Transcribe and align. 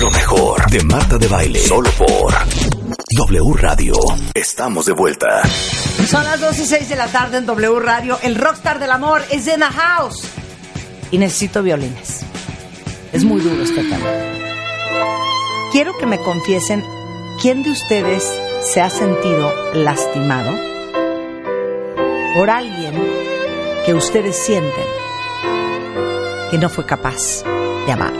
Lo 0.00 0.10
mejor 0.10 0.70
de 0.70 0.82
Marta 0.84 1.18
de 1.18 1.26
Baile. 1.26 1.58
Solo 1.58 1.90
por 1.92 2.32
W 3.16 3.52
Radio. 3.54 3.94
Estamos 4.34 4.86
de 4.86 4.92
vuelta. 4.92 5.42
Son 6.06 6.24
las 6.24 6.40
2 6.40 6.58
y 6.58 6.66
6 6.66 6.88
de 6.88 6.96
la 6.96 7.08
tarde 7.08 7.38
en 7.38 7.46
W 7.46 7.80
Radio. 7.80 8.18
El 8.22 8.36
rockstar 8.36 8.78
del 8.78 8.90
amor 8.90 9.22
es 9.30 9.46
in 9.48 9.60
the 9.60 9.64
house. 9.64 10.22
Y 11.10 11.18
necesito 11.18 11.62
violines. 11.62 12.20
Es 13.12 13.24
muy 13.24 13.40
duro 13.40 13.62
este 13.62 13.82
tema. 13.82 14.06
Quiero 15.72 15.96
que 15.98 16.06
me 16.06 16.18
confiesen 16.18 16.84
quién 17.40 17.62
de 17.62 17.70
ustedes 17.70 18.24
se 18.62 18.80
ha 18.80 18.90
sentido 18.90 19.52
lastimado 19.74 20.52
por 22.36 22.50
alguien 22.50 22.94
que 23.84 23.94
ustedes 23.94 24.36
sienten 24.36 24.86
que 26.50 26.58
no 26.58 26.68
fue 26.68 26.86
capaz 26.86 27.42
de 27.86 27.92
amar. 27.92 28.12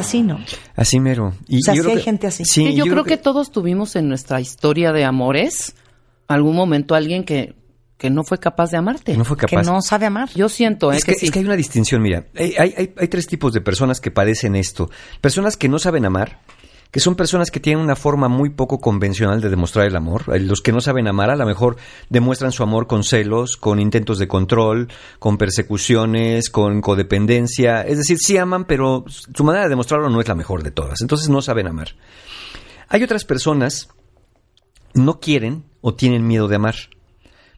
Es 0.00 0.06
así, 0.06 0.22
¿no? 0.22 0.38
Así 0.74 1.00
mero. 1.00 1.32
Y 1.48 1.58
O 1.58 1.60
sea, 1.62 1.74
yo 1.74 1.82
sí 1.82 1.84
creo 1.84 1.90
hay 1.92 1.98
que- 1.98 2.04
gente 2.04 2.26
así. 2.26 2.44
Sí, 2.44 2.74
yo, 2.74 2.84
creo 2.84 3.04
que... 3.04 3.16
todos 3.16 3.50
tuvimos 3.50 3.96
en 3.96 4.08
nuestra 4.08 4.40
historia 4.40 4.92
de 4.92 5.04
amores 5.04 5.74
algún 6.28 6.56
momento 6.56 6.94
alguien 6.94 7.24
que, 7.24 7.54
que 7.98 8.10
no 8.10 8.24
fue 8.24 8.38
capaz 8.38 8.70
de 8.70 8.76
amarte. 8.78 9.16
no 9.16 9.24
fue 9.24 9.36
Que 9.36 9.46
capaz. 9.46 9.64
no 9.66 9.80
sabe 9.82 10.06
amar. 10.06 10.28
Yo 10.34 10.48
siento 10.48 10.92
¿eh? 10.92 10.96
Es 10.96 11.04
que, 11.04 11.14
sí. 11.14 11.26
es 11.26 11.32
que 11.32 11.38
hay 11.38 11.44
una 11.44 11.56
distinción, 11.56 12.02
mira. 12.02 12.26
Hay, 12.36 12.54
hay- 12.58 12.74
hay- 12.76 12.94
hay 12.98 13.08
tres 13.08 13.26
tipos 13.26 13.52
de 13.52 13.60
personas 13.60 14.00
que 14.00 14.10
padecen 14.10 14.54
esto. 14.56 14.90
Personas 15.20 15.56
que 15.56 15.68
no 15.68 15.78
saben 15.78 16.04
amar, 16.04 16.40
que 16.90 17.00
son 17.00 17.14
personas 17.14 17.50
que 17.50 17.60
tienen 17.60 17.84
una 17.84 17.96
forma 17.96 18.28
muy 18.28 18.50
poco 18.50 18.80
convencional 18.80 19.40
de 19.40 19.50
demostrar 19.50 19.86
el 19.86 19.96
amor. 19.96 20.24
Eh, 20.32 20.40
Los 20.40 20.60
que 20.60 20.72
no 20.72 20.80
saben 20.80 21.08
amar 21.08 21.30
a 21.30 21.36
lo 21.36 21.46
mejor 21.46 21.76
demuestran 22.08 22.52
su 22.52 22.62
amor 22.62 22.86
con 22.86 23.04
celos, 23.04 23.56
con 23.56 23.80
intentos 23.80 24.18
de 24.18 24.28
control, 24.28 24.88
con 25.18 25.38
persecuciones, 25.38 26.50
con 26.50 26.80
codependencia. 26.80 27.82
Es 27.82 27.98
decir, 27.98 28.18
sí 28.18 28.38
aman, 28.38 28.64
pero 28.64 29.04
su 29.08 29.44
manera 29.44 29.64
de 29.64 29.70
demostrarlo 29.70 30.08
no 30.08 30.20
es 30.20 30.28
la 30.28 30.34
mejor 30.34 30.62
de 30.62 30.70
todas. 30.70 31.00
Entonces 31.00 31.28
no 31.28 31.42
saben 31.42 31.66
amar. 31.66 31.88
Hay 32.88 33.02
otras 33.02 33.24
personas 33.24 33.88
no 34.94 35.20
quieren 35.20 35.64
o 35.80 35.94
tienen 35.94 36.26
miedo 36.26 36.48
de 36.48 36.56
amar. 36.56 36.76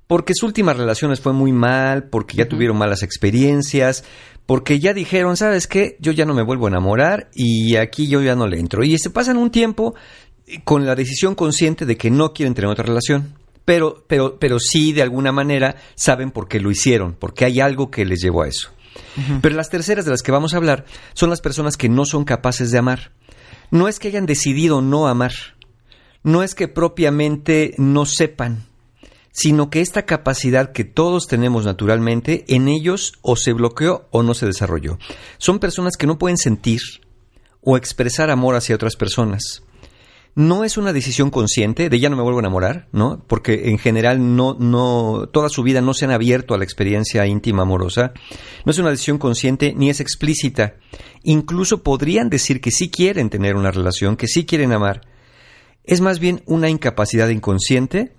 Porque 0.09 0.33
su 0.35 0.47
última 0.47 0.73
relación 0.73 1.11
les 1.13 1.21
fue 1.21 1.33
muy 1.33 1.53
mal, 1.53 2.09
porque 2.09 2.37
ya 2.37 2.49
tuvieron 2.49 2.77
malas 2.77 3.05
experiencias, 3.05 4.05
porque 4.47 4.81
ya 4.81 4.95
dijeron, 4.95 5.37
¿sabes 5.37 5.69
qué? 5.69 5.97
Yo 6.01 6.11
ya 6.11 6.25
no 6.25 6.35
me 6.35 6.43
vuelvo 6.43 6.67
a 6.67 6.71
enamorar 6.71 7.29
y 7.35 7.77
aquí 7.77 8.09
yo 8.09 8.23
ya 8.23 8.35
no 8.35 8.49
le 8.49 8.59
entro. 8.59 8.83
Y 8.83 8.99
se 8.99 9.11
pasan 9.11 9.37
un 9.37 9.51
tiempo 9.51 9.95
con 10.65 10.87
la 10.87 10.95
decisión 10.95 11.35
consciente 11.35 11.85
de 11.87 11.97
que 11.97 12.11
no 12.11 12.33
quieren 12.33 12.55
tener 12.55 12.71
otra 12.71 12.87
relación. 12.87 13.35
Pero, 13.65 14.05
pero, 14.07 14.39
pero 14.39 14.59
sí, 14.59 14.95
de 14.95 15.03
alguna 15.03 15.31
manera, 15.31 15.77
saben 15.95 16.31
por 16.31 16.49
qué 16.49 16.59
lo 16.59 16.71
hicieron, 16.71 17.13
porque 17.13 17.45
hay 17.45 17.61
algo 17.61 17.91
que 17.91 18.07
les 18.07 18.21
llevó 18.21 18.43
a 18.43 18.49
eso. 18.49 18.71
Pero 19.43 19.55
las 19.55 19.69
terceras 19.69 20.07
de 20.07 20.11
las 20.11 20.23
que 20.23 20.33
vamos 20.33 20.55
a 20.55 20.57
hablar 20.57 20.87
son 21.13 21.29
las 21.29 21.43
personas 21.43 21.77
que 21.77 21.91
no 21.91 22.07
son 22.07 22.25
capaces 22.25 22.71
de 22.71 22.79
amar. 22.79 23.13
No 23.71 23.87
es 23.87 23.99
que 23.99 24.09
hayan 24.09 24.25
decidido 24.25 24.81
no 24.81 25.07
amar, 25.07 25.33
no 26.23 26.43
es 26.43 26.55
que 26.55 26.69
propiamente 26.69 27.75
no 27.77 28.07
sepan, 28.07 28.68
sino 29.39 29.71
que 29.71 29.81
esta 29.81 30.05
capacidad 30.05 30.73
que 30.73 30.83
todos 30.83 31.29
tenemos 31.29 31.65
naturalmente, 31.65 32.45
en 32.49 32.67
ellos 32.67 33.13
o 33.23 33.37
se 33.37 33.53
bloqueó 33.53 34.09
o 34.11 34.25
no 34.25 34.35
se 34.35 34.47
desarrolló. 34.47 34.99
Son 35.39 35.61
personas 35.61 35.97
que 35.97 36.09
no 36.09 36.19
pueden 36.19 36.37
sentir 36.37 36.81
o 37.63 37.77
expresar 37.77 38.31
amor 38.31 38.57
hacia 38.57 38.75
otras 38.75 38.97
personas. 38.97 39.63
No 40.35 40.65
es 40.65 40.77
una 40.77 40.93
decisión 40.93 41.31
consciente 41.31 41.89
de 41.89 42.01
ya 42.01 42.11
no 42.11 42.17
me 42.17 42.23
vuelvo 42.25 42.41
a 42.41 42.43
enamorar, 42.43 42.89
¿no? 42.91 43.23
Porque 43.29 43.71
en 43.71 43.79
general 43.79 44.35
no, 44.35 44.57
no, 44.59 45.29
toda 45.33 45.49
su 45.49 45.63
vida 45.63 45.81
no 45.83 45.95
se 45.95 46.07
han 46.07 46.11
abierto 46.11 46.53
a 46.53 46.59
la 46.59 46.65
experiencia 46.65 47.25
íntima 47.25 47.63
amorosa. 47.63 48.13
No 48.65 48.73
es 48.73 48.79
una 48.81 48.91
decisión 48.91 49.19
consciente 49.19 49.73
ni 49.77 49.89
es 49.89 50.01
explícita. 50.01 50.75
Incluso 51.23 51.85
podrían 51.85 52.29
decir 52.29 52.61
que 52.61 52.73
sí 52.73 52.91
quieren 52.91 53.31
tener 53.31 53.55
una 53.55 53.71
relación, 53.71 54.17
que 54.17 54.27
sí 54.27 54.47
quieren 54.47 54.73
amar. 54.73 55.03
Es 55.85 56.01
más 56.01 56.19
bien 56.19 56.43
una 56.45 56.69
incapacidad 56.69 57.29
inconsciente 57.29 58.18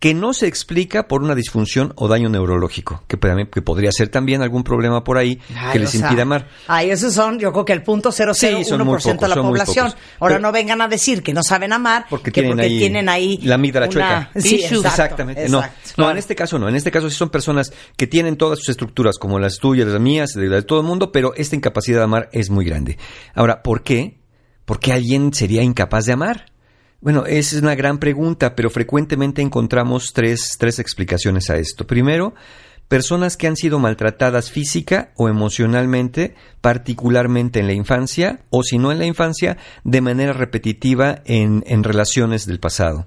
que 0.00 0.14
no 0.14 0.32
se 0.32 0.46
explica 0.46 1.06
por 1.08 1.22
una 1.22 1.34
disfunción 1.34 1.92
o 1.94 2.08
daño 2.08 2.30
neurológico, 2.30 3.04
que, 3.06 3.18
podría 3.18 3.92
ser 3.92 4.08
también 4.08 4.40
algún 4.40 4.64
problema 4.64 5.04
por 5.04 5.18
ahí 5.18 5.38
Ay, 5.54 5.72
que 5.74 5.78
les 5.80 5.90
sea, 5.90 6.06
impida 6.06 6.22
amar. 6.22 6.48
Ay, 6.66 6.90
esos 6.90 7.12
son, 7.12 7.38
yo 7.38 7.52
creo 7.52 7.66
que 7.66 7.74
el 7.74 7.82
punto 7.82 8.08
001% 8.10 8.34
Sí, 8.34 8.46
de 9.20 9.28
la 9.28 9.34
población. 9.36 9.92
Ahora 10.18 10.36
Pero- 10.36 10.40
no 10.40 10.52
vengan 10.52 10.80
a 10.80 10.88
decir 10.88 11.22
que 11.22 11.34
no 11.34 11.42
saben 11.42 11.74
amar, 11.74 12.06
Porque 12.08 12.32
que 12.32 12.40
tienen 12.40 12.52
porque 12.52 12.64
ahí 12.66 12.78
tienen 12.78 13.08
ahí 13.10 13.38
la 13.42 13.56
amígdala 13.56 13.86
una- 13.86 13.92
chueca. 13.92 14.30
Sí, 14.40 14.54
exacto, 14.64 14.88
Exactamente. 14.88 15.44
exacto. 15.44 15.78
No, 15.98 16.04
no, 16.06 16.10
en 16.12 16.16
este 16.16 16.34
caso 16.34 16.58
no. 16.58 16.68
En 16.70 16.76
este 16.76 16.90
caso 16.90 17.10
sí 17.10 17.16
son 17.16 17.28
personas 17.28 17.70
que 17.98 18.06
tienen 18.06 18.36
todas 18.38 18.58
sus 18.58 18.70
estructuras, 18.70 19.18
como 19.18 19.38
las 19.38 19.58
tuyas, 19.58 19.86
las 19.86 20.00
mías, 20.00 20.30
de, 20.32 20.48
de 20.48 20.62
todo 20.62 20.80
el 20.80 20.86
mundo, 20.86 21.12
pero 21.12 21.34
esta 21.36 21.56
incapacidad 21.56 21.98
de 21.98 22.04
amar 22.04 22.30
es 22.32 22.48
muy 22.48 22.64
grande. 22.64 22.96
Ahora, 23.34 23.62
¿por 23.62 23.82
qué? 23.82 24.18
¿Por 24.64 24.80
qué 24.80 24.94
alguien 24.94 25.34
sería 25.34 25.62
incapaz 25.62 26.06
de 26.06 26.14
amar? 26.14 26.46
Bueno, 27.00 27.24
esa 27.24 27.56
es 27.56 27.62
una 27.62 27.74
gran 27.74 27.98
pregunta, 27.98 28.54
pero 28.54 28.68
frecuentemente 28.68 29.40
encontramos 29.40 30.12
tres, 30.12 30.56
tres 30.58 30.78
explicaciones 30.78 31.48
a 31.48 31.56
esto. 31.56 31.86
Primero, 31.86 32.34
personas 32.88 33.38
que 33.38 33.46
han 33.46 33.56
sido 33.56 33.78
maltratadas 33.78 34.50
física 34.50 35.12
o 35.16 35.30
emocionalmente, 35.30 36.34
particularmente 36.60 37.60
en 37.60 37.68
la 37.68 37.72
infancia, 37.72 38.40
o 38.50 38.62
si 38.62 38.76
no 38.76 38.92
en 38.92 38.98
la 38.98 39.06
infancia, 39.06 39.56
de 39.82 40.02
manera 40.02 40.34
repetitiva 40.34 41.22
en, 41.24 41.64
en 41.66 41.84
relaciones 41.84 42.44
del 42.44 42.60
pasado. 42.60 43.06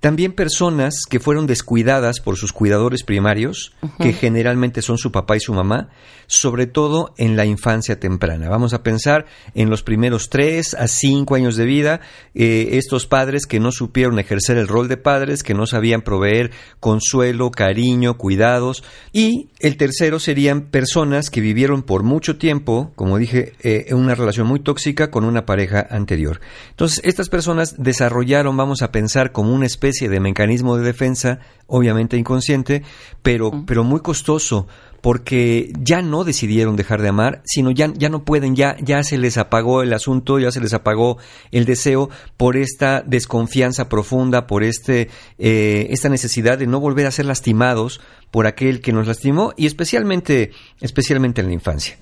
También 0.00 0.32
personas 0.32 1.04
que 1.08 1.20
fueron 1.20 1.46
descuidadas 1.46 2.20
por 2.20 2.36
sus 2.36 2.52
cuidadores 2.52 3.04
primarios, 3.04 3.72
que 3.98 4.12
generalmente 4.12 4.82
son 4.82 4.98
su 4.98 5.10
papá 5.10 5.36
y 5.36 5.40
su 5.40 5.54
mamá, 5.54 5.88
sobre 6.26 6.66
todo 6.66 7.14
en 7.16 7.36
la 7.36 7.46
infancia 7.46 7.98
temprana. 7.98 8.48
Vamos 8.48 8.74
a 8.74 8.82
pensar 8.82 9.26
en 9.54 9.70
los 9.70 9.82
primeros 9.82 10.28
tres 10.28 10.74
a 10.74 10.88
cinco 10.88 11.36
años 11.36 11.56
de 11.56 11.64
vida, 11.64 12.00
eh, 12.34 12.70
estos 12.72 13.06
padres 13.06 13.46
que 13.46 13.60
no 13.60 13.72
supieron 13.72 14.18
ejercer 14.18 14.58
el 14.58 14.68
rol 14.68 14.88
de 14.88 14.96
padres, 14.96 15.42
que 15.42 15.54
no 15.54 15.66
sabían 15.66 16.02
proveer 16.02 16.50
consuelo, 16.80 17.50
cariño, 17.50 18.18
cuidados. 18.18 18.84
Y 19.12 19.48
el 19.58 19.76
tercero 19.76 20.18
serían 20.18 20.62
personas 20.62 21.30
que 21.30 21.40
vivieron 21.40 21.82
por 21.82 22.02
mucho 22.02 22.36
tiempo, 22.36 22.92
como 22.94 23.16
dije, 23.16 23.54
eh, 23.62 23.86
en 23.88 23.96
una 23.96 24.14
relación 24.14 24.46
muy 24.46 24.60
tóxica 24.60 25.10
con 25.10 25.24
una 25.24 25.46
pareja 25.46 25.86
anterior. 25.90 26.40
Entonces, 26.70 27.00
estas 27.04 27.28
personas 27.28 27.76
desarrollaron, 27.78 28.56
vamos 28.56 28.82
a 28.82 28.92
pensar, 28.92 29.32
como 29.32 29.54
una 29.54 29.66
especie 29.66 29.93
de 30.00 30.20
mecanismo 30.20 30.76
de 30.76 30.84
defensa, 30.84 31.40
obviamente 31.66 32.16
inconsciente, 32.16 32.82
pero, 33.22 33.64
pero 33.66 33.84
muy 33.84 34.00
costoso, 34.00 34.66
porque 35.00 35.70
ya 35.78 36.00
no 36.00 36.24
decidieron 36.24 36.76
dejar 36.76 37.02
de 37.02 37.08
amar, 37.08 37.42
sino 37.44 37.70
ya, 37.70 37.92
ya 37.94 38.08
no 38.08 38.24
pueden, 38.24 38.56
ya, 38.56 38.76
ya 38.80 39.02
se 39.02 39.18
les 39.18 39.36
apagó 39.36 39.82
el 39.82 39.92
asunto, 39.92 40.38
ya 40.38 40.50
se 40.50 40.60
les 40.60 40.72
apagó 40.72 41.18
el 41.50 41.66
deseo 41.66 42.08
por 42.36 42.56
esta 42.56 43.02
desconfianza 43.02 43.88
profunda, 43.88 44.46
por 44.46 44.64
este, 44.64 45.10
eh, 45.38 45.88
esta 45.90 46.08
necesidad 46.08 46.56
de 46.56 46.66
no 46.66 46.80
volver 46.80 47.06
a 47.06 47.10
ser 47.10 47.26
lastimados 47.26 48.00
por 48.30 48.46
aquel 48.46 48.80
que 48.80 48.92
nos 48.92 49.06
lastimó 49.06 49.52
y 49.56 49.66
especialmente, 49.66 50.52
especialmente 50.80 51.42
en 51.42 51.48
la 51.48 51.52
infancia. 51.52 51.98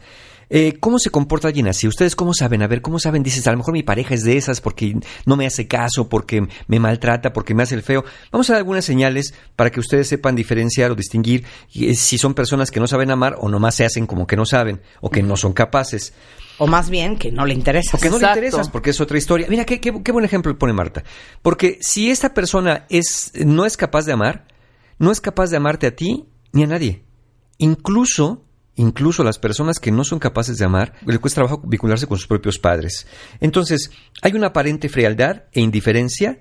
Eh, 0.55 0.77
¿Cómo 0.81 0.99
se 0.99 1.09
comporta 1.09 1.49
alguien 1.49 1.67
así? 1.67 1.89
¿Ustedes 1.89 2.15
cómo 2.15 2.35
saben? 2.35 2.63
A 2.63 2.67
ver, 2.67 2.83
¿cómo 2.83 2.99
saben? 2.99 3.23
Dices, 3.23 3.47
a 3.47 3.53
lo 3.53 3.57
mejor 3.57 3.73
mi 3.73 3.83
pareja 3.83 4.13
es 4.15 4.23
de 4.23 4.37
esas 4.37 4.61
porque 4.61 4.95
no 5.25 5.37
me 5.37 5.47
hace 5.47 5.67
caso, 5.67 6.11
porque 6.11 6.47
me 6.67 6.79
maltrata, 6.79 7.33
porque 7.33 7.55
me 7.55 7.63
hace 7.63 7.75
el 7.75 7.83
feo. 7.83 8.05
Vamos 8.31 8.51
a 8.51 8.53
dar 8.53 8.59
algunas 8.59 8.85
señales 8.85 9.33
para 9.57 9.71
que 9.71 9.81
ustedes 9.81 10.09
sepan 10.09 10.37
diferenciar 10.37 10.91
o 10.91 10.95
distinguir 10.95 11.45
eh, 11.75 11.95
si 11.95 12.19
son 12.19 12.35
personas 12.35 12.71
que 12.71 12.81
no 12.81 12.87
saben 12.87 13.11
amar 13.11 13.37
o 13.41 13.49
nomás 13.49 13.77
se 13.77 13.87
hacen 13.87 14.07
como 14.07 14.27
que 14.27 14.37
no 14.37 14.45
saben 14.45 14.83
o 15.01 15.09
que 15.09 15.23
no 15.23 15.39
son 15.39 15.55
capaces. 15.55 16.13
O 16.59 16.67
más 16.67 16.91
bien 16.91 17.17
que 17.17 17.33
no 17.33 17.47
le 17.47 17.55
interesa. 17.55 17.97
O 17.97 18.01
que 18.01 18.11
no 18.11 18.19
le 18.19 18.27
interesas, 18.29 18.69
porque 18.69 18.91
es 18.91 19.01
otra 19.01 19.17
historia. 19.17 19.47
Mira, 19.49 19.65
qué, 19.65 19.81
qué- 19.81 20.03
qué 20.05 20.13
buen 20.13 20.27
ejemplo 20.27 20.57
pone 20.59 20.75
Marta. 20.75 21.03
Porque 21.41 21.79
si 21.81 22.11
esta 22.11 22.35
persona 22.35 22.85
es, 22.91 23.33
no 23.47 23.65
es 23.65 23.79
capaz 23.79 24.05
de 24.05 24.13
amar, 24.13 24.47
no 24.99 25.11
es 25.13 25.23
capaz 25.23 25.49
de 25.49 25.57
amarte 25.57 25.87
a 25.87 25.97
ti 25.97 26.27
ni 26.53 26.63
a 26.63 26.67
nadie. 26.67 27.05
Incluso, 27.57 28.45
incluso 28.83 29.25
las 29.25 29.39
personas 29.39 29.79
que 29.79 29.93
no 29.93 30.05
son 30.05 30.19
capaces 30.19 30.59
de 30.59 30.65
amar, 30.65 30.95
le 31.07 31.19
cuesta 31.19 31.41
trabajo 31.41 31.63
vincularse 31.65 32.07
con 32.07 32.19
sus 32.19 32.27
propios 32.27 32.59
padres. 32.59 33.07
Entonces, 33.41 33.91
hay 34.21 34.33
una 34.33 34.49
aparente 34.49 34.89
frialdad 34.89 35.45
e 35.53 35.61
indiferencia, 35.61 36.41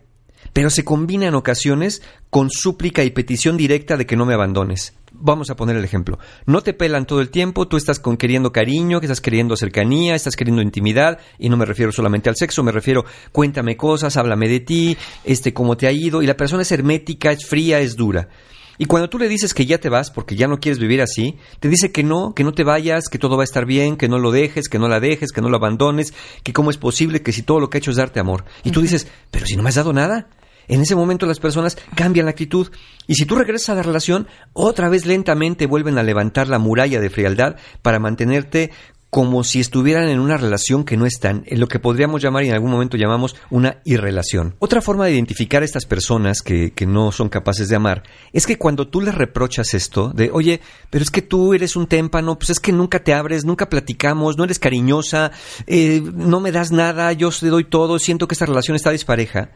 pero 0.53 0.69
se 0.69 0.83
combina 0.83 1.27
en 1.27 1.35
ocasiones 1.35 2.01
con 2.29 2.49
súplica 2.49 3.03
y 3.03 3.11
petición 3.11 3.57
directa 3.57 3.95
de 3.95 4.05
que 4.05 4.17
no 4.17 4.25
me 4.25 4.33
abandones. 4.33 4.93
vamos 5.13 5.49
a 5.49 5.55
poner 5.55 5.75
el 5.75 5.83
ejemplo. 5.83 6.17
No 6.45 6.61
te 6.61 6.73
pelan 6.73 7.05
todo 7.05 7.21
el 7.21 7.29
tiempo, 7.29 7.67
tú 7.67 7.77
estás 7.77 7.99
con 7.99 8.17
queriendo 8.17 8.51
cariño, 8.51 8.99
que 8.99 9.05
estás 9.05 9.21
queriendo 9.21 9.55
cercanía, 9.55 10.15
estás 10.15 10.35
queriendo 10.35 10.61
intimidad, 10.61 11.19
y 11.37 11.49
no 11.49 11.57
me 11.57 11.65
refiero 11.65 11.91
solamente 11.91 12.29
al 12.29 12.35
sexo, 12.35 12.63
me 12.63 12.71
refiero 12.71 13.05
cuéntame 13.31 13.77
cosas, 13.77 14.17
háblame 14.17 14.47
de 14.47 14.61
ti, 14.61 14.97
este 15.23 15.53
cómo 15.53 15.77
te 15.77 15.87
ha 15.87 15.91
ido, 15.91 16.21
y 16.21 16.27
la 16.27 16.37
persona 16.37 16.63
es 16.63 16.71
hermética, 16.71 17.31
es 17.31 17.45
fría, 17.45 17.79
es 17.79 17.95
dura. 17.95 18.29
Y 18.77 18.85
cuando 18.85 19.09
tú 19.09 19.17
le 19.19 19.27
dices 19.27 19.53
que 19.53 19.65
ya 19.65 19.79
te 19.79 19.89
vas 19.89 20.11
porque 20.11 20.35
ya 20.35 20.47
no 20.47 20.59
quieres 20.59 20.79
vivir 20.79 21.01
así, 21.01 21.37
te 21.59 21.69
dice 21.69 21.91
que 21.91 22.03
no, 22.03 22.33
que 22.33 22.43
no 22.43 22.53
te 22.53 22.63
vayas, 22.63 23.09
que 23.09 23.19
todo 23.19 23.37
va 23.37 23.43
a 23.43 23.45
estar 23.45 23.65
bien, 23.65 23.97
que 23.97 24.09
no 24.09 24.19
lo 24.19 24.31
dejes, 24.31 24.69
que 24.69 24.79
no 24.79 24.87
la 24.87 24.99
dejes, 24.99 25.31
que 25.31 25.41
no 25.41 25.49
lo 25.49 25.57
abandones, 25.57 26.13
que 26.43 26.53
cómo 26.53 26.69
es 26.69 26.77
posible 26.77 27.21
que 27.21 27.31
si 27.31 27.43
todo 27.43 27.59
lo 27.59 27.69
que 27.69 27.77
ha 27.77 27.79
hecho 27.79 27.91
es 27.91 27.97
darte 27.97 28.19
amor. 28.19 28.45
Y 28.63 28.71
tú 28.71 28.81
dices, 28.81 29.07
pero 29.29 29.45
si 29.45 29.55
no 29.55 29.63
me 29.63 29.69
has 29.69 29.75
dado 29.75 29.93
nada. 29.93 30.29
En 30.67 30.81
ese 30.81 30.95
momento 30.95 31.25
las 31.25 31.39
personas 31.39 31.77
cambian 31.95 32.25
la 32.25 32.31
actitud 32.31 32.69
y 33.07 33.15
si 33.15 33.25
tú 33.25 33.35
regresas 33.35 33.69
a 33.69 33.75
la 33.75 33.83
relación, 33.83 34.27
otra 34.53 34.89
vez 34.89 35.05
lentamente 35.05 35.65
vuelven 35.65 35.97
a 35.97 36.03
levantar 36.03 36.47
la 36.47 36.59
muralla 36.59 37.01
de 37.01 37.09
frialdad 37.09 37.57
para 37.81 37.99
mantenerte 37.99 38.71
como 39.11 39.43
si 39.43 39.59
estuvieran 39.59 40.07
en 40.07 40.21
una 40.21 40.37
relación 40.37 40.85
que 40.85 40.95
no 40.95 41.05
están, 41.05 41.43
en 41.45 41.59
lo 41.59 41.67
que 41.67 41.79
podríamos 41.79 42.21
llamar 42.23 42.45
y 42.45 42.47
en 42.47 42.53
algún 42.53 42.71
momento 42.71 42.95
llamamos 42.95 43.35
una 43.49 43.81
irrelación. 43.83 44.55
Otra 44.59 44.81
forma 44.81 45.05
de 45.05 45.11
identificar 45.11 45.61
a 45.61 45.65
estas 45.65 45.85
personas 45.85 46.41
que, 46.41 46.71
que 46.71 46.85
no 46.85 47.11
son 47.11 47.27
capaces 47.27 47.67
de 47.67 47.75
amar 47.75 48.03
es 48.31 48.47
que 48.47 48.57
cuando 48.57 48.87
tú 48.87 49.01
les 49.01 49.13
reprochas 49.13 49.73
esto, 49.73 50.13
de 50.15 50.31
oye, 50.31 50.61
pero 50.89 51.03
es 51.03 51.11
que 51.11 51.21
tú 51.21 51.53
eres 51.53 51.75
un 51.75 51.87
témpano, 51.87 52.39
pues 52.39 52.51
es 52.51 52.61
que 52.61 52.71
nunca 52.71 53.03
te 53.03 53.13
abres, 53.13 53.43
nunca 53.43 53.67
platicamos, 53.67 54.37
no 54.37 54.45
eres 54.45 54.59
cariñosa, 54.59 55.33
eh, 55.67 56.01
no 56.15 56.39
me 56.39 56.53
das 56.53 56.71
nada, 56.71 57.11
yo 57.11 57.31
te 57.31 57.47
doy 57.47 57.65
todo, 57.65 57.99
siento 57.99 58.29
que 58.29 58.33
esta 58.35 58.45
relación 58.45 58.77
está 58.77 58.91
dispareja, 58.91 59.51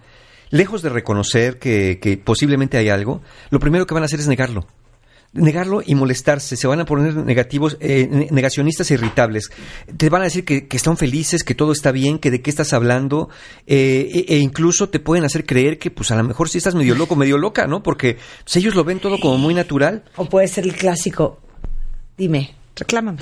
lejos 0.49 0.81
de 0.81 0.89
reconocer 0.89 1.59
que, 1.59 1.99
que 2.01 2.17
posiblemente 2.17 2.77
hay 2.77 2.89
algo, 2.89 3.21
lo 3.51 3.59
primero 3.61 3.87
que 3.87 3.93
van 3.93 4.03
a 4.03 4.07
hacer 4.07 4.19
es 4.19 4.27
negarlo 4.27 4.67
negarlo 5.35 5.81
y 5.85 5.93
molestarse, 5.95 6.55
se 6.55 6.65
van 6.67 6.79
a 6.79 6.85
poner 6.85 7.15
negativos, 7.17 7.77
eh, 7.79 8.07
ne- 8.09 8.27
negacionistas 8.31 8.89
e 8.89 8.95
irritables. 8.95 9.51
Te 9.97 10.09
van 10.09 10.21
a 10.21 10.25
decir 10.25 10.43
que, 10.45 10.67
que 10.67 10.77
están 10.77 10.97
felices, 10.97 11.43
que 11.43 11.53
todo 11.53 11.71
está 11.71 11.91
bien, 11.91 12.17
que 12.17 12.31
de 12.31 12.41
qué 12.41 12.49
estás 12.49 12.73
hablando, 12.73 13.29
eh, 13.67 14.25
e, 14.27 14.33
e 14.35 14.37
incluso 14.39 14.89
te 14.89 14.99
pueden 14.99 15.25
hacer 15.25 15.45
creer 15.45 15.77
que 15.77 15.91
pues 15.91 16.09
a 16.11 16.15
lo 16.15 16.23
mejor 16.23 16.49
sí 16.49 16.57
estás 16.57 16.73
medio 16.73 16.95
loco, 16.95 17.15
medio 17.15 17.37
loca, 17.37 17.67
¿no? 17.67 17.83
Porque 17.83 18.17
pues, 18.43 18.55
ellos 18.55 18.73
lo 18.75 18.83
ven 18.83 18.99
todo 18.99 19.19
como 19.19 19.37
muy 19.37 19.53
natural. 19.53 20.03
O 20.15 20.25
puede 20.25 20.47
ser 20.47 20.63
el 20.63 20.73
clásico. 20.73 21.39
Dime, 22.17 22.55
reclámame. 22.75 23.19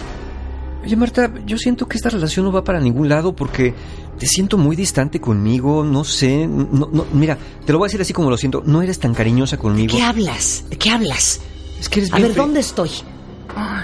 Oye 0.83 0.95
Marta, 0.97 1.33
yo 1.45 1.57
siento 1.57 1.87
que 1.87 1.95
esta 1.97 2.09
relación 2.09 2.45
no 2.45 2.51
va 2.51 2.63
para 2.63 2.79
ningún 2.81 3.07
lado 3.07 3.33
porque 3.35 3.73
te 4.19 4.25
siento 4.27 4.57
muy 4.57 4.75
distante 4.75 5.21
conmigo, 5.21 5.83
no 5.85 6.03
sé, 6.03 6.45
no, 6.45 6.89
no, 6.91 7.05
mira, 7.13 7.37
te 7.65 7.71
lo 7.71 7.79
voy 7.79 7.85
a 7.85 7.87
decir 7.87 8.01
así 8.01 8.11
como 8.13 8.29
lo 8.29 8.35
siento, 8.37 8.61
no 8.65 8.81
eres 8.81 8.99
tan 8.99 9.13
cariñosa 9.13 9.57
conmigo. 9.57 9.95
¿Qué 9.95 10.03
hablas? 10.03 10.65
¿De 10.69 10.77
qué 10.77 10.89
hablas? 10.89 11.39
Es 11.83 11.89
que 11.89 11.99
eres 11.99 12.13
A 12.13 12.15
bien 12.15 12.29
ver, 12.29 12.37
¿dónde 12.37 12.61
estoy? 12.61 12.89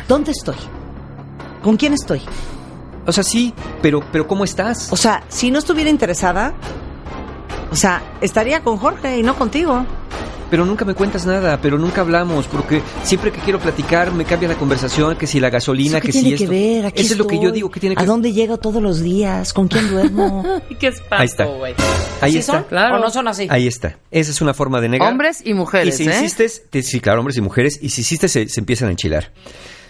¿Dónde 0.08 0.32
estoy? 0.32 0.56
¿Con 1.62 1.76
quién 1.76 1.92
estoy? 1.92 2.22
O 3.06 3.12
sea, 3.12 3.26
sí, 3.26 3.54
pero, 3.82 4.02
pero 4.10 4.26
¿cómo 4.26 4.46
estás? 4.46 4.88
O 4.94 4.96
sea, 4.96 5.26
si 5.28 5.52
no 5.52 5.60
estuviera 5.60 5.90
interesada, 5.90 6.54
o 7.70 7.76
sea, 7.76 8.02
estaría 8.22 8.64
con 8.64 8.78
Jorge 8.78 9.18
y 9.20 9.22
no 9.22 9.36
contigo. 9.38 9.86
Pero 10.50 10.66
nunca 10.66 10.84
me 10.86 10.96
cuentas 10.96 11.26
nada, 11.26 11.60
pero 11.62 11.78
nunca 11.78 12.02
hablamos, 12.02 12.48
porque 12.48 12.82
siempre 13.04 13.32
que 13.32 13.40
quiero 13.42 13.60
platicar 13.60 14.12
me 14.14 14.26
cambia 14.26 14.50
la 14.50 14.56
conversación, 14.56 15.16
que 15.18 15.28
si 15.28 15.40
la 15.40 15.50
gasolina, 15.50 15.98
¿Eso 15.98 16.02
qué 16.02 16.08
que 16.08 16.12
tiene 16.14 16.30
si 16.30 16.36
que 16.38 16.44
esto. 16.46 16.52
ver? 16.52 16.86
Aquí 16.88 17.02
Eso 17.02 17.14
es 17.14 17.20
lo 17.20 17.28
que 17.28 17.36
yo 17.36 17.42
estoy. 17.44 17.54
digo, 17.54 17.70
que 17.72 17.80
tiene 17.80 17.96
que 17.96 18.02
¿A 18.02 18.06
dónde 18.06 18.34
llego 18.34 18.58
todos 18.58 18.82
los 18.82 19.00
días? 19.02 19.54
¿Con 19.54 19.68
quién 19.68 19.90
duermo? 19.90 20.44
¿Qué 20.80 20.88
espanto, 20.88 21.16
Ahí 21.18 21.26
está. 21.26 21.46
güey. 21.46 21.74
Ahí 22.22 22.32
¿Sí 22.32 22.38
está. 22.40 22.54
son? 22.54 22.64
Claro. 22.64 22.96
¿O 22.96 23.00
no 23.00 23.10
son 23.12 23.28
así? 23.28 23.48
Ahí 23.50 23.68
está. 23.68 23.98
Esa 24.12 24.32
es 24.32 24.42
una 24.42 24.54
forma 24.54 24.82
de 24.82 24.90
negar. 24.90 25.12
Hombres 25.12 25.42
y 25.46 25.54
mujeres, 25.54 26.00
Y 26.00 26.04
si 26.04 26.10
¿eh? 26.10 26.14
insistes, 26.16 26.64
te- 26.70 26.82
sí, 26.84 27.00
claro, 27.00 27.20
hombres 27.20 27.38
y 27.38 27.42
mujeres, 27.42 27.78
y 27.82 27.90
si 27.90 28.02
insistes 28.02 28.32
se, 28.32 28.50
se 28.50 28.60
empiezan 28.60 28.88
a 28.88 28.92
enchilar. 28.92 29.32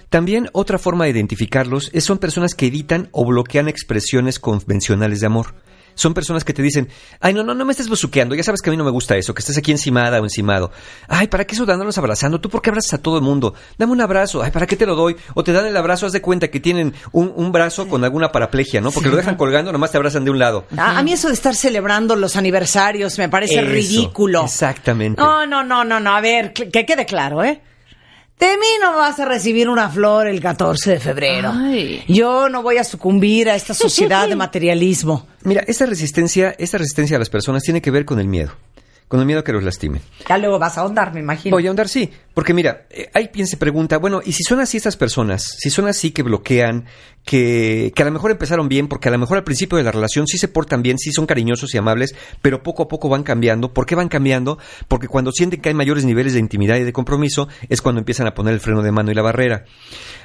También 0.10 0.50
otra 0.54 0.78
forma 0.80 1.06
de 1.06 1.12
identificarlos 1.12 1.92
es 1.94 2.04
son 2.04 2.18
personas 2.18 2.56
que 2.56 2.66
evitan 2.66 3.10
o 3.12 3.26
bloquean 3.26 3.68
expresiones 3.70 4.40
convencionales 4.40 5.20
de 5.20 5.28
amor. 5.28 5.54
Son 6.00 6.14
personas 6.14 6.46
que 6.46 6.54
te 6.54 6.62
dicen, 6.62 6.88
ay, 7.20 7.34
no, 7.34 7.44
no, 7.44 7.54
no 7.54 7.66
me 7.66 7.72
estés 7.74 7.90
besuqueando, 7.90 8.34
ya 8.34 8.44
sabes 8.44 8.62
que 8.62 8.70
a 8.70 8.72
mí 8.72 8.78
no 8.78 8.86
me 8.86 8.90
gusta 8.90 9.18
eso, 9.18 9.34
que 9.34 9.42
estés 9.42 9.58
aquí 9.58 9.74
encimada 9.74 10.22
o 10.22 10.24
encimado. 10.24 10.72
Ay, 11.10 11.28
¿para 11.28 11.44
qué 11.44 11.56
eso 11.56 11.66
de 11.66 11.74
andarnos 11.74 11.98
abrazando? 11.98 12.40
¿Tú 12.40 12.50
por 12.50 12.62
qué 12.62 12.70
abrazas 12.70 12.94
a 12.94 13.02
todo 13.02 13.18
el 13.18 13.22
mundo? 13.22 13.54
Dame 13.78 13.92
un 13.92 14.00
abrazo, 14.00 14.42
ay, 14.42 14.52
¿para 14.52 14.66
qué 14.66 14.78
te 14.78 14.86
lo 14.86 14.96
doy? 14.96 15.18
O 15.34 15.44
te 15.44 15.52
dan 15.52 15.66
el 15.66 15.76
abrazo, 15.76 16.06
haz 16.06 16.14
de 16.14 16.22
cuenta 16.22 16.48
que 16.48 16.62
tienen 16.62 16.94
un, 17.12 17.34
un 17.36 17.52
brazo 17.52 17.90
con 17.90 18.02
alguna 18.06 18.32
paraplegia, 18.32 18.80
¿no? 18.80 18.92
Porque 18.92 19.10
lo 19.10 19.18
dejan 19.18 19.36
colgando, 19.36 19.74
nomás 19.74 19.92
te 19.92 19.98
abrazan 19.98 20.24
de 20.24 20.32
un 20.32 20.40
lado. 20.40 20.64
A, 20.78 21.00
a 21.00 21.04
mí 21.04 21.12
eso 21.12 21.28
de 21.28 21.34
estar 21.34 21.54
celebrando 21.54 22.16
los 22.16 22.38
aniversarios 22.38 23.18
me 23.18 23.28
parece 23.28 23.56
Eso, 23.60 23.70
ridículo. 23.70 24.46
Exactamente. 24.46 25.22
No, 25.22 25.46
no, 25.46 25.66
no, 25.66 25.84
no, 25.84 26.00
no. 26.00 26.16
A 26.16 26.22
ver, 26.22 26.54
que 26.54 26.70
quede 26.70 27.06
claro, 27.06 27.44
¿eh? 27.44 27.62
De 28.40 28.58
mí 28.58 28.68
no 28.82 28.96
vas 28.96 29.20
a 29.20 29.26
recibir 29.26 29.68
una 29.68 29.90
flor 29.90 30.28
el 30.28 30.40
14 30.40 30.92
de 30.92 31.00
febrero. 31.02 31.52
Ay. 31.54 32.04
Yo 32.08 32.48
no 32.48 32.64
voy 32.64 32.78
a 32.78 32.86
sucumbir 32.86 33.50
a 33.50 33.56
esta 33.56 33.74
sociedad 33.76 34.30
de 34.30 34.38
materialismo. 34.38 35.28
Mira, 35.44 35.62
esta 35.68 35.86
resistencia, 35.86 36.56
esta 36.58 36.78
resistencia 36.78 37.18
a 37.18 37.20
las 37.20 37.30
personas 37.30 37.64
tiene 37.64 37.82
que 37.82 37.92
ver 37.92 38.06
con 38.06 38.20
el 38.20 38.28
miedo. 38.30 38.52
Con 39.10 39.20
el 39.20 39.26
miedo 39.26 39.40
a 39.40 39.44
que 39.44 39.52
los 39.52 39.64
lastimen. 39.64 40.02
Ya 40.30 40.38
luego 40.38 40.60
vas 40.60 40.78
a 40.78 40.82
ahondar, 40.82 41.12
me 41.16 41.20
imagino. 41.20 41.56
Voy 41.56 41.66
a 41.66 41.70
ahondar, 41.70 41.90
sí. 41.90 42.12
Porque 42.36 42.54
mira, 42.54 42.86
eh, 42.92 43.10
hay 43.12 43.30
quien 43.30 43.48
se 43.48 43.58
pregunta, 43.58 43.98
bueno, 43.98 44.22
¿y 44.24 44.34
si 44.34 44.44
son 44.44 44.60
así 44.60 44.78
estas 44.78 44.98
personas? 44.98 45.56
Si 45.58 45.72
son 45.72 45.88
así 45.88 46.12
que 46.12 46.22
bloquean, 46.22 46.86
que, 47.26 47.92
que 47.96 48.02
a 48.04 48.06
lo 48.06 48.12
mejor 48.12 48.30
empezaron 48.30 48.70
bien, 48.70 48.88
porque 48.88 49.10
a 49.10 49.12
lo 49.12 49.18
mejor 49.18 49.38
al 49.40 49.44
principio 49.44 49.80
de 49.80 49.84
la 49.84 49.92
relación 49.92 50.28
sí 50.28 50.38
se 50.38 50.48
portan 50.48 50.84
bien, 50.84 51.00
sí 51.00 51.12
son 51.12 51.26
cariñosos 51.26 51.74
y 51.74 51.80
amables, 51.80 52.14
pero 52.44 52.62
poco 52.62 52.84
a 52.84 52.88
poco 52.88 53.10
van 53.10 53.24
cambiando. 53.24 53.74
¿Por 53.74 53.88
qué 53.88 53.96
van 53.96 54.10
cambiando? 54.10 54.60
Porque 54.88 55.08
cuando 55.08 55.32
sienten 55.32 55.60
que 55.60 55.70
hay 55.70 55.76
mayores 55.76 56.06
niveles 56.06 56.34
de 56.34 56.40
intimidad 56.40 56.78
y 56.78 56.84
de 56.84 56.94
compromiso, 56.94 57.48
es 57.68 57.82
cuando 57.82 57.98
empiezan 57.98 58.28
a 58.28 58.36
poner 58.36 58.54
el 58.54 58.60
freno 58.60 58.84
de 58.84 58.92
mano 58.92 59.12
y 59.12 59.16
la 59.16 59.24
barrera. 59.24 59.66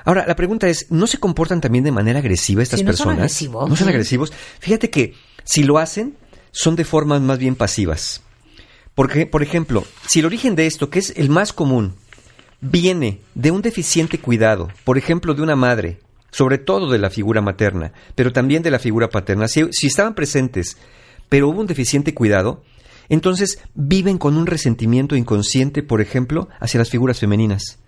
Ahora, 0.04 0.26
la 0.26 0.36
pregunta 0.36 0.68
es, 0.68 0.90
¿no 0.90 1.06
se 1.06 1.16
comportan 1.16 1.62
también 1.62 1.84
de 1.84 1.90
manera 1.90 2.18
agresiva 2.18 2.62
estas 2.62 2.80
Sí, 2.80 2.84
¿no 2.84 2.92
son 2.92 2.96
personas? 2.96 3.18
agresivos? 3.18 3.70
¿No 3.70 3.76
son 3.76 3.88
agresivos? 3.88 4.30
Fíjate 4.60 4.90
que 4.90 5.14
si 5.42 5.62
lo 5.62 5.78
hacen, 5.78 6.18
son 6.52 6.76
de 6.76 6.84
formas 6.84 7.22
más 7.22 7.38
bien 7.38 7.54
pasivas. 7.56 8.20
Porque, 8.94 9.26
por 9.26 9.42
ejemplo, 9.42 9.84
si 10.06 10.20
el 10.20 10.26
origen 10.26 10.54
de 10.54 10.66
esto, 10.66 10.90
que 10.90 11.00
es 11.00 11.12
el 11.16 11.28
más 11.28 11.52
común, 11.52 11.94
viene 12.60 13.20
de 13.34 13.50
un 13.50 13.62
deficiente 13.62 14.18
cuidado, 14.18 14.68
por 14.84 14.98
ejemplo, 14.98 15.34
de 15.34 15.42
una 15.42 15.56
madre, 15.56 15.98
sobre 16.30 16.58
todo 16.58 16.90
de 16.90 16.98
la 16.98 17.10
figura 17.10 17.40
materna, 17.40 17.92
pero 18.14 18.32
también 18.32 18.62
de 18.62 18.70
la 18.70 18.78
figura 18.78 19.08
paterna, 19.08 19.48
si, 19.48 19.64
si 19.72 19.88
estaban 19.88 20.14
presentes, 20.14 20.78
pero 21.28 21.48
hubo 21.48 21.60
un 21.60 21.66
deficiente 21.66 22.14
cuidado, 22.14 22.62
entonces 23.08 23.58
viven 23.74 24.18
con 24.18 24.36
un 24.36 24.46
resentimiento 24.46 25.16
inconsciente, 25.16 25.82
por 25.82 26.00
ejemplo, 26.00 26.48
hacia 26.60 26.78
las 26.78 26.90
figuras 26.90 27.18
femeninas. 27.18 27.78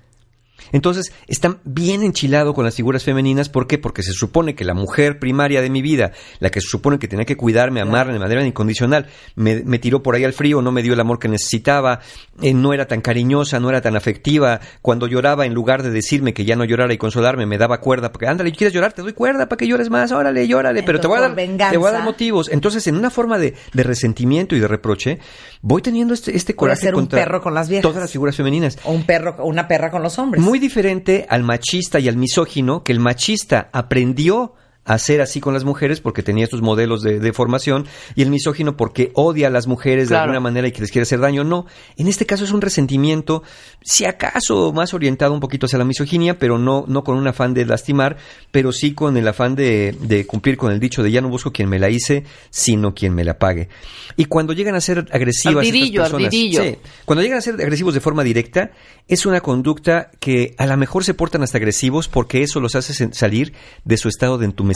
Entonces, 0.73 1.13
están 1.27 1.59
bien 1.65 2.03
enchilados 2.03 2.55
con 2.55 2.65
las 2.65 2.75
figuras 2.75 3.05
femeninas. 3.05 3.49
¿Por 3.49 3.67
qué? 3.67 3.79
Porque 3.79 4.03
se 4.03 4.13
supone 4.13 4.55
que 4.55 4.65
la 4.65 4.75
mujer 4.75 5.19
primaria 5.19 5.63
de 5.63 5.71
mi 5.71 5.83
vida, 5.83 6.13
la 6.41 6.51
que 6.51 6.61
se 6.61 6.69
supone 6.69 6.99
que 6.99 7.09
tenía 7.09 7.25
que 7.25 7.37
cuidarme, 7.37 7.81
amarme 7.81 8.13
de 8.15 8.19
manera 8.19 8.45
incondicional, 8.47 9.07
me, 9.35 9.63
me 9.65 9.79
tiró 9.79 10.03
por 10.03 10.15
ahí 10.15 10.25
al 10.25 10.33
frío, 10.33 10.63
no 10.63 10.73
me 10.73 10.83
dio 10.83 10.95
el 10.95 11.01
amor 11.01 11.19
que 11.19 11.29
necesitaba, 11.29 12.01
eh, 12.43 12.55
no 12.55 12.73
era 12.73 12.87
tan 12.87 13.01
cariñosa, 13.01 13.61
no 13.61 13.71
era 13.71 13.81
tan 13.81 13.97
afectiva. 13.97 14.61
Cuando 14.83 15.07
lloraba, 15.07 15.47
en 15.47 15.55
lugar 15.55 15.83
de 15.83 15.91
decirme 15.91 16.35
que 16.35 16.45
ya 16.45 16.57
no 16.57 16.65
llorara 16.65 16.93
y 16.93 16.99
consolarme, 16.99 17.47
me 17.47 17.59
daba 17.59 17.81
cuerda. 17.81 18.13
Porque, 18.13 18.27
ándale, 18.27 18.53
¿quieres 18.53 18.75
llorar? 18.75 18.93
Te 18.93 19.03
doy 19.03 19.13
cuerda 19.13 19.49
para 19.49 19.57
que 19.57 19.67
llores 19.67 19.91
más. 19.91 20.13
Órale, 20.13 20.47
llórale. 20.47 20.83
Pero 20.83 21.01
te 21.01 21.07
voy, 21.07 21.19
a 21.19 21.21
dar, 21.23 21.31
por 21.31 21.37
te 21.37 21.47
voy 21.77 21.89
a 21.89 21.93
dar 21.93 22.01
venganza. 22.01 22.01
motivos. 22.05 22.49
Entonces, 22.51 22.87
en 22.87 22.97
una 22.97 23.11
forma 23.11 23.39
de, 23.39 23.55
de 23.73 23.83
resentimiento 23.83 24.55
y 24.57 24.61
de 24.61 24.69
reproche, 24.69 25.19
voy 25.63 25.83
teniendo 25.83 26.15
este, 26.15 26.37
este 26.37 26.53
Voy 26.53 26.57
a 26.57 26.59
coraje 26.59 26.81
ser 26.83 26.95
un 26.95 27.03
contra 27.03 27.21
perro 27.21 27.41
con 27.41 27.55
las 27.55 27.69
viejas. 27.69 27.83
todas 27.83 28.01
las 28.01 28.11
figuras 28.11 28.37
femeninas. 28.37 28.79
O 28.85 28.93
un 28.93 29.05
perro, 29.05 29.37
una 29.45 29.69
perra 29.69 29.91
con 29.91 30.03
los 30.03 30.19
hombres. 30.19 30.43
Muy 30.43 30.56
diferente 30.59 31.27
al 31.29 31.43
machista 31.43 31.99
y 31.99 32.09
al 32.09 32.17
misógino, 32.17 32.83
que 32.83 32.93
el 32.93 33.01
machista 33.01 33.69
aprendió 33.73 34.55
a 34.87 34.99
ser 34.99 35.21
así 35.21 35.41
con 35.41 35.53
las 35.53 35.65
mujeres 35.65 36.01
porque 36.01 36.23
tenía 36.23 36.45
estos 36.45 36.63
modelos 36.63 37.03
de, 37.03 37.19
de 37.19 37.33
formación 37.33 37.87
y 38.15 38.23
el 38.23 38.31
misógino 38.31 38.77
porque 38.77 39.11
odia 39.15 39.49
a 39.49 39.51
las 39.51 39.67
mujeres 39.67 40.09
de 40.09 40.17
alguna 40.17 40.41
manera 40.41 40.69
y 40.69 40.73
que 40.73 40.81
les 40.81 40.93
quiere 40.93 41.03
hacer 41.03 41.19
daño. 41.19 41.43
No, 41.43 41.67
en 41.97 42.07
este 42.07 42.25
caso 42.25 42.45
es 42.45 42.53
un 42.53 42.61
resentimiento, 42.61 43.43
si 43.83 44.05
acaso 44.05 44.73
más 44.73 44.95
orientado 44.95 45.35
un 45.35 45.41
poquito 45.41 45.67
hacia 45.67 45.79
la 45.79 45.85
misoginia, 45.85 46.39
pero 46.39 46.59
no, 46.59 46.85
no 46.87 47.03
con 47.03 47.19
un 47.19 47.27
afán 47.27 47.53
de 47.53 47.67
lastimar, 47.67 48.17
pero 48.53 48.71
sí 48.71 48.95
con 48.95 49.17
el 49.17 49.27
afán 49.27 49.57
de, 49.57 49.97
de 50.01 50.25
cumplir 50.25 50.57
con 50.57 50.73
el 50.73 50.79
dicho 50.79 51.03
de 51.03 51.11
ya 51.11 51.21
no 51.21 51.29
busco 51.29 51.51
quien 51.51 51.69
me 51.69 51.81
la 51.81 51.91
hice, 51.91 52.25
sino 52.51 52.95
quien 52.95 53.13
me 53.13 53.25
la 53.25 53.39
pague. 53.39 53.69
Y 54.17 54.27
cuando 54.27 54.53
llegan 54.53 54.77
a 54.77 54.81
ser 54.81 55.07
agresivas 55.11 55.67
estas 55.67 56.11
personas, 56.11 56.33
sí, 56.33 56.79
cuando 57.05 57.23
llegan 57.23 57.39
a 57.39 57.43
ser 57.43 57.55
agresivos 57.55 57.93
de 57.93 58.01
forma 58.01 58.23
directa, 58.23 58.71
es 59.09 59.27
una 59.27 59.41
conducta 59.41 60.11
que 60.21 60.55
a 60.59 60.67
lo 60.67 60.77
mejor 60.77 61.05
se 61.05 61.15
portan 61.15 61.43
hasta 61.43 61.59
agresivos 61.59 62.09
porque 62.09 62.43
eso 62.43 62.61
los 62.61 62.77
hace 62.77 63.13
salir 63.13 63.53
de 63.85 63.97
su 63.97 64.09
estado 64.09 64.39
de 64.39 64.47
entumecimiento 64.47 64.76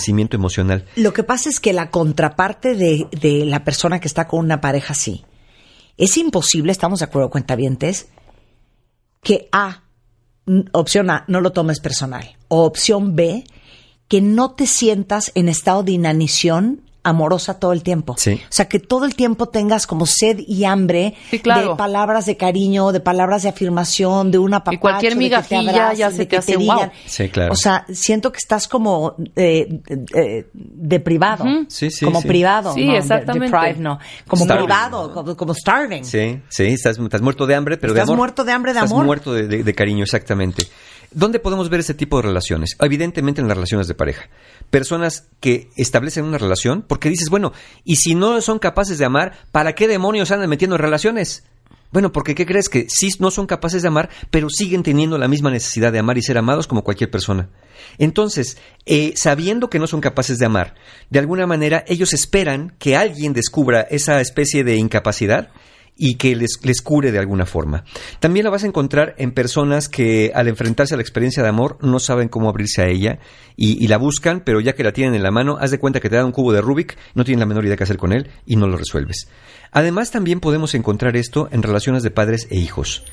Lo 0.96 1.12
que 1.12 1.22
pasa 1.22 1.48
es 1.48 1.60
que 1.60 1.72
la 1.72 1.90
contraparte 1.90 2.74
de, 2.74 3.06
de 3.12 3.44
la 3.46 3.64
persona 3.64 4.00
que 4.00 4.08
está 4.08 4.26
con 4.26 4.40
una 4.40 4.60
pareja 4.60 4.92
así, 4.92 5.24
es 5.96 6.16
imposible, 6.16 6.72
estamos 6.72 7.00
de 7.00 7.04
acuerdo, 7.04 7.30
cuentavientes, 7.30 8.08
que 9.22 9.48
A, 9.52 9.82
opción 10.72 11.10
A, 11.10 11.24
no 11.28 11.40
lo 11.40 11.52
tomes 11.52 11.80
personal, 11.80 12.36
o 12.48 12.64
opción 12.64 13.14
B, 13.14 13.44
que 14.08 14.20
no 14.20 14.52
te 14.52 14.66
sientas 14.66 15.30
en 15.34 15.48
estado 15.48 15.82
de 15.82 15.92
inanición 15.92 16.89
amorosa 17.02 17.58
todo 17.58 17.72
el 17.72 17.82
tiempo. 17.82 18.14
Sí. 18.18 18.34
O 18.44 18.46
sea, 18.52 18.68
que 18.68 18.78
todo 18.78 19.04
el 19.06 19.14
tiempo 19.14 19.48
tengas 19.48 19.86
como 19.86 20.04
sed 20.06 20.38
y 20.46 20.64
hambre 20.64 21.14
Sí, 21.30 21.38
claro. 21.38 21.70
de 21.70 21.76
palabras 21.76 22.26
de 22.26 22.36
cariño, 22.36 22.92
de 22.92 23.00
palabras 23.00 23.42
de 23.42 23.48
afirmación, 23.48 24.30
de 24.30 24.38
una 24.38 24.58
apapacho, 24.58 24.80
cualquier 24.80 25.12
de 25.14 25.18
que 25.18 25.18
te 25.18 25.24
migajilla 25.28 25.60
abracen, 25.70 25.98
ya 25.98 26.10
se 26.10 26.16
de 26.18 26.24
te 26.24 26.28
que 26.28 26.36
hace 26.36 26.56
digan. 26.56 26.76
guau. 26.76 26.90
Sí, 27.06 27.28
claro. 27.30 27.52
O 27.52 27.56
sea, 27.56 27.86
siento 27.92 28.30
que 28.32 28.38
estás 28.38 28.68
como 28.68 29.14
eh, 29.36 29.80
eh, 30.14 30.46
deprivado. 30.52 31.44
Sí, 31.68 31.90
sí, 31.90 32.04
Como 32.04 32.20
sí. 32.20 32.28
privado. 32.28 32.74
Sí, 32.74 32.84
no, 32.84 32.92
de- 32.92 32.98
exactamente. 32.98 33.56
deprived, 33.56 33.80
no. 33.80 33.98
Como 34.28 34.44
Starving. 34.44 34.64
privado, 34.66 35.12
como, 35.12 35.36
como 35.36 35.54
starving. 35.54 36.04
Sí, 36.04 36.40
sí, 36.48 36.64
estás, 36.64 36.98
estás 36.98 37.22
muerto 37.22 37.46
de 37.46 37.54
hambre, 37.54 37.76
pero 37.78 37.92
de 37.94 38.00
Estás 38.00 38.08
amor. 38.10 38.18
muerto 38.18 38.44
de 38.44 38.52
hambre, 38.52 38.72
de 38.72 38.78
Estás 38.78 38.90
amor. 38.92 39.06
muerto 39.06 39.32
de, 39.32 39.46
de- 39.48 39.64
de 39.64 39.74
cariño, 39.74 40.04
exactamente. 40.04 40.66
¿Dónde 41.12 41.40
podemos 41.40 41.68
ver 41.70 41.80
ese 41.80 41.94
tipo 41.94 42.18
de 42.18 42.22
relaciones? 42.22 42.76
Evidentemente 42.80 43.40
en 43.40 43.48
las 43.48 43.56
relaciones 43.56 43.88
de 43.88 43.94
pareja. 43.94 44.28
Personas 44.68 45.28
que 45.40 45.70
establecen 45.76 46.24
una 46.24 46.38
relación 46.38 46.82
porque 46.86 47.08
dices, 47.08 47.30
bueno, 47.30 47.52
y 47.84 47.96
si 47.96 48.14
no 48.14 48.40
son 48.40 48.58
capaces 48.58 48.98
de 48.98 49.04
amar, 49.04 49.32
¿para 49.52 49.74
qué 49.74 49.88
demonios 49.88 50.30
andan 50.30 50.50
metiendo 50.50 50.76
en 50.76 50.82
relaciones? 50.82 51.44
Bueno, 51.92 52.12
porque 52.12 52.36
¿qué 52.36 52.46
crees? 52.46 52.68
Que 52.68 52.86
sí 52.88 53.08
no 53.18 53.32
son 53.32 53.46
capaces 53.46 53.82
de 53.82 53.88
amar, 53.88 54.10
pero 54.30 54.48
siguen 54.48 54.84
teniendo 54.84 55.18
la 55.18 55.26
misma 55.26 55.50
necesidad 55.50 55.90
de 55.90 55.98
amar 55.98 56.18
y 56.18 56.22
ser 56.22 56.38
amados 56.38 56.68
como 56.68 56.84
cualquier 56.84 57.10
persona. 57.10 57.48
Entonces, 57.98 58.58
eh, 58.86 59.12
sabiendo 59.16 59.70
que 59.70 59.80
no 59.80 59.88
son 59.88 60.00
capaces 60.00 60.38
de 60.38 60.46
amar, 60.46 60.74
de 61.10 61.18
alguna 61.18 61.46
manera 61.46 61.84
ellos 61.88 62.12
esperan 62.12 62.74
que 62.78 62.96
alguien 62.96 63.32
descubra 63.32 63.80
esa 63.80 64.20
especie 64.20 64.62
de 64.62 64.76
incapacidad 64.76 65.50
y 66.02 66.14
que 66.14 66.34
les, 66.34 66.58
les 66.62 66.80
cure 66.80 67.12
de 67.12 67.18
alguna 67.18 67.44
forma. 67.44 67.84
También 68.20 68.44
la 68.44 68.50
vas 68.50 68.64
a 68.64 68.66
encontrar 68.66 69.14
en 69.18 69.32
personas 69.32 69.90
que 69.90 70.32
al 70.34 70.48
enfrentarse 70.48 70.94
a 70.94 70.96
la 70.96 71.02
experiencia 71.02 71.42
de 71.42 71.50
amor 71.50 71.76
no 71.82 71.98
saben 72.00 72.28
cómo 72.28 72.48
abrirse 72.48 72.80
a 72.80 72.88
ella 72.88 73.18
y, 73.54 73.86
la 73.86 73.98
buscan, 73.98 74.40
pero 74.40 74.60
ya 74.60 74.72
que 74.72 74.82
la 74.82 74.92
tienen 74.92 75.14
en 75.14 75.22
la 75.22 75.30
mano, 75.30 75.58
haz 75.60 75.70
de 75.70 75.78
cuenta 75.78 76.00
que 76.00 76.08
te 76.08 76.16
dan 76.16 76.24
un 76.24 76.32
cubo 76.32 76.54
de 76.54 76.62
Rubik, 76.62 76.96
no 77.14 77.24
tienen 77.24 77.40
la 77.40 77.46
menor 77.46 77.66
idea 77.66 77.76
qué 77.76 77.84
hacer 77.84 77.98
con 77.98 78.14
él 78.14 78.30
y 78.46 78.56
no 78.56 78.66
lo 78.66 78.78
resuelves. 78.78 79.28
Además, 79.72 80.10
también 80.10 80.40
podemos 80.40 80.74
encontrar 80.74 81.18
esto 81.18 81.48
en 81.52 81.62
relaciones 81.62 82.02
de 82.02 82.10
padres 82.10 82.48
e 82.50 82.56
hijos. 82.56 83.04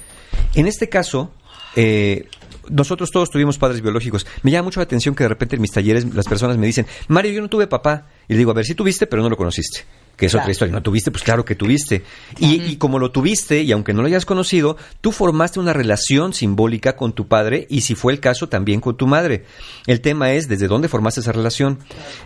En 0.56 0.66
este 0.66 0.88
caso, 0.88 1.34
eh, 1.76 2.30
nosotros 2.70 3.12
todos 3.12 3.30
tuvimos 3.30 3.58
padres 3.58 3.82
biológicos. 3.82 4.26
Me 4.44 4.52
llama 4.52 4.66
mucho 4.66 4.80
la 4.80 4.86
atención 4.86 5.16
que 5.16 5.24
de 5.24 5.30
repente 5.30 5.56
en 5.56 5.62
mis 5.62 5.72
talleres 5.72 6.14
las 6.14 6.26
personas 6.26 6.58
me 6.58 6.66
dicen, 6.68 6.86
Mario, 7.08 7.32
yo 7.32 7.42
no 7.42 7.50
tuve 7.50 7.68
papá. 7.68 8.08
Y 8.28 8.34
le 8.34 8.40
digo, 8.40 8.52
a 8.52 8.54
ver, 8.54 8.66
sí 8.66 8.76
tuviste, 8.76 9.08
pero 9.08 9.22
no 9.24 9.30
lo 9.30 9.38
conociste. 9.38 9.86
Que 10.18 10.26
es 10.26 10.34
otra 10.34 10.50
historia. 10.50 10.74
No 10.74 10.82
tuviste, 10.82 11.12
pues 11.12 11.24
claro 11.24 11.46
que 11.46 11.54
tuviste. 11.54 12.04
Y, 12.40 12.56
y 12.64 12.78
como 12.78 12.98
lo 12.98 13.12
tuviste, 13.12 13.62
y 13.62 13.72
aunque 13.72 13.94
no 13.94 14.02
lo 14.02 14.08
hayas 14.08 14.26
conocido, 14.26 14.76
tú 15.00 15.12
formaste 15.12 15.60
una 15.60 15.74
relación 15.74 16.34
simbólica 16.34 16.96
con 16.96 17.14
tu 17.14 17.28
padre 17.28 17.68
y 17.70 17.82
si 17.82 17.94
fue 17.94 18.14
el 18.14 18.20
caso, 18.20 18.50
también 18.50 18.82
con 18.82 18.98
tu 18.98 19.06
madre. 19.06 19.46
El 19.86 20.02
tema 20.02 20.32
es 20.34 20.48
desde 20.48 20.68
dónde 20.68 20.90
formaste 20.90 21.20
esa 21.20 21.34
relación. 21.34 21.78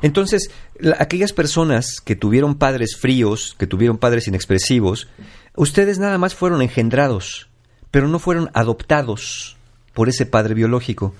Entonces, 0.01 0.51
la- 0.79 0.95
aquellas 0.99 1.33
personas 1.33 1.99
que 1.99 2.15
tuvieron 2.15 2.55
padres 2.55 2.95
fríos, 2.97 3.55
que 3.59 3.67
tuvieron 3.67 3.97
padres 3.97 4.25
inexpresivos, 4.29 5.09
ustedes 5.57 5.99
nada 5.99 6.17
más 6.17 6.33
fueron 6.33 6.61
engendrados, 6.61 7.49
pero 7.91 8.07
no 8.07 8.19
fueron 8.19 8.49
adoptados 8.53 9.57
por 9.93 10.09
ese 10.09 10.25
padre 10.25 10.53
biológico. 10.53 11.13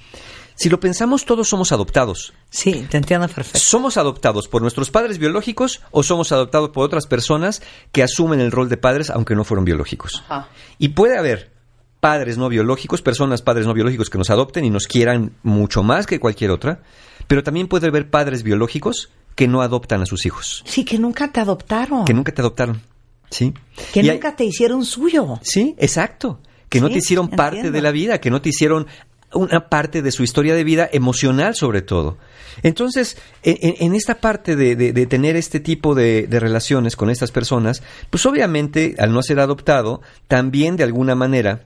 Si 0.55 0.69
lo 0.69 0.79
pensamos, 0.79 1.25
todos 1.25 1.47
somos 1.49 1.71
adoptados. 1.71 2.33
Sí, 2.51 2.85
te 2.89 2.97
entiendo 2.97 3.27
perfecto. 3.27 3.57
¿Somos 3.59 3.97
adoptados 3.97 4.47
por 4.47 4.61
nuestros 4.61 4.91
padres 4.91 5.17
biológicos 5.17 5.81
o 5.91 6.03
somos 6.03 6.31
adoptados 6.31 6.69
por 6.69 6.85
otras 6.85 7.07
personas 7.07 7.61
que 7.91 8.03
asumen 8.03 8.39
el 8.39 8.51
rol 8.51 8.69
de 8.69 8.77
padres 8.77 9.09
aunque 9.09 9.33
no 9.35 9.43
fueron 9.43 9.65
biológicos? 9.65 10.23
Ajá. 10.29 10.49
Y 10.77 10.89
puede 10.89 11.17
haber 11.17 11.51
padres 11.99 12.37
no 12.37 12.49
biológicos, 12.49 13.01
personas 13.01 13.41
padres 13.41 13.65
no 13.65 13.73
biológicos 13.73 14.09
que 14.09 14.17
nos 14.19 14.29
adopten 14.29 14.65
y 14.65 14.69
nos 14.69 14.87
quieran 14.87 15.31
mucho 15.43 15.81
más 15.83 16.05
que 16.05 16.19
cualquier 16.19 16.51
otra, 16.51 16.81
pero 17.27 17.43
también 17.43 17.67
puede 17.67 17.87
haber 17.87 18.09
padres 18.09 18.43
biológicos 18.43 19.09
que 19.35 19.47
no 19.47 19.61
adoptan 19.61 20.01
a 20.01 20.05
sus 20.05 20.25
hijos, 20.25 20.63
Sí, 20.67 20.83
que 20.83 20.99
nunca 20.99 21.31
te 21.31 21.39
adoptaron. 21.39 22.05
que 22.05 22.13
nunca 22.13 22.33
te 22.33 22.41
adoptaron. 22.41 22.81
¿Sí? 23.29 23.53
Que 23.93 24.01
Y 24.01 24.09
hay- 24.09 24.15
nunca 24.17 24.35
te 24.35 24.43
hicieron 24.43 24.83
suyo. 24.83 25.39
Sí, 25.41 25.73
exacto. 25.77 26.39
Que 26.71 26.81
no 26.81 26.89
te 26.89 26.97
hicieron 26.97 27.29
parte 27.29 27.57
entiendo. 27.57 27.75
de 27.77 27.81
la 27.83 27.91
vida, 27.91 28.19
que 28.19 28.31
no 28.31 28.41
te 28.41 28.49
hicieron 28.49 28.87
una 29.33 29.69
parte 29.69 30.01
de 30.01 30.11
su 30.11 30.23
historia 30.23 30.55
de 30.55 30.63
vida 30.63 30.89
emocional 30.91 31.55
sobre 31.55 31.81
todo. 31.81 32.17
Entonces, 32.63 33.17
en, 33.43 33.95
esta 33.95 34.15
parte 34.15 34.55
de, 34.57 34.75
de- 34.75 34.91
de 34.91 35.05
tener 35.05 35.35
este 35.37 35.59
tipo 35.61 35.95
de, 35.95 36.27
de 36.27 36.39
relaciones 36.39 36.95
con 36.97 37.09
estas 37.09 37.31
personas, 37.31 37.81
pues 38.09 38.25
obviamente 38.25 38.95
al 38.99 39.13
no 39.13 39.21
ser 39.23 39.39
adoptado, 39.39 40.01
también 40.27 40.75
de 40.75 40.83
alguna 40.83 41.15
manera 41.15 41.63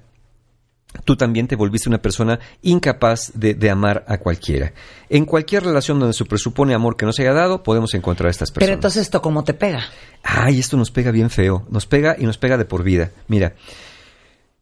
tú 1.03 1.17
también 1.17 1.47
te 1.47 1.55
volviste 1.57 1.89
una 1.89 2.01
persona 2.01 2.39
incapaz 2.61 3.31
de, 3.33 3.53
de 3.53 3.69
amar 3.69 4.05
a 4.07 4.17
cualquiera. 4.19 4.71
En 5.09 5.25
cualquier 5.25 5.63
relación 5.63 5.99
donde 5.99 6.13
se 6.13 6.23
presupone 6.23 6.73
amor 6.73 6.95
que 6.95 7.05
no 7.05 7.11
se 7.13 7.23
haya 7.23 7.33
dado, 7.33 7.63
podemos 7.63 7.93
encontrar 7.95 8.27
a 8.27 8.31
estas 8.31 8.51
personas. 8.51 8.67
Pero 8.67 8.73
entonces 8.75 9.01
esto 9.01 9.21
cómo 9.21 9.43
te 9.43 9.53
pega. 9.53 9.83
Ay, 10.23 10.59
esto 10.59 10.77
nos 10.77 10.91
pega 10.91 11.11
bien 11.11 11.29
feo. 11.29 11.65
Nos 11.69 11.85
pega 11.85 12.15
y 12.17 12.25
nos 12.25 12.37
pega 12.37 12.57
de 12.57 12.63
por 12.65 12.83
vida. 12.83 13.11
Mira, 13.27 13.55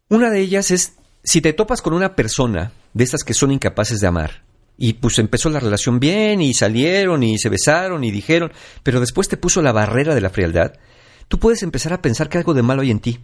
una 0.09 0.29
de 0.29 0.39
ellas 0.39 0.71
es 0.71 0.93
si 1.23 1.41
te 1.41 1.53
topas 1.53 1.81
con 1.81 1.93
una 1.93 2.15
persona 2.15 2.71
de 2.93 3.03
estas 3.03 3.23
que 3.23 3.33
son 3.33 3.51
incapaces 3.51 3.99
de 3.99 4.07
amar. 4.07 4.43
Y 4.77 4.93
pues 4.93 5.19
empezó 5.19 5.49
la 5.49 5.59
relación 5.59 5.99
bien 5.99 6.41
y 6.41 6.53
salieron 6.53 7.23
y 7.23 7.37
se 7.37 7.49
besaron 7.49 8.03
y 8.03 8.11
dijeron, 8.11 8.51
pero 8.81 8.99
después 8.99 9.27
te 9.27 9.37
puso 9.37 9.61
la 9.61 9.71
barrera 9.71 10.15
de 10.15 10.21
la 10.21 10.29
frialdad. 10.29 10.73
Tú 11.27 11.39
puedes 11.39 11.63
empezar 11.63 11.93
a 11.93 12.01
pensar 12.01 12.27
que 12.27 12.37
algo 12.37 12.53
de 12.53 12.63
malo 12.63 12.81
hay 12.81 12.91
en 12.91 12.99
ti, 12.99 13.19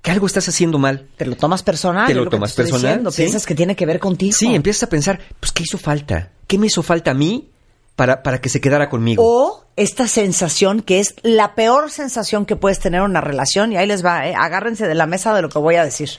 que 0.00 0.10
algo 0.10 0.26
estás 0.26 0.48
haciendo 0.48 0.78
mal. 0.78 1.08
Te 1.16 1.26
lo 1.26 1.36
tomas 1.36 1.62
personal. 1.62 2.06
Te 2.06 2.14
lo 2.14 2.24
que 2.24 2.30
tomas 2.30 2.50
estoy 2.50 2.64
personal, 2.64 2.82
diciendo. 2.82 3.10
sí. 3.10 3.22
Piensas 3.22 3.46
que 3.46 3.54
tiene 3.54 3.74
que 3.76 3.84
ver 3.84 3.98
contigo. 3.98 4.32
Sí, 4.32 4.54
empiezas 4.54 4.84
a 4.84 4.88
pensar, 4.88 5.20
pues 5.40 5.52
¿qué 5.52 5.64
hizo 5.64 5.76
falta? 5.76 6.30
¿Qué 6.46 6.56
me 6.56 6.68
hizo 6.68 6.82
falta 6.82 7.10
a 7.10 7.14
mí 7.14 7.50
para, 7.96 8.22
para 8.22 8.40
que 8.40 8.48
se 8.48 8.60
quedara 8.60 8.88
conmigo? 8.88 9.22
O 9.26 9.64
esta 9.74 10.06
sensación 10.06 10.82
que 10.82 11.00
es 11.00 11.16
la 11.22 11.54
peor 11.54 11.90
sensación 11.90 12.46
que 12.46 12.54
puedes 12.56 12.78
tener 12.78 13.00
en 13.00 13.10
una 13.10 13.20
relación, 13.20 13.72
y 13.72 13.76
ahí 13.76 13.86
les 13.86 14.04
va, 14.04 14.28
¿eh? 14.28 14.34
agárrense 14.36 14.86
de 14.86 14.94
la 14.94 15.06
mesa 15.06 15.34
de 15.34 15.42
lo 15.42 15.48
que 15.48 15.58
voy 15.58 15.74
a 15.76 15.84
decir. 15.84 16.10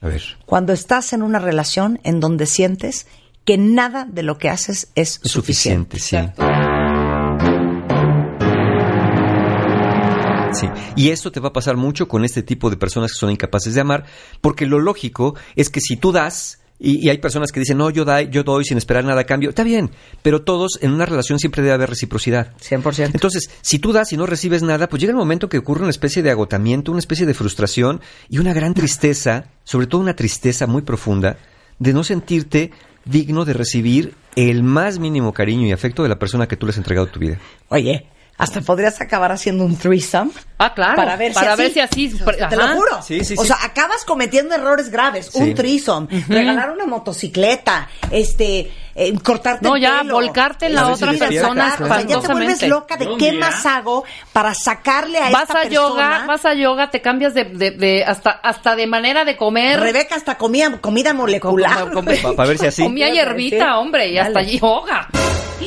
A 0.00 0.06
ver, 0.08 0.22
Cuando 0.46 0.72
estás 0.72 1.12
en 1.12 1.22
una 1.22 1.38
relación 1.38 2.00
en 2.04 2.20
donde 2.20 2.46
sientes 2.46 3.06
que 3.44 3.58
nada 3.58 4.06
de 4.08 4.22
lo 4.22 4.38
que 4.38 4.48
haces 4.48 4.88
es 4.94 5.20
suficiente. 5.22 5.98
suficiente, 5.98 5.98
sí. 5.98 6.16
Sí, 10.52 10.68
y 10.94 11.10
esto 11.10 11.32
te 11.32 11.40
va 11.40 11.48
a 11.48 11.52
pasar 11.52 11.76
mucho 11.76 12.06
con 12.06 12.24
este 12.24 12.42
tipo 12.42 12.70
de 12.70 12.76
personas 12.76 13.12
que 13.12 13.18
son 13.18 13.30
incapaces 13.30 13.74
de 13.74 13.80
amar, 13.80 14.04
porque 14.40 14.66
lo 14.66 14.78
lógico 14.78 15.34
es 15.56 15.68
que 15.68 15.80
si 15.80 15.96
tú 15.96 16.12
das, 16.12 16.60
y, 16.78 17.06
y 17.06 17.10
hay 17.10 17.18
personas 17.18 17.52
que 17.52 17.60
dicen, 17.60 17.78
no, 17.78 17.90
yo, 17.90 18.04
da, 18.04 18.22
yo 18.22 18.42
doy 18.42 18.64
sin 18.64 18.78
esperar 18.78 19.04
nada 19.04 19.20
a 19.20 19.24
cambio, 19.24 19.50
está 19.50 19.62
bien, 19.62 19.90
pero 20.22 20.42
todos 20.42 20.78
en 20.82 20.92
una 20.92 21.06
relación 21.06 21.38
siempre 21.38 21.62
debe 21.62 21.74
haber 21.74 21.90
reciprocidad. 21.90 22.52
100%. 22.58 23.10
Entonces, 23.14 23.50
si 23.62 23.78
tú 23.78 23.92
das 23.92 24.12
y 24.12 24.16
no 24.16 24.26
recibes 24.26 24.62
nada, 24.62 24.88
pues 24.88 25.00
llega 25.00 25.12
el 25.12 25.16
momento 25.16 25.48
que 25.48 25.58
ocurre 25.58 25.82
una 25.82 25.90
especie 25.90 26.22
de 26.22 26.30
agotamiento, 26.30 26.90
una 26.90 27.00
especie 27.00 27.26
de 27.26 27.34
frustración 27.34 28.00
y 28.28 28.38
una 28.38 28.52
gran 28.52 28.74
tristeza, 28.74 29.46
sobre 29.64 29.86
todo 29.86 30.00
una 30.00 30.16
tristeza 30.16 30.66
muy 30.66 30.82
profunda, 30.82 31.38
de 31.78 31.92
no 31.92 32.04
sentirte 32.04 32.70
digno 33.04 33.44
de 33.44 33.52
recibir 33.52 34.14
el 34.36 34.62
más 34.62 34.98
mínimo 34.98 35.32
cariño 35.32 35.66
y 35.66 35.72
afecto 35.72 36.02
de 36.02 36.08
la 36.08 36.18
persona 36.18 36.48
que 36.48 36.56
tú 36.56 36.66
le 36.66 36.70
has 36.70 36.78
entregado 36.78 37.06
tu 37.06 37.20
vida. 37.20 37.38
Oye, 37.68 38.06
hasta 38.36 38.60
podrías 38.60 39.00
acabar 39.00 39.30
haciendo 39.32 39.64
un 39.64 39.76
threesome. 39.76 40.32
Ah, 40.58 40.74
claro. 40.74 40.96
Para 40.96 41.16
ver 41.16 41.32
Para 41.32 41.56
si 41.56 41.62
ver 41.62 41.66
así. 41.84 42.08
si 42.08 42.10
así. 42.10 42.24
Te 42.48 42.56
lo 42.56 42.68
juro. 42.74 43.02
Sí, 43.02 43.24
sí, 43.24 43.34
o 43.36 43.42
sí. 43.42 43.46
sea, 43.48 43.58
acabas 43.62 44.04
cometiendo 44.04 44.54
errores 44.54 44.90
graves. 44.90 45.30
Sí. 45.32 45.40
Un 45.40 45.54
threesome, 45.54 46.24
regalar 46.28 46.70
una 46.70 46.86
motocicleta, 46.86 47.88
este, 48.10 48.72
eh, 48.94 49.12
cortarte 49.22 49.66
No, 49.66 49.76
el 49.76 49.82
ya, 49.82 49.98
pelo. 50.02 50.14
volcarte 50.14 50.66
en 50.66 50.74
la 50.74 50.88
otra 50.88 51.12
persona 51.12 51.74
claro. 51.76 51.84
O 51.84 51.88
sea, 51.88 52.00
ya 52.00 52.06
te 52.20 52.32
vuelves 52.32 52.62
espantosamente. 52.62 52.68
loca 52.68 52.96
de 52.96 53.08
qué 53.18 53.32
más 53.32 53.66
hago 53.66 54.04
para 54.32 54.54
sacarle 54.54 55.18
a 55.18 55.30
Vas 55.30 55.42
esta 55.42 55.52
a 55.60 55.62
persona. 55.62 55.70
yoga, 55.70 56.26
vas 56.26 56.44
a 56.44 56.54
yoga, 56.54 56.90
te 56.90 57.00
cambias 57.02 57.34
de, 57.34 57.44
de, 57.44 57.70
de- 57.72 58.04
hasta, 58.04 58.30
hasta 58.30 58.76
de 58.76 58.86
manera 58.86 59.24
de 59.24 59.36
comer. 59.36 59.80
Rebeca 59.80 60.14
hasta 60.14 60.36
comía 60.38 60.78
comida 60.80 61.12
molecular. 61.14 61.90
Com- 61.92 62.04
com- 62.04 62.14
Pa- 62.22 62.32
pa 62.36 62.46
ver 62.46 62.58
si 62.58 62.66
así. 62.66 62.82
Comía 62.84 63.08
hierbita, 63.10 63.78
hombre, 63.78 64.08
y 64.10 64.18
hasta 64.18 64.34
Dale. 64.40 64.58
yoga. 64.58 65.08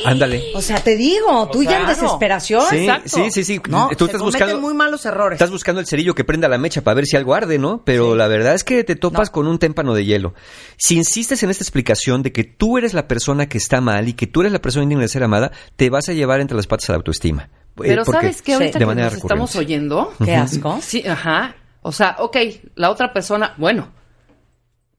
Ándale. 0.04 0.52
O 0.54 0.60
sea, 0.62 0.78
te 0.80 0.96
digo, 0.96 1.48
tú 1.50 1.64
ya 1.64 1.80
en 1.80 1.86
desesperación. 1.86 2.62
Sí, 2.70 2.76
exacto. 2.84 3.08
sí, 3.08 3.30
sí, 3.30 3.44
sí. 3.44 3.60
No, 3.68 3.90
tú 3.98 4.04
estás 4.04 4.20
buscando 4.20 4.60
muy 4.60 4.72
malos 4.74 5.04
errores. 5.06 5.36
Estás 5.36 5.50
buscando 5.50 5.80
el 5.80 5.86
cerillo 5.86 6.14
que 6.14 6.24
prenda 6.24 6.46
la 6.48 6.56
mecha 6.58 6.82
para 6.82 6.94
ver 6.94 7.06
si 7.06 7.16
algo 7.16 7.34
arde, 7.34 7.58
¿no? 7.58 7.82
Pero 7.84 8.14
la 8.14 8.28
verdad 8.28 8.54
es 8.54 8.62
que 8.64 8.84
te 8.84 8.94
topas 8.96 9.30
con 9.30 9.46
un 9.48 9.58
témpano 9.58 9.94
de 9.94 10.04
hielo. 10.04 10.34
Si 10.76 10.94
insistes 10.96 11.42
en 11.42 11.50
esta 11.50 11.64
explicación 11.64 12.22
de 12.22 12.32
que 12.32 12.44
tú 12.44 12.78
eres 12.78 12.94
la 12.94 13.08
persona 13.08 13.17
que 13.48 13.58
está 13.58 13.80
mal 13.80 14.08
y 14.08 14.12
que 14.14 14.26
tú 14.26 14.40
eres 14.40 14.52
la 14.52 14.60
persona 14.60 14.82
indigna 14.84 15.02
de 15.02 15.08
ser 15.08 15.22
amada, 15.22 15.52
te 15.76 15.90
vas 15.90 16.08
a 16.08 16.12
llevar 16.12 16.40
entre 16.40 16.56
las 16.56 16.66
patas 16.66 16.88
a 16.90 16.92
la 16.92 16.96
autoestima. 16.98 17.44
Eh, 17.44 17.48
Pero 17.76 18.04
¿sabes 18.04 18.42
qué? 18.42 18.54
Ahorita 18.54 18.78
de 18.78 18.82
que 18.84 18.86
manera 18.86 19.08
nos 19.10 19.18
estamos 19.18 19.50
recurrente. 19.52 19.74
oyendo. 19.74 20.14
Qué 20.24 20.34
asco. 20.34 20.78
Sí, 20.82 21.06
ajá. 21.06 21.54
O 21.82 21.92
sea, 21.92 22.16
ok, 22.18 22.36
la 22.74 22.90
otra 22.90 23.12
persona, 23.12 23.54
bueno. 23.56 23.92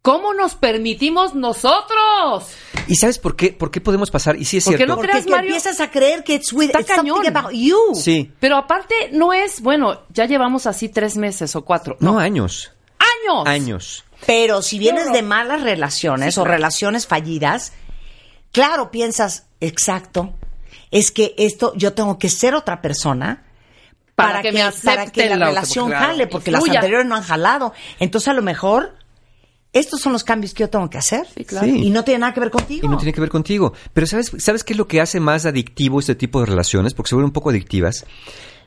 ¿Cómo 0.01 0.33
nos 0.33 0.55
permitimos 0.55 1.35
nosotros? 1.35 2.47
¿Y 2.87 2.95
sabes 2.95 3.19
por 3.19 3.35
qué? 3.35 3.51
¿Por 3.51 3.69
qué 3.69 3.81
podemos 3.81 4.09
pasar? 4.09 4.37
Y 4.37 4.45
sí 4.45 4.57
es 4.57 4.63
¿Por 4.63 4.73
qué 4.73 4.77
cierto. 4.77 4.93
no 4.93 4.95
Porque 4.95 5.11
creas, 5.11 5.25
que 5.25 5.31
Mario? 5.31 5.49
empiezas 5.49 5.79
a 5.81 5.91
creer 5.91 6.23
que 6.23 6.35
it's, 6.35 6.53
with, 6.53 6.67
Está 6.67 6.79
it's 6.79 6.89
cañón. 6.95 7.25
about 7.35 7.51
you. 7.51 7.77
Sí. 7.95 8.31
Pero 8.39 8.55
aparte 8.55 8.95
no 9.11 9.33
es, 9.33 9.61
bueno, 9.61 10.03
ya 10.09 10.25
llevamos 10.25 10.67
así 10.67 10.87
tres 10.87 11.17
meses 11.17 11.53
o 11.57 11.65
cuatro. 11.65 11.97
No, 11.99 12.17
años. 12.17 12.71
años. 12.97 13.45
Años. 13.45 14.05
Pero 14.25 14.61
si 14.61 14.79
vienes 14.79 15.11
de 15.11 15.21
malas 15.21 15.63
relaciones 15.63 16.37
o 16.37 16.45
relaciones 16.45 17.05
fallidas, 17.05 17.73
claro, 18.51 18.91
piensas, 18.91 19.47
exacto, 19.59 20.33
es 20.91 21.11
que 21.11 21.35
esto, 21.37 21.73
yo 21.75 21.93
tengo 21.93 22.17
que 22.17 22.29
ser 22.29 22.55
otra 22.55 22.81
persona 22.81 23.43
Para 24.15 24.41
que 24.41 24.51
me 24.51 24.59
para 24.59 24.69
acepte 24.69 25.11
que 25.11 25.29
la, 25.29 25.47
relación 25.47 25.85
porque, 25.85 25.99
jale, 25.99 26.27
porque 26.27 26.51
las 26.51 26.67
anteriores 26.67 27.05
no 27.05 27.15
han 27.15 27.23
jalado. 27.23 27.73
Entonces, 27.99 28.27
a 28.27 28.33
lo 28.33 28.41
mejor, 28.41 28.95
estos 29.71 30.01
son 30.01 30.13
los 30.13 30.23
cambios 30.23 30.53
que 30.53 30.61
yo 30.61 30.69
tengo 30.69 30.89
que 30.89 30.97
hacer. 30.97 31.27
Sí, 31.35 31.45
claro. 31.45 31.67
Sí. 31.67 31.85
Y 31.85 31.89
no 31.89 32.03
tiene 32.03 32.19
nada 32.19 32.33
que 32.33 32.39
ver 32.39 32.51
contigo. 32.51 32.85
Y 32.85 32.89
no 32.89 32.97
tiene 32.97 33.13
que 33.13 33.21
ver 33.21 33.29
contigo. 33.29 33.73
Pero 33.93 34.07
¿sabes, 34.07 34.31
¿sabes 34.39 34.63
qué 34.63 34.73
es 34.73 34.77
lo 34.77 34.87
que 34.87 34.99
hace 34.99 35.19
más 35.19 35.45
adictivo 35.45 35.99
este 35.99 36.15
tipo 36.15 36.39
de 36.39 36.47
relaciones? 36.47 36.93
Porque 36.93 37.09
se 37.09 37.15
vuelven 37.15 37.27
un 37.29 37.33
poco 37.33 37.51
adictivas. 37.51 38.05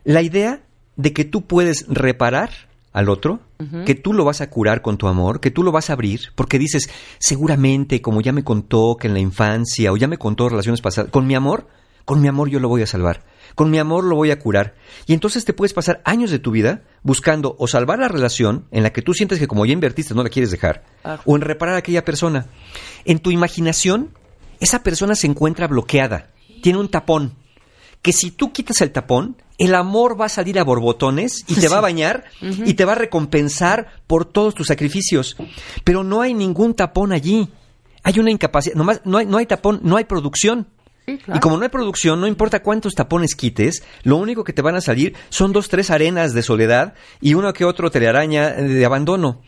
La 0.04 0.22
idea 0.22 0.62
de 0.96 1.12
que 1.12 1.24
tú 1.24 1.42
puedes 1.42 1.86
reparar 1.88 2.50
al 2.92 3.08
otro, 3.08 3.40
que 3.86 3.94
tú 3.94 4.12
lo 4.12 4.24
vas 4.24 4.40
a 4.40 4.50
curar 4.50 4.82
con 4.82 4.98
tu 4.98 5.06
amor, 5.08 5.40
que 5.40 5.50
tú 5.50 5.62
lo 5.62 5.72
vas 5.72 5.88
a 5.88 5.92
abrir, 5.94 6.32
porque 6.34 6.58
dices, 6.58 6.90
seguramente, 7.18 8.02
como 8.02 8.20
ya 8.20 8.32
me 8.32 8.44
contó 8.44 8.96
que 8.98 9.06
en 9.06 9.14
la 9.14 9.20
infancia, 9.20 9.92
o 9.92 9.96
ya 9.96 10.08
me 10.08 10.18
contó 10.18 10.48
relaciones 10.48 10.80
pasadas, 10.80 11.10
con 11.10 11.26
mi 11.26 11.34
amor, 11.34 11.68
con 12.04 12.20
mi 12.20 12.28
amor 12.28 12.50
yo 12.50 12.58
lo 12.58 12.68
voy 12.68 12.82
a 12.82 12.86
salvar, 12.86 13.24
con 13.54 13.70
mi 13.70 13.78
amor 13.78 14.04
lo 14.04 14.16
voy 14.16 14.30
a 14.32 14.38
curar. 14.38 14.74
Y 15.06 15.14
entonces 15.14 15.44
te 15.44 15.52
puedes 15.52 15.72
pasar 15.72 16.02
años 16.04 16.30
de 16.30 16.40
tu 16.40 16.50
vida 16.50 16.82
buscando 17.02 17.54
o 17.58 17.66
salvar 17.68 18.00
la 18.00 18.08
relación 18.08 18.66
en 18.72 18.82
la 18.82 18.90
que 18.92 19.02
tú 19.02 19.14
sientes 19.14 19.38
que 19.38 19.46
como 19.46 19.64
ya 19.64 19.72
invertiste 19.72 20.12
no 20.14 20.22
la 20.24 20.28
quieres 20.28 20.50
dejar, 20.50 20.84
Ah. 21.04 21.20
o 21.24 21.36
en 21.36 21.42
reparar 21.42 21.76
a 21.76 21.78
aquella 21.78 22.04
persona. 22.04 22.46
En 23.04 23.20
tu 23.20 23.30
imaginación, 23.30 24.10
esa 24.60 24.82
persona 24.82 25.14
se 25.14 25.28
encuentra 25.28 25.68
bloqueada, 25.68 26.30
tiene 26.62 26.78
un 26.80 26.88
tapón, 26.88 27.34
que 28.02 28.12
si 28.12 28.32
tú 28.32 28.52
quitas 28.52 28.80
el 28.80 28.90
tapón, 28.90 29.36
el 29.58 29.74
amor 29.74 30.20
va 30.20 30.26
a 30.26 30.30
salir 30.30 30.58
a 30.58 30.64
borbotones 30.64 31.44
y 31.48 31.54
te 31.54 31.68
va 31.68 31.78
a 31.78 31.82
bañar 31.82 32.24
y 32.40 32.74
te 32.74 32.84
va 32.84 32.92
a 32.92 32.96
recompensar 32.96 33.88
por 34.06 34.24
todos 34.24 34.54
tus 34.54 34.66
sacrificios. 34.66 35.36
Pero 35.84 36.04
no 36.04 36.20
hay 36.20 36.34
ningún 36.34 36.74
tapón 36.74 37.12
allí. 37.12 37.48
Hay 38.02 38.18
una 38.18 38.30
incapacidad, 38.30 38.74
nomás 38.74 39.02
no 39.04 39.18
hay, 39.18 39.26
no 39.26 39.38
hay 39.38 39.46
tapón, 39.46 39.80
no 39.82 39.96
hay 39.96 40.04
producción. 40.04 40.68
Sí, 41.06 41.18
claro. 41.18 41.38
Y 41.38 41.40
como 41.40 41.56
no 41.56 41.64
hay 41.64 41.68
producción, 41.68 42.20
no 42.20 42.26
importa 42.26 42.62
cuántos 42.62 42.94
tapones 42.94 43.34
quites, 43.34 43.82
lo 44.02 44.16
único 44.16 44.44
que 44.44 44.52
te 44.52 44.62
van 44.62 44.76
a 44.76 44.80
salir 44.80 45.14
son 45.30 45.52
dos, 45.52 45.68
tres 45.68 45.90
arenas 45.90 46.32
de 46.32 46.42
soledad 46.42 46.94
y 47.20 47.34
uno 47.34 47.52
que 47.52 47.64
otro 47.64 47.90
telaraña 47.90 48.50
de 48.50 48.84
abandono. 48.84 49.42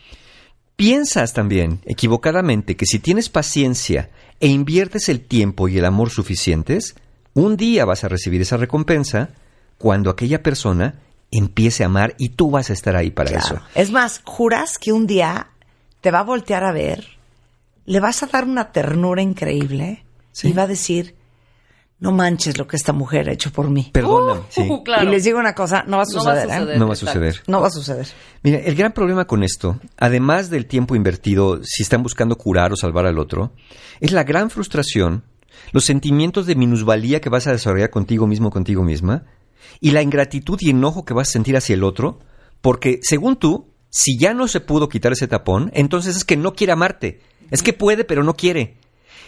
Piensas 0.77 1.33
también, 1.33 1.81
equivocadamente, 1.85 2.77
que 2.77 2.87
si 2.87 2.99
tienes 2.99 3.29
paciencia 3.29 4.11
e 4.41 4.49
inviertes 4.49 5.09
el 5.09 5.21
tiempo 5.21 5.69
y 5.69 5.79
el 5.79 5.85
amor 5.85 6.11
suficientes, 6.11 6.97
un 7.33 7.57
día 7.57 7.85
vas 7.85 8.03
a 8.03 8.09
recibir 8.09 8.43
esa 8.43 8.57
recompensa 8.57 9.31
cuando 9.79 10.11
aquella 10.11 10.43
persona 10.43 11.01
empiece 11.31 11.83
a 11.83 11.87
amar 11.87 12.15
y 12.19 12.31
tú 12.31 12.51
vas 12.51 12.71
a 12.71 12.73
estar 12.73 12.95
ahí 12.97 13.11
para 13.11 13.31
Claro. 13.31 13.45
eso. 13.57 13.61
Es 13.75 13.91
más, 13.91 14.21
juras 14.25 14.79
que 14.79 14.93
un 14.93 15.07
día 15.07 15.49
te 16.01 16.11
va 16.11 16.21
a 16.21 16.25
voltear 16.25 16.65
a 16.65 16.73
ver, 16.73 17.05
le 17.87 18.01
vas 18.01 18.23
a 18.23 18.27
dar 18.27 18.45
una 18.45 18.73
ternura 18.73 19.21
increíble 19.23 20.05
Sí. 20.33 20.49
y 20.49 20.53
va 20.53 20.63
a 20.63 20.67
decir, 20.67 21.17
no 21.99 22.13
manches 22.13 22.59
lo 22.59 22.67
que 22.67 22.77
esta 22.77 22.93
mujer 22.93 23.29
ha 23.29 23.33
hecho 23.33 23.51
por 23.53 23.71
mí. 23.71 23.91
Perdóname. 23.93 24.41
Uh, 24.41 24.45
sí. 24.49 24.69
claro. 24.85 25.05
Y 25.09 25.11
les 25.11 25.25
digo 25.25 25.39
una 25.39 25.55
cosa, 25.55 25.85
no 25.87 25.97
va 25.97 26.03
a 26.03 26.07
No 26.07 26.25
va 26.25 26.33
a 26.33 26.37
suceder, 26.37 26.49
¿eh? 26.51 26.59
suceder. 26.59 26.79
No 26.79 26.87
va 26.89 26.93
a 26.93 26.97
suceder. 26.97 27.43
No 27.47 27.61
va 27.61 27.67
a 27.67 27.71
suceder. 27.71 28.07
Mira, 28.43 28.59
el 28.59 28.75
gran 28.75 28.93
problema 28.93 29.27
con 29.27 29.43
esto, 29.43 29.79
además 29.97 30.51
del 30.51 30.67
tiempo 30.67 30.95
invertido, 30.97 31.61
si 31.63 31.83
están 31.83 32.03
buscando 32.03 32.37
curar 32.37 32.73
o 32.73 32.77
salvar 32.77 33.07
al 33.07 33.19
otro, 33.19 33.53
es 34.01 34.13
la 34.13 34.25
gran 34.25 34.51
frustración, 34.51 35.25
los 35.73 35.85
sentimientos 35.85 36.47
de 36.47 36.57
minusvalía 36.57 37.21
que 37.21 37.31
vas 37.31 37.47
a 37.47 37.53
desarrollar 37.53 37.91
contigo 37.91 38.27
mismo, 38.27 38.51
contigo 38.51 38.83
misma, 38.83 39.25
y 39.81 39.91
la 39.91 40.03
ingratitud 40.03 40.59
y 40.61 40.71
enojo 40.71 41.05
que 41.05 41.15
vas 41.15 41.29
a 41.29 41.33
sentir 41.33 41.57
hacia 41.57 41.75
el 41.75 41.85
otro, 41.85 42.21
porque 42.61 43.01
según 43.03 43.37
tú, 43.37 43.69
si 43.91 44.19
ya 44.19 44.35
no 44.35 44.49
se 44.49 44.61
pudo 44.61 44.89
quitar 44.89 45.13
ese 45.13 45.29
tapón, 45.29 45.71
entonces 45.75 46.17
es 46.17 46.25
que 46.25 46.37
no 46.37 46.55
quiere 46.55 46.73
amarte. 46.73 47.21
Es 47.51 47.63
que 47.63 47.73
puede, 47.73 48.05
pero 48.05 48.25
no 48.25 48.35
quiere. 48.35 48.79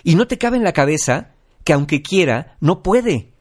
Y 0.02 0.14
no 0.14 0.26
te 0.26 0.38
cabe 0.38 0.56
en 0.56 0.64
la 0.64 0.72
cabeza 0.72 1.32
que 1.64 1.72
aunque 1.72 2.02
quiera, 2.02 2.56
no 2.60 2.82
puede. 2.82 3.32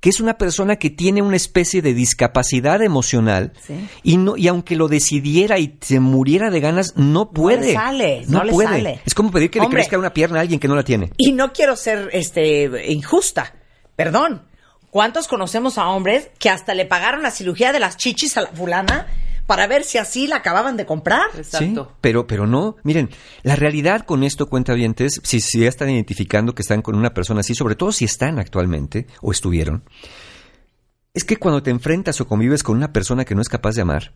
Que 0.00 0.08
es 0.10 0.18
una 0.18 0.36
persona 0.38 0.76
que 0.76 0.90
tiene 0.90 1.22
una 1.22 1.36
especie 1.36 1.80
de 1.82 1.94
discapacidad 1.94 2.82
emocional 2.82 3.52
Sí. 3.64 3.74
y 4.02 4.16
no 4.16 4.36
y 4.36 4.48
aunque 4.48 4.74
lo 4.74 4.88
decidiera 4.88 5.60
y 5.60 5.76
se 5.80 6.00
muriera 6.00 6.50
de 6.50 6.58
ganas, 6.58 6.94
no 6.96 7.30
puede. 7.30 7.68
le 7.68 7.72
sale, 7.74 8.24
no 8.26 8.42
le 8.42 8.50
puede. 8.50 8.68
sale. 8.68 9.00
Es 9.04 9.14
como 9.14 9.30
pedir 9.30 9.50
que 9.50 9.60
Hombre. 9.60 9.76
le 9.78 9.82
crezca 9.84 9.98
una 9.98 10.12
pierna 10.12 10.38
a 10.38 10.40
alguien 10.40 10.58
que 10.58 10.66
no 10.66 10.74
la 10.74 10.82
tiene. 10.82 11.12
Y 11.18 11.30
no 11.32 11.52
quiero 11.52 11.76
ser 11.76 12.08
este 12.12 12.90
injusta, 12.90 13.54
perdón. 13.94 14.42
¿Cuántos 14.92 15.26
conocemos 15.26 15.78
a 15.78 15.88
hombres 15.88 16.28
que 16.38 16.50
hasta 16.50 16.74
le 16.74 16.84
pagaron 16.84 17.22
la 17.22 17.30
cirugía 17.30 17.72
de 17.72 17.80
las 17.80 17.96
chichis 17.96 18.36
a 18.36 18.42
la 18.42 18.48
fulana 18.48 19.06
para 19.46 19.66
ver 19.66 19.84
si 19.84 19.96
así 19.96 20.26
la 20.26 20.36
acababan 20.36 20.76
de 20.76 20.84
comprar? 20.84 21.28
Exacto. 21.34 21.84
Sí, 21.84 21.96
pero, 22.02 22.26
pero 22.26 22.46
no. 22.46 22.76
Miren, 22.82 23.08
la 23.42 23.56
realidad 23.56 24.04
con 24.04 24.22
esto, 24.22 24.50
cuentavientes, 24.50 25.22
si, 25.24 25.40
si 25.40 25.60
ya 25.60 25.68
están 25.70 25.88
identificando 25.88 26.54
que 26.54 26.60
están 26.60 26.82
con 26.82 26.94
una 26.94 27.14
persona 27.14 27.40
así, 27.40 27.54
sobre 27.54 27.74
todo 27.74 27.90
si 27.90 28.04
están 28.04 28.38
actualmente 28.38 29.06
o 29.22 29.32
estuvieron, 29.32 29.82
es 31.14 31.24
que 31.24 31.38
cuando 31.38 31.62
te 31.62 31.70
enfrentas 31.70 32.20
o 32.20 32.28
convives 32.28 32.62
con 32.62 32.76
una 32.76 32.92
persona 32.92 33.24
que 33.24 33.34
no 33.34 33.40
es 33.40 33.48
capaz 33.48 33.76
de 33.76 33.80
amar, 33.80 34.12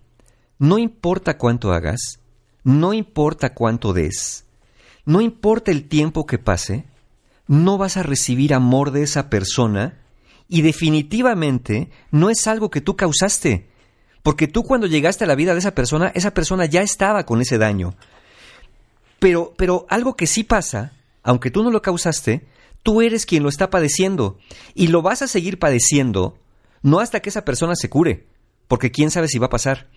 no 0.59 0.77
importa 0.77 1.39
cuánto 1.39 1.73
hagas, 1.73 2.21
no 2.65 2.93
importa 2.93 3.55
cuánto 3.55 3.95
des, 3.95 4.45
no 5.07 5.23
importa 5.23 5.71
el 5.71 5.89
tiempo 5.89 6.27
que 6.27 6.37
pase, 6.37 6.85
no 7.47 7.79
vas 7.79 7.97
a 7.97 8.03
recibir 8.03 8.53
amor 8.53 8.91
de 8.91 9.05
esa 9.05 9.31
persona 9.31 10.03
y 10.49 10.63
definitivamente 10.63 11.91
no 12.11 12.31
es 12.31 12.47
algo 12.47 12.71
que 12.71 12.81
tú 12.81 12.97
causaste. 12.97 13.69
Porque 14.23 14.49
tú 14.49 14.65
cuando 14.65 14.87
llegaste 14.87 15.25
a 15.25 15.27
la 15.27 15.37
vida 15.37 15.53
de 15.53 15.61
esa 15.61 15.75
persona, 15.75 16.11
esa 16.15 16.33
persona 16.33 16.67
ya 16.67 16.83
estaba 16.83 17.25
con 17.27 17.41
ese 17.41 17.59
daño. 17.59 17.95
Pero, 19.19 19.55
pero 19.57 19.87
algo 19.89 20.17
que 20.17 20.27
sí 20.27 20.45
pasa, 20.45 20.93
aunque 21.23 21.51
tú 21.51 21.63
no 21.63 21.71
lo 21.71 21.83
causaste, 21.83 22.47
tú 22.83 23.03
eres 23.03 23.25
quien 23.25 23.43
lo 23.43 23.49
está 23.49 23.71
padeciendo. 23.71 24.39
Y 24.75 24.89
lo 24.89 25.03
vas 25.03 25.23
a 25.23 25.29
seguir 25.29 25.59
padeciendo, 25.59 26.39
no 26.83 27.01
hasta 27.01 27.21
que 27.21 27.31
esa 27.31 27.45
persona 27.45 27.75
se 27.77 27.89
cure, 27.89 28.27
porque 28.69 28.91
quién 28.91 29.11
sabe 29.11 29.29
si 29.29 29.39
va 29.39 29.47
a 29.47 29.51
pasar. 29.51 29.89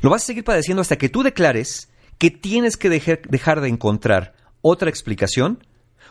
Lo 0.00 0.10
vas 0.10 0.22
a 0.22 0.26
seguir 0.26 0.44
padeciendo 0.44 0.80
hasta 0.80 0.96
que 0.96 1.08
tú 1.08 1.22
declares 1.22 1.88
que 2.18 2.30
tienes 2.30 2.76
que 2.76 2.88
dejar, 2.88 3.22
dejar 3.22 3.60
de 3.60 3.68
encontrar 3.68 4.34
otra 4.62 4.90
explicación 4.90 5.64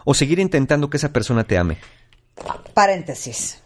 o 0.05 0.13
seguir 0.13 0.39
intentando 0.39 0.89
que 0.89 0.97
esa 0.97 1.11
persona 1.11 1.43
te 1.43 1.57
ame. 1.57 1.77
Paréntesis. 2.73 3.61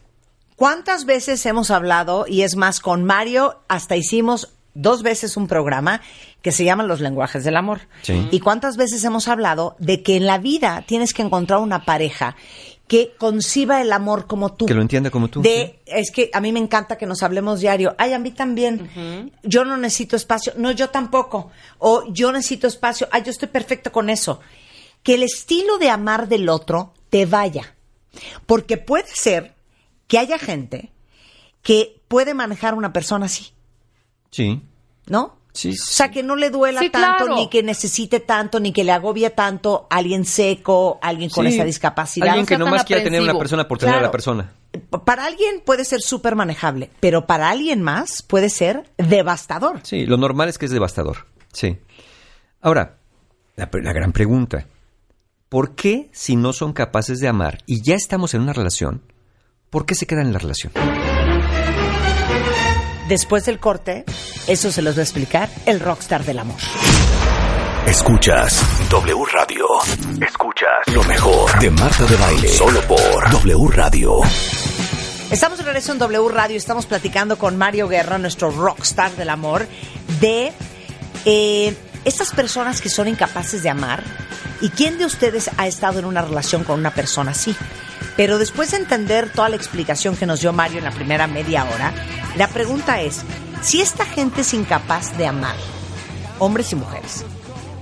¿Cuántas 0.60 1.06
veces 1.06 1.46
hemos 1.46 1.72
hablado, 1.72 2.26
y 2.28 2.42
es 2.42 2.58
más, 2.58 2.82
con 2.82 3.06
Mario 3.06 3.62
hasta 3.70 3.96
hicimos 3.96 4.50
dos 4.74 5.04
veces 5.04 5.38
un 5.38 5.48
programa 5.48 6.02
que 6.42 6.52
se 6.52 6.66
llama 6.66 6.84
Los 6.84 7.00
lenguajes 7.00 7.46
del 7.46 7.56
amor? 7.56 7.80
Sí. 8.02 8.28
¿Y 8.30 8.42
cuántas 8.42 8.76
veces 8.76 9.02
hemos 9.06 9.30
hablado 9.30 9.78
de 9.80 10.04
que 10.04 10.18
en 10.18 10.26
la 10.26 10.38
vida 10.38 10.84
tienes 10.86 11.14
que 11.14 11.22
encontrar 11.22 11.60
una 11.60 11.86
pareja 11.86 12.36
que 12.90 13.14
conciba 13.18 13.80
el 13.80 13.94
amor 13.94 14.28
como 14.28 14.52
tú? 14.52 14.66
Que 14.66 14.74
lo 14.74 14.82
entienda 14.82 15.10
como 15.10 15.30
tú. 15.30 15.42
De, 15.42 15.80
es 15.86 16.12
que 16.12 16.30
a 16.34 16.42
mí 16.42 16.52
me 16.52 16.60
encanta 16.60 16.98
que 16.98 17.06
nos 17.06 17.24
hablemos 17.24 17.62
diario. 17.62 17.96
Ay, 17.98 18.12
a 18.12 18.20
mí 18.20 18.32
también. 18.32 19.32
Yo 19.44 19.64
no 19.64 19.78
necesito 19.78 20.18
espacio. 20.18 20.52
No, 20.58 20.72
yo 20.72 20.90
tampoco. 20.90 21.52
O 21.78 22.04
yo 22.12 22.34
necesito 22.34 22.68
espacio. 22.68 23.08
Ay, 23.14 23.24
yo 23.24 23.32
estoy 23.32 23.48
perfecto 23.48 23.94
con 23.94 24.10
eso. 24.10 24.42
Que 25.04 25.14
el 25.14 25.24
estilo 25.24 25.78
de 25.78 25.90
amar 25.90 26.28
del 26.28 26.50
otro 26.50 26.92
te 27.10 27.26
vaya. 27.26 27.76
Porque 28.46 28.76
puede 28.76 29.08
ser 29.08 29.54
que 30.10 30.18
haya 30.20 30.38
gente 30.38 30.92
que 31.62 32.02
puede 32.10 32.34
manejar 32.34 32.74
a 32.74 32.78
una 32.78 32.92
persona 32.92 33.28
así, 33.28 33.54
Sí. 34.32 34.62
¿no? 35.08 35.38
Sí. 35.54 35.70
O 35.72 35.74
sea, 35.76 36.12
que 36.12 36.22
no 36.24 36.36
le 36.36 36.50
duela 36.52 36.80
Sí, 36.82 36.90
tanto, 36.90 37.26
claro. 37.26 37.36
ni 37.42 37.50
que 37.50 37.64
necesite 37.64 38.20
tanto, 38.20 38.60
ni 38.60 38.72
que 38.72 38.84
le 38.84 38.92
agobie 38.92 39.30
tanto 39.32 39.88
alguien 39.90 40.24
seco, 40.26 41.00
alguien 41.02 41.30
con 41.30 41.46
Sí. 41.48 41.54
esa 41.56 41.64
discapacidad. 41.66 42.30
Alguien 42.30 42.46
que 42.46 42.58
No 42.58 42.66
nomás 42.66 42.84
quiera 42.86 43.02
tener 43.04 43.22
una 43.22 43.34
persona 43.38 43.68
por 43.68 43.78
tener 43.80 43.96
a 43.96 44.02
la 44.02 44.12
persona. 44.12 44.52
Para 45.06 45.26
alguien 45.26 45.62
puede 45.66 45.86
ser 45.86 46.02
súper 46.02 46.36
manejable, 46.36 46.92
pero 47.00 47.26
para 47.26 47.50
alguien 47.50 47.82
más 47.82 48.22
puede 48.22 48.50
ser 48.50 48.92
devastador. 48.98 49.80
Sí, 49.84 50.06
lo 50.06 50.18
normal 50.18 50.50
es 50.50 50.58
que 50.60 50.66
es 50.66 50.72
devastador. 50.72 51.26
Sí. 51.52 51.78
Ahora, 52.62 52.98
la, 53.56 53.70
la 53.74 53.94
gran 53.94 54.12
pregunta. 54.12 54.68
¿Por 55.50 55.74
qué 55.74 56.10
si 56.14 56.36
no 56.36 56.54
son 56.54 56.74
capaces 56.74 57.20
de 57.20 57.28
amar 57.28 57.58
y 57.66 57.82
ya 57.82 57.96
estamos 57.96 58.34
en 58.36 58.42
una 58.42 58.54
relación, 58.54 59.02
por 59.70 59.86
qué 59.86 59.96
se 59.96 60.06
quedan 60.06 60.28
en 60.28 60.34
la 60.34 60.40
relación? 60.40 60.74
Después 63.08 63.46
del 63.46 63.60
corte, 63.60 64.06
eso 64.48 64.72
se 64.72 64.82
los 64.82 64.96
va 64.96 65.00
a 65.00 65.04
explicar 65.04 65.50
el 65.66 65.80
rockstar 65.80 66.24
del 66.24 66.40
amor. 66.40 66.58
Escuchas 67.88 68.62
W 68.90 69.26
Radio. 69.34 69.66
Escuchas 70.22 70.94
lo 70.94 71.04
mejor 71.06 71.60
de 71.60 71.72
Marta 71.72 72.06
de 72.06 72.16
Baile. 72.18 72.48
Solo 72.50 72.82
por 72.82 73.32
W 73.32 73.68
Radio. 73.72 74.20
Estamos 75.32 75.58
de 75.58 75.64
regreso 75.64 75.92
en 75.92 76.00
W 76.00 76.30
Radio, 76.30 76.58
estamos 76.58 76.86
platicando 76.86 77.38
con 77.38 77.58
Mario 77.58 77.88
Guerra, 77.88 78.18
nuestro 78.18 78.52
rockstar 78.52 79.12
del 79.12 79.30
amor, 79.30 79.68
de 80.20 80.52
eh, 81.26 81.76
estas 82.06 82.32
personas 82.32 82.82
que 82.82 82.90
son 82.90 83.08
incapaces 83.08 83.64
de 83.64 83.70
amar. 83.70 84.04
¿Y 84.62 84.70
quién 84.70 84.98
de 84.98 85.06
ustedes 85.06 85.50
ha 85.58 85.68
estado 85.68 86.00
en 86.00 86.06
una 86.06 86.22
relación 86.22 86.64
con 86.64 86.80
una 86.80 86.92
persona 86.92 87.32
así? 87.32 87.56
Pero 88.16 88.38
después 88.38 88.72
de 88.72 88.78
entender 88.78 89.32
toda 89.32 89.50
la 89.50 89.56
explicación 89.56 90.16
que 90.16 90.26
nos 90.26 90.42
dio 90.42 90.54
Mario 90.54 90.80
en 90.80 90.84
la 90.84 90.92
primera 90.92 91.28
media 91.28 91.66
hora, 91.66 91.94
la 92.36 92.48
pregunta 92.48 93.02
es, 93.02 93.24
si 93.62 93.82
esta 93.82 94.06
gente 94.06 94.42
es 94.42 94.54
incapaz 94.54 95.18
de 95.18 95.28
amar, 95.28 95.56
hombres 96.38 96.72
y 96.72 96.76
mujeres, 96.76 97.26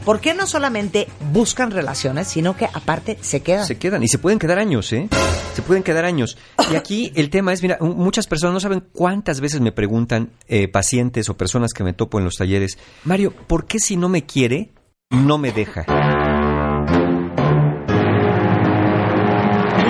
¿por 0.06 0.20
qué 0.20 0.34
no 0.34 0.48
solamente 0.48 1.08
buscan 1.32 1.72
relaciones, 1.72 2.28
sino 2.28 2.56
que 2.56 2.66
aparte 2.66 3.18
se 3.22 3.42
quedan? 3.42 3.66
Se 3.66 3.78
quedan 3.78 4.04
y 4.04 4.08
se 4.08 4.18
pueden 4.18 4.40
quedar 4.40 4.58
años, 4.58 4.92
¿eh? 4.94 5.10
Se 5.54 5.62
pueden 5.62 5.84
quedar 5.84 6.06
años. 6.06 6.38
Y 6.72 6.76
aquí 6.76 7.12
el 7.16 7.30
tema 7.30 7.54
es, 7.54 7.62
mira, 7.62 7.78
muchas 7.82 8.28
personas 8.28 8.54
no 8.54 8.60
saben 8.60 8.84
cuántas 8.94 9.40
veces 9.40 9.62
me 9.62 9.72
preguntan 9.72 10.32
eh, 10.48 10.68
pacientes 10.68 11.30
o 11.30 11.38
personas 11.38 11.74
que 11.74 11.84
me 11.84 11.94
topo 11.94 12.20
en 12.20 12.26
los 12.26 12.36
talleres, 12.36 12.78
Mario, 13.04 13.32
¿por 13.32 13.66
qué 13.66 13.80
si 13.80 13.98
no 13.98 14.10
me 14.10 14.26
quiere, 14.26 14.72
no 15.10 15.38
me 15.38 15.52
deja? 15.52 15.86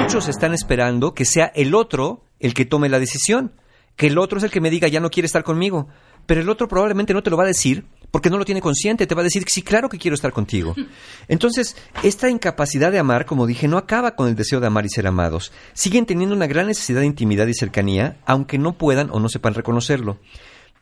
Muchos 0.08 0.30
están 0.30 0.54
esperando 0.54 1.14
que 1.14 1.26
sea 1.26 1.52
el 1.54 1.76
otro 1.76 2.24
el 2.40 2.54
que 2.54 2.64
tome 2.64 2.88
la 2.88 2.98
decisión, 2.98 3.52
que 3.98 4.08
el 4.08 4.18
otro 4.18 4.38
es 4.38 4.46
el 4.46 4.52
que 4.52 4.62
me 4.62 4.70
diga 4.70 4.88
ya 4.88 5.02
no 5.02 5.10
quiere 5.10 5.26
estar 5.26 5.44
conmigo, 5.44 5.90
pero 6.26 6.40
el 6.40 6.48
otro 6.48 6.70
probablemente 6.70 7.14
no 7.14 7.24
te 7.24 7.30
lo 7.30 7.36
va 7.36 7.44
a 7.44 7.48
decir 7.48 7.84
porque 8.10 8.30
no 8.30 8.38
lo 8.38 8.46
tiene 8.46 8.62
consciente, 8.62 9.06
te 9.06 9.16
va 9.16 9.20
a 9.20 9.26
decir 9.26 9.44
sí, 9.50 9.62
claro 9.64 9.90
que 9.90 9.98
quiero 9.98 10.16
estar 10.16 10.32
contigo. 10.32 10.74
Entonces, 11.28 11.76
esta 12.04 12.30
incapacidad 12.30 12.90
de 12.90 13.00
amar, 13.00 13.26
como 13.26 13.46
dije, 13.46 13.68
no 13.68 13.78
acaba 13.78 14.16
con 14.16 14.30
el 14.30 14.36
deseo 14.36 14.62
de 14.62 14.68
amar 14.68 14.86
y 14.86 14.90
ser 14.90 15.08
amados. 15.08 15.52
Siguen 15.74 16.06
teniendo 16.06 16.34
una 16.34 16.48
gran 16.48 16.68
necesidad 16.68 17.02
de 17.02 17.08
intimidad 17.08 17.48
y 17.48 17.54
cercanía, 17.54 18.18
aunque 18.26 18.58
no 18.58 18.78
puedan 18.78 19.10
o 19.12 19.20
no 19.20 19.28
sepan 19.28 19.56
reconocerlo. 19.56 20.20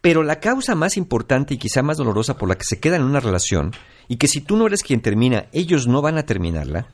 Pero 0.02 0.22
la 0.22 0.40
causa 0.40 0.76
más 0.76 0.98
importante 0.98 1.56
y 1.56 1.58
quizá 1.58 1.82
más 1.82 1.98
dolorosa 1.98 2.38
por 2.38 2.48
la 2.48 2.60
que 2.60 2.66
se 2.66 2.80
quedan 2.80 3.02
en 3.02 3.08
una 3.08 3.22
relación, 3.22 3.72
y 4.08 4.18
que 4.18 4.28
si 4.28 4.42
tú 4.42 4.56
no 4.56 4.68
eres 4.68 4.84
quien 4.84 5.02
termina, 5.02 5.48
ellos 5.52 5.88
no 5.88 6.04
van 6.04 6.20
a 6.20 6.28
terminarla, 6.28 6.90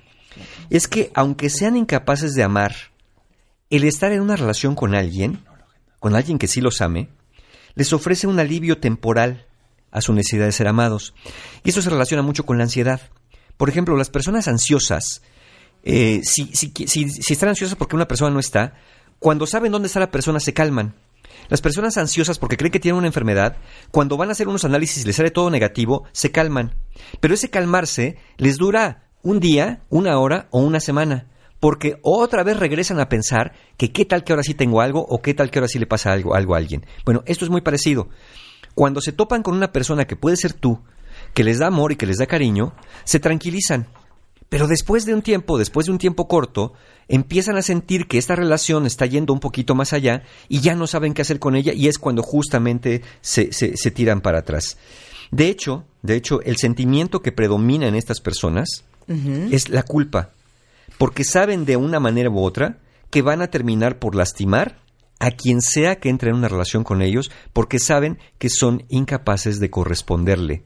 es 0.69 0.87
que 0.87 1.11
aunque 1.13 1.49
sean 1.49 1.77
incapaces 1.77 2.33
de 2.33 2.43
amar, 2.43 2.75
el 3.69 3.83
estar 3.83 4.11
en 4.11 4.21
una 4.21 4.35
relación 4.35 4.75
con 4.75 4.95
alguien, 4.95 5.43
con 5.99 6.15
alguien 6.15 6.37
que 6.37 6.47
sí 6.47 6.61
los 6.61 6.81
ame, 6.81 7.09
les 7.75 7.93
ofrece 7.93 8.27
un 8.27 8.39
alivio 8.39 8.79
temporal 8.79 9.45
a 9.91 10.01
su 10.01 10.13
necesidad 10.13 10.45
de 10.45 10.51
ser 10.51 10.67
amados. 10.67 11.13
Y 11.63 11.69
eso 11.69 11.81
se 11.81 11.89
relaciona 11.89 12.23
mucho 12.23 12.45
con 12.45 12.57
la 12.57 12.63
ansiedad. 12.63 13.01
Por 13.57 13.69
ejemplo, 13.69 13.95
las 13.95 14.09
personas 14.09 14.47
ansiosas, 14.47 15.21
eh, 15.83 16.21
si, 16.23 16.47
si, 16.53 16.73
si, 16.87 17.09
si 17.09 17.33
están 17.33 17.49
ansiosas 17.49 17.75
porque 17.75 17.95
una 17.95 18.07
persona 18.07 18.31
no 18.31 18.39
está, 18.39 18.73
cuando 19.19 19.45
saben 19.45 19.71
dónde 19.71 19.87
está 19.87 19.99
la 19.99 20.11
persona 20.11 20.39
se 20.39 20.53
calman. 20.53 20.95
Las 21.49 21.61
personas 21.61 21.97
ansiosas 21.97 22.39
porque 22.39 22.57
creen 22.57 22.71
que 22.71 22.79
tienen 22.79 22.97
una 22.97 23.07
enfermedad, 23.07 23.57
cuando 23.91 24.17
van 24.17 24.29
a 24.29 24.31
hacer 24.31 24.47
unos 24.47 24.65
análisis 24.65 25.03
y 25.03 25.07
les 25.07 25.15
sale 25.15 25.31
todo 25.31 25.49
negativo, 25.49 26.05
se 26.11 26.31
calman. 26.31 26.75
Pero 27.19 27.33
ese 27.33 27.49
calmarse 27.49 28.17
les 28.37 28.57
dura 28.57 29.10
un 29.23 29.39
día, 29.39 29.81
una 29.89 30.17
hora 30.19 30.47
o 30.51 30.59
una 30.59 30.79
semana. 30.79 31.27
Porque 31.59 31.99
otra 32.01 32.43
vez 32.43 32.57
regresan 32.57 32.99
a 32.99 33.07
pensar 33.07 33.53
que 33.77 33.91
qué 33.91 34.05
tal 34.05 34.23
que 34.23 34.33
ahora 34.33 34.43
sí 34.43 34.55
tengo 34.55 34.81
algo 34.81 35.05
o 35.07 35.21
qué 35.21 35.33
tal 35.33 35.51
que 35.51 35.59
ahora 35.59 35.67
sí 35.67 35.77
le 35.77 35.85
pasa 35.85 36.11
algo, 36.11 36.33
algo 36.33 36.55
a 36.55 36.57
alguien. 36.57 36.85
Bueno, 37.05 37.23
esto 37.27 37.45
es 37.45 37.51
muy 37.51 37.61
parecido. 37.61 38.09
Cuando 38.73 38.99
se 38.99 39.11
topan 39.11 39.43
con 39.43 39.55
una 39.55 39.71
persona 39.71 40.05
que 40.05 40.15
puede 40.15 40.37
ser 40.37 40.53
tú, 40.53 40.81
que 41.33 41.43
les 41.43 41.59
da 41.59 41.67
amor 41.67 41.91
y 41.91 41.97
que 41.97 42.07
les 42.07 42.17
da 42.17 42.25
cariño, 42.25 42.73
se 43.03 43.19
tranquilizan. 43.19 43.87
Pero 44.49 44.67
después 44.67 45.05
de 45.05 45.13
un 45.13 45.21
tiempo, 45.21 45.57
después 45.57 45.85
de 45.85 45.93
un 45.93 45.97
tiempo 45.97 46.27
corto, 46.27 46.73
empiezan 47.07 47.55
a 47.57 47.61
sentir 47.61 48.07
que 48.07 48.17
esta 48.17 48.35
relación 48.35 48.85
está 48.85 49.05
yendo 49.05 49.31
un 49.31 49.39
poquito 49.39 49.75
más 49.75 49.93
allá 49.93 50.23
y 50.49 50.59
ya 50.59 50.75
no 50.75 50.87
saben 50.87 51.13
qué 51.13 51.21
hacer 51.21 51.39
con 51.39 51.55
ella 51.55 51.71
y 51.73 51.87
es 51.87 51.97
cuando 51.97 52.21
justamente 52.21 53.01
se, 53.21 53.53
se, 53.53 53.91
tiran 53.91 54.19
para 54.19 54.39
atrás. 54.39 54.77
De 55.31 55.47
hecho, 55.47 55.85
de 56.01 56.15
hecho, 56.15 56.41
el 56.41 56.57
sentimiento 56.57 57.21
que 57.21 57.31
predomina 57.31 57.87
en 57.87 57.95
estas 57.95 58.19
personas 58.19 58.83
es 59.51 59.69
la 59.69 59.83
culpa, 59.83 60.31
porque 60.97 61.23
saben 61.23 61.65
de 61.65 61.77
una 61.77 61.99
manera 61.99 62.29
u 62.29 62.39
otra 62.39 62.77
que 63.09 63.21
van 63.21 63.41
a 63.41 63.47
terminar 63.47 63.99
por 63.99 64.15
lastimar 64.15 64.81
a 65.19 65.31
quien 65.31 65.61
sea 65.61 65.99
que 65.99 66.09
entre 66.09 66.31
en 66.31 66.35
una 66.35 66.47
relación 66.47 66.83
con 66.83 67.03
ellos 67.03 67.29
porque 67.53 67.77
saben 67.77 68.17
que 68.39 68.49
son 68.49 68.85
incapaces 68.89 69.59
de 69.59 69.69
corresponderle. 69.69 70.63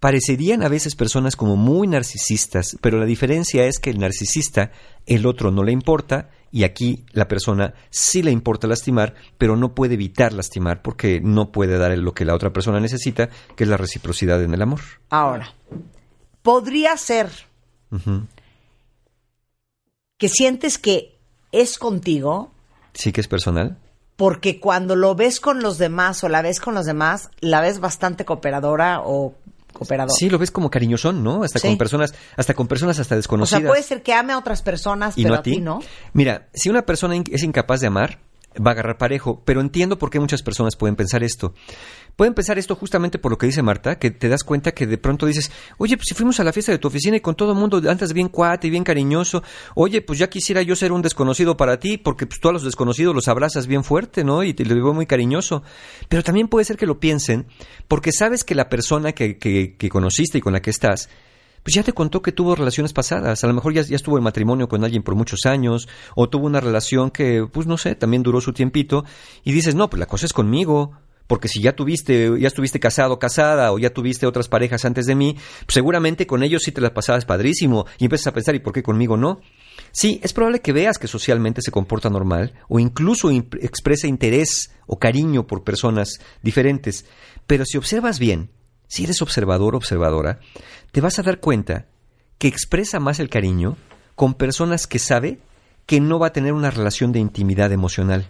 Parecerían 0.00 0.62
a 0.62 0.68
veces 0.68 0.96
personas 0.96 1.36
como 1.36 1.56
muy 1.56 1.86
narcisistas, 1.86 2.76
pero 2.80 2.98
la 2.98 3.06
diferencia 3.06 3.66
es 3.66 3.78
que 3.78 3.90
el 3.90 3.98
narcisista, 3.98 4.72
el 5.06 5.26
otro 5.26 5.50
no 5.50 5.62
le 5.62 5.72
importa 5.72 6.30
y 6.50 6.64
aquí 6.64 7.04
la 7.12 7.28
persona 7.28 7.74
sí 7.90 8.22
le 8.22 8.30
importa 8.30 8.66
lastimar, 8.66 9.14
pero 9.38 9.56
no 9.56 9.74
puede 9.74 9.94
evitar 9.94 10.32
lastimar 10.32 10.82
porque 10.82 11.20
no 11.22 11.52
puede 11.52 11.76
dar 11.78 11.96
lo 11.98 12.14
que 12.14 12.24
la 12.24 12.34
otra 12.34 12.52
persona 12.52 12.80
necesita, 12.80 13.28
que 13.56 13.64
es 13.64 13.70
la 13.70 13.76
reciprocidad 13.76 14.42
en 14.42 14.54
el 14.54 14.62
amor. 14.62 14.80
Ahora, 15.10 15.54
podría 16.42 16.96
ser 16.96 17.28
que 20.18 20.28
sientes 20.28 20.78
que 20.78 21.18
es 21.52 21.78
contigo, 21.78 22.50
Sí 22.94 23.12
que 23.12 23.20
es 23.20 23.28
personal. 23.28 23.76
Porque 24.16 24.60
cuando 24.60 24.94
lo 24.94 25.14
ves 25.16 25.40
con 25.40 25.60
los 25.60 25.78
demás 25.78 26.22
o 26.22 26.28
la 26.28 26.40
ves 26.40 26.60
con 26.60 26.74
los 26.74 26.86
demás, 26.86 27.30
la 27.40 27.60
ves 27.60 27.80
bastante 27.80 28.24
cooperadora 28.24 29.00
o 29.04 29.34
cooperador. 29.72 30.12
Sí, 30.16 30.30
lo 30.30 30.38
ves 30.38 30.52
como 30.52 30.70
cariñosón, 30.70 31.24
¿no? 31.24 31.42
Hasta 31.42 31.58
con 31.58 31.76
personas, 31.76 32.14
hasta 32.36 32.54
con 32.54 32.68
personas 32.68 33.00
hasta 33.00 33.16
desconocidas. 33.16 33.58
O 33.58 33.62
sea, 33.62 33.68
puede 33.68 33.82
ser 33.82 34.02
que 34.04 34.14
ame 34.14 34.32
a 34.32 34.38
otras 34.38 34.62
personas, 34.62 35.14
pero 35.16 35.34
a 35.34 35.42
ti 35.42 35.60
no. 35.60 35.80
Mira, 36.12 36.46
si 36.54 36.70
una 36.70 36.86
persona 36.86 37.16
es 37.28 37.42
incapaz 37.42 37.80
de 37.80 37.88
amar, 37.88 38.20
va 38.58 38.70
a 38.70 38.74
agarrar 38.74 38.98
parejo, 38.98 39.42
pero 39.44 39.60
entiendo 39.60 39.98
por 39.98 40.10
qué 40.10 40.20
muchas 40.20 40.42
personas 40.42 40.76
pueden 40.76 40.96
pensar 40.96 41.22
esto. 41.22 41.54
Pueden 42.16 42.34
pensar 42.34 42.58
esto 42.58 42.76
justamente 42.76 43.18
por 43.18 43.32
lo 43.32 43.38
que 43.38 43.46
dice 43.46 43.62
Marta, 43.62 43.98
que 43.98 44.10
te 44.12 44.28
das 44.28 44.44
cuenta 44.44 44.72
que 44.72 44.86
de 44.86 44.98
pronto 44.98 45.26
dices, 45.26 45.50
oye, 45.78 45.96
pues 45.96 46.06
si 46.08 46.14
fuimos 46.14 46.38
a 46.38 46.44
la 46.44 46.52
fiesta 46.52 46.70
de 46.70 46.78
tu 46.78 46.88
oficina 46.88 47.16
y 47.16 47.20
con 47.20 47.34
todo 47.34 47.52
el 47.52 47.58
mundo 47.58 47.78
andas 47.90 48.12
bien 48.12 48.28
cuate 48.28 48.68
y 48.68 48.70
bien 48.70 48.84
cariñoso, 48.84 49.42
oye, 49.74 50.00
pues 50.00 50.18
ya 50.20 50.28
quisiera 50.28 50.62
yo 50.62 50.76
ser 50.76 50.92
un 50.92 51.02
desconocido 51.02 51.56
para 51.56 51.80
ti, 51.80 51.98
porque 51.98 52.26
pues 52.26 52.38
tú 52.38 52.48
a 52.48 52.52
los 52.52 52.62
desconocidos 52.62 53.14
los 53.14 53.26
abrazas 53.26 53.66
bien 53.66 53.82
fuerte, 53.82 54.22
¿no? 54.22 54.44
Y 54.44 54.54
te 54.54 54.64
lo 54.64 54.94
muy 54.94 55.06
cariñoso. 55.06 55.62
Pero 56.08 56.22
también 56.22 56.48
puede 56.48 56.64
ser 56.64 56.76
que 56.76 56.86
lo 56.86 57.00
piensen, 57.00 57.46
porque 57.88 58.12
sabes 58.12 58.44
que 58.44 58.54
la 58.54 58.68
persona 58.68 59.12
que, 59.12 59.38
que 59.38 59.88
conociste 59.88 60.38
y 60.38 60.40
con 60.40 60.52
la 60.52 60.62
que 60.62 60.70
estás, 60.70 61.08
pues 61.64 61.74
ya 61.74 61.82
te 61.82 61.92
contó 61.92 62.22
que 62.22 62.30
tuvo 62.30 62.54
relaciones 62.54 62.92
pasadas, 62.92 63.42
a 63.42 63.46
lo 63.46 63.54
mejor 63.54 63.72
ya, 63.72 63.82
ya, 63.82 63.96
estuvo 63.96 64.18
en 64.18 64.22
matrimonio 64.22 64.68
con 64.68 64.84
alguien 64.84 65.02
por 65.02 65.14
muchos 65.14 65.46
años, 65.46 65.88
o 66.14 66.28
tuvo 66.28 66.46
una 66.46 66.60
relación 66.60 67.10
que, 67.10 67.48
pues 67.50 67.66
no 67.66 67.78
sé, 67.78 67.94
también 67.94 68.22
duró 68.22 68.42
su 68.42 68.52
tiempito, 68.52 69.04
y 69.42 69.52
dices, 69.52 69.74
no, 69.74 69.88
pues 69.88 69.98
la 69.98 70.06
cosa 70.06 70.26
es 70.26 70.34
conmigo, 70.34 70.92
porque 71.26 71.48
si 71.48 71.62
ya 71.62 71.74
tuviste, 71.74 72.38
ya 72.38 72.48
estuviste 72.48 72.78
casado, 72.78 73.18
casada, 73.18 73.72
o 73.72 73.78
ya 73.78 73.90
tuviste 73.90 74.26
otras 74.26 74.48
parejas 74.48 74.84
antes 74.84 75.06
de 75.06 75.14
mí, 75.14 75.36
pues 75.64 75.72
seguramente 75.72 76.26
con 76.26 76.42
ellos 76.42 76.62
sí 76.62 76.70
te 76.70 76.82
las 76.82 76.90
pasabas 76.90 77.24
padrísimo, 77.24 77.86
y 77.98 78.04
empiezas 78.04 78.26
a 78.26 78.34
pensar, 78.34 78.54
¿y 78.54 78.60
por 78.60 78.74
qué 78.74 78.82
conmigo 78.82 79.16
no? 79.16 79.40
Sí, 79.90 80.20
es 80.22 80.34
probable 80.34 80.60
que 80.60 80.72
veas 80.72 80.98
que 80.98 81.08
socialmente 81.08 81.62
se 81.62 81.70
comporta 81.70 82.10
normal, 82.10 82.52
o 82.68 82.78
incluso 82.78 83.30
expresa 83.30 84.06
interés 84.06 84.70
o 84.86 84.98
cariño 84.98 85.46
por 85.46 85.64
personas 85.64 86.20
diferentes, 86.42 87.06
pero 87.46 87.64
si 87.64 87.78
observas 87.78 88.18
bien, 88.18 88.50
si 88.88 89.04
eres 89.04 89.22
observador 89.22 89.74
o 89.74 89.78
observadora, 89.78 90.40
te 90.92 91.00
vas 91.00 91.18
a 91.18 91.22
dar 91.22 91.40
cuenta 91.40 91.86
que 92.38 92.48
expresa 92.48 93.00
más 93.00 93.20
el 93.20 93.30
cariño 93.30 93.76
con 94.14 94.34
personas 94.34 94.86
que 94.86 94.98
sabe 94.98 95.38
que 95.86 96.00
no 96.00 96.18
va 96.18 96.28
a 96.28 96.32
tener 96.32 96.52
una 96.52 96.70
relación 96.70 97.12
de 97.12 97.18
intimidad 97.18 97.72
emocional 97.72 98.28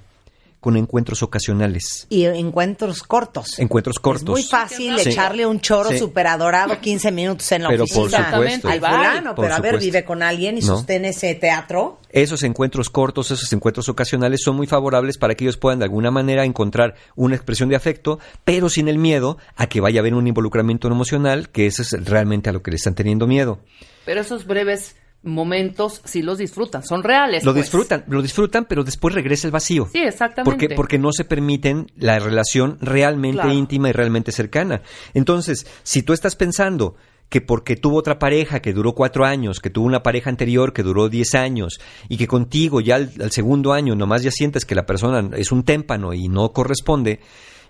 con 0.65 0.79
encuentros 0.79 1.23
ocasionales. 1.23 2.07
Y 2.09 2.25
encuentros 2.25 3.03
cortos. 3.03 3.59
Encuentros 3.59 3.99
cortos. 3.99 4.23
Es 4.23 4.31
muy 4.31 4.43
fácil 4.45 4.99
echarle 4.99 5.45
un 5.45 5.61
choro 5.61 5.91
super 5.93 6.27
adorado 6.27 6.81
15 6.81 7.13
minutos 7.13 7.53
en 7.53 7.65
la 7.65 7.69
pero 7.69 7.85
oficina 7.85 8.31
por 8.31 8.47
supuesto. 8.47 8.69
al 8.69 8.79
fulano, 8.79 9.35
pero 9.35 9.55
a 9.55 9.61
ver, 9.61 9.79
vive 9.79 10.07
con 10.07 10.23
alguien 10.23 10.57
y 10.57 10.63
sostiene 10.63 11.11
ese 11.11 11.35
teatro. 11.35 12.01
Esos 12.09 12.45
encuentros 12.45 12.89
cortos, 12.89 13.31
esos 13.31 13.53
encuentros 13.53 13.91
ocasionales 13.91 14.41
son 14.43 14.57
muy 14.57 14.67
favorables 14.67 15.19
para 15.19 15.35
que 15.35 15.45
ellos 15.45 15.59
puedan 15.59 15.81
de 15.81 15.85
alguna 15.85 16.11
manera 16.11 16.47
encontrar 16.47 16.95
una 17.15 17.37
expresión 17.37 17.69
de 17.69 17.77
afecto, 17.77 18.19
pero 18.47 18.71
sin 18.71 18.89
el 18.89 18.97
miedo 18.97 19.37
a 19.57 19.67
que 19.67 19.83
vaya 19.83 20.01
a 20.01 20.03
haber 20.03 20.15
un 20.15 20.27
involucramiento 20.27 20.89
emocional, 20.89 21.51
que 21.51 21.67
eso 21.67 21.83
es 21.83 21.91
realmente 22.07 22.49
a 22.49 22.55
lo 22.55 22.63
que 22.63 22.71
le 22.71 22.79
están 22.79 22.95
teniendo 22.95 23.27
miedo. 23.27 23.59
Pero 24.07 24.23
esos 24.23 24.47
breves 24.47 24.97
momentos 25.25 26.01
sí 26.05 26.23
los 26.23 26.39
disfrutan, 26.39 26.85
son 26.85 27.03
reales. 27.03 27.45
Lo 27.45 27.53
pues. 27.53 27.65
disfrutan, 27.65 28.05
lo 28.09 28.23
disfrutan, 28.23 28.67
pero 28.67 28.85
después 28.85 29.15
regresa 29.15 29.47
el 29.47 29.53
vacío. 29.53 29.89
Sí, 29.91 29.99
exactamente. 29.99 30.45
Porque, 30.45 30.75
porque 30.75 30.99
no 30.99 31.13
se 31.13 31.25
permiten 31.25 31.87
la 31.97 32.19
relación 32.19 32.79
realmente 32.81 33.53
íntima 33.53 33.89
y 33.89 33.93
realmente 33.93 34.33
cercana. 34.33 34.83
Entonces, 35.15 35.67
si 35.83 36.03
tú 36.03 36.13
estás 36.13 36.37
pensando 36.37 36.97
que 37.29 37.41
porque 37.41 37.77
tuvo 37.77 37.99
otra 37.99 38.19
pareja 38.19 38.61
que 38.61 38.73
duró 38.73 38.93
cuatro 38.93 39.25
años, 39.25 39.61
que 39.61 39.71
tuvo 39.71 39.87
una 39.87 40.03
pareja 40.03 40.31
anterior 40.31 40.73
que 40.73 40.83
duró 40.83 41.09
diez 41.09 41.35
años, 41.35 41.81
y 42.09 42.17
que 42.17 42.27
contigo 42.27 42.81
ya 42.81 42.97
al, 42.97 43.11
al 43.21 43.33
segundo 43.33 43.73
año 43.73 43.97
nomás 43.97 44.23
ya 44.23 44.31
sientes 44.31 44.65
que 44.65 44.75
la 44.75 44.87
persona 44.87 45.31
es 45.37 45.51
un 45.51 45.65
témpano 45.65 46.13
y 46.13 46.29
no 46.29 46.53
corresponde, 46.53 47.21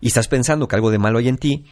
y 0.01 0.09
estás 0.09 0.29
pensando 0.29 0.69
que 0.69 0.77
algo 0.77 0.90
de 0.90 0.99
malo 0.99 1.19
hay 1.19 1.29
en 1.29 1.38
ti, 1.38 1.64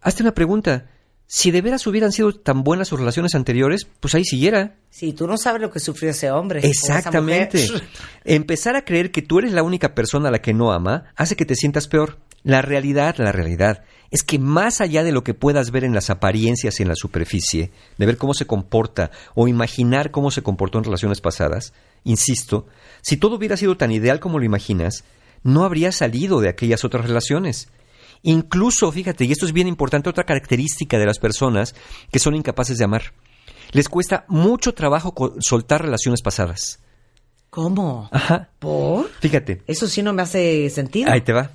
hazte 0.00 0.22
una 0.22 0.32
pregunta 0.32 0.86
si 1.28 1.50
de 1.50 1.60
veras 1.60 1.86
hubieran 1.86 2.12
sido 2.12 2.32
tan 2.32 2.62
buenas 2.62 2.88
sus 2.88 3.00
relaciones 3.00 3.34
anteriores, 3.34 3.86
pues 4.00 4.14
ahí 4.14 4.24
siguiera. 4.24 4.76
Sí, 4.90 5.12
tú 5.12 5.26
no 5.26 5.36
sabes 5.36 5.60
lo 5.60 5.70
que 5.70 5.80
sufrió 5.80 6.10
ese 6.10 6.30
hombre. 6.30 6.60
Exactamente. 6.62 7.66
Empezar 8.24 8.76
a 8.76 8.84
creer 8.84 9.10
que 9.10 9.22
tú 9.22 9.40
eres 9.40 9.52
la 9.52 9.64
única 9.64 9.94
persona 9.94 10.28
a 10.28 10.32
la 10.32 10.40
que 10.40 10.54
no 10.54 10.72
ama 10.72 11.06
hace 11.16 11.34
que 11.34 11.44
te 11.44 11.56
sientas 11.56 11.88
peor. 11.88 12.18
La 12.44 12.62
realidad, 12.62 13.16
la 13.18 13.32
realidad, 13.32 13.82
es 14.12 14.22
que 14.22 14.38
más 14.38 14.80
allá 14.80 15.02
de 15.02 15.10
lo 15.10 15.24
que 15.24 15.34
puedas 15.34 15.72
ver 15.72 15.82
en 15.82 15.94
las 15.94 16.10
apariencias 16.10 16.78
y 16.78 16.84
en 16.84 16.88
la 16.88 16.94
superficie, 16.94 17.72
de 17.98 18.06
ver 18.06 18.16
cómo 18.18 18.34
se 18.34 18.46
comporta 18.46 19.10
o 19.34 19.48
imaginar 19.48 20.12
cómo 20.12 20.30
se 20.30 20.44
comportó 20.44 20.78
en 20.78 20.84
relaciones 20.84 21.20
pasadas, 21.20 21.72
insisto, 22.04 22.68
si 23.02 23.16
todo 23.16 23.34
hubiera 23.34 23.56
sido 23.56 23.76
tan 23.76 23.90
ideal 23.90 24.20
como 24.20 24.38
lo 24.38 24.44
imaginas, 24.44 25.02
no 25.42 25.64
habría 25.64 25.90
salido 25.90 26.40
de 26.40 26.48
aquellas 26.48 26.84
otras 26.84 27.06
relaciones 27.06 27.68
Incluso, 28.26 28.90
fíjate, 28.90 29.24
y 29.24 29.30
esto 29.30 29.46
es 29.46 29.52
bien 29.52 29.68
importante, 29.68 30.10
otra 30.10 30.24
característica 30.24 30.98
de 30.98 31.06
las 31.06 31.20
personas 31.20 31.76
que 32.10 32.18
son 32.18 32.34
incapaces 32.34 32.76
de 32.76 32.84
amar. 32.84 33.12
Les 33.70 33.88
cuesta 33.88 34.24
mucho 34.26 34.74
trabajo 34.74 35.14
soltar 35.38 35.82
relaciones 35.82 36.22
pasadas. 36.22 36.80
¿Cómo? 37.50 38.08
Ajá. 38.10 38.50
¿Por? 38.58 39.08
Fíjate, 39.20 39.62
Eso 39.68 39.86
sí 39.86 40.02
no 40.02 40.12
me 40.12 40.22
hace 40.22 40.68
sentido. 40.70 41.08
ahí 41.10 41.20
te 41.20 41.32
va. 41.32 41.52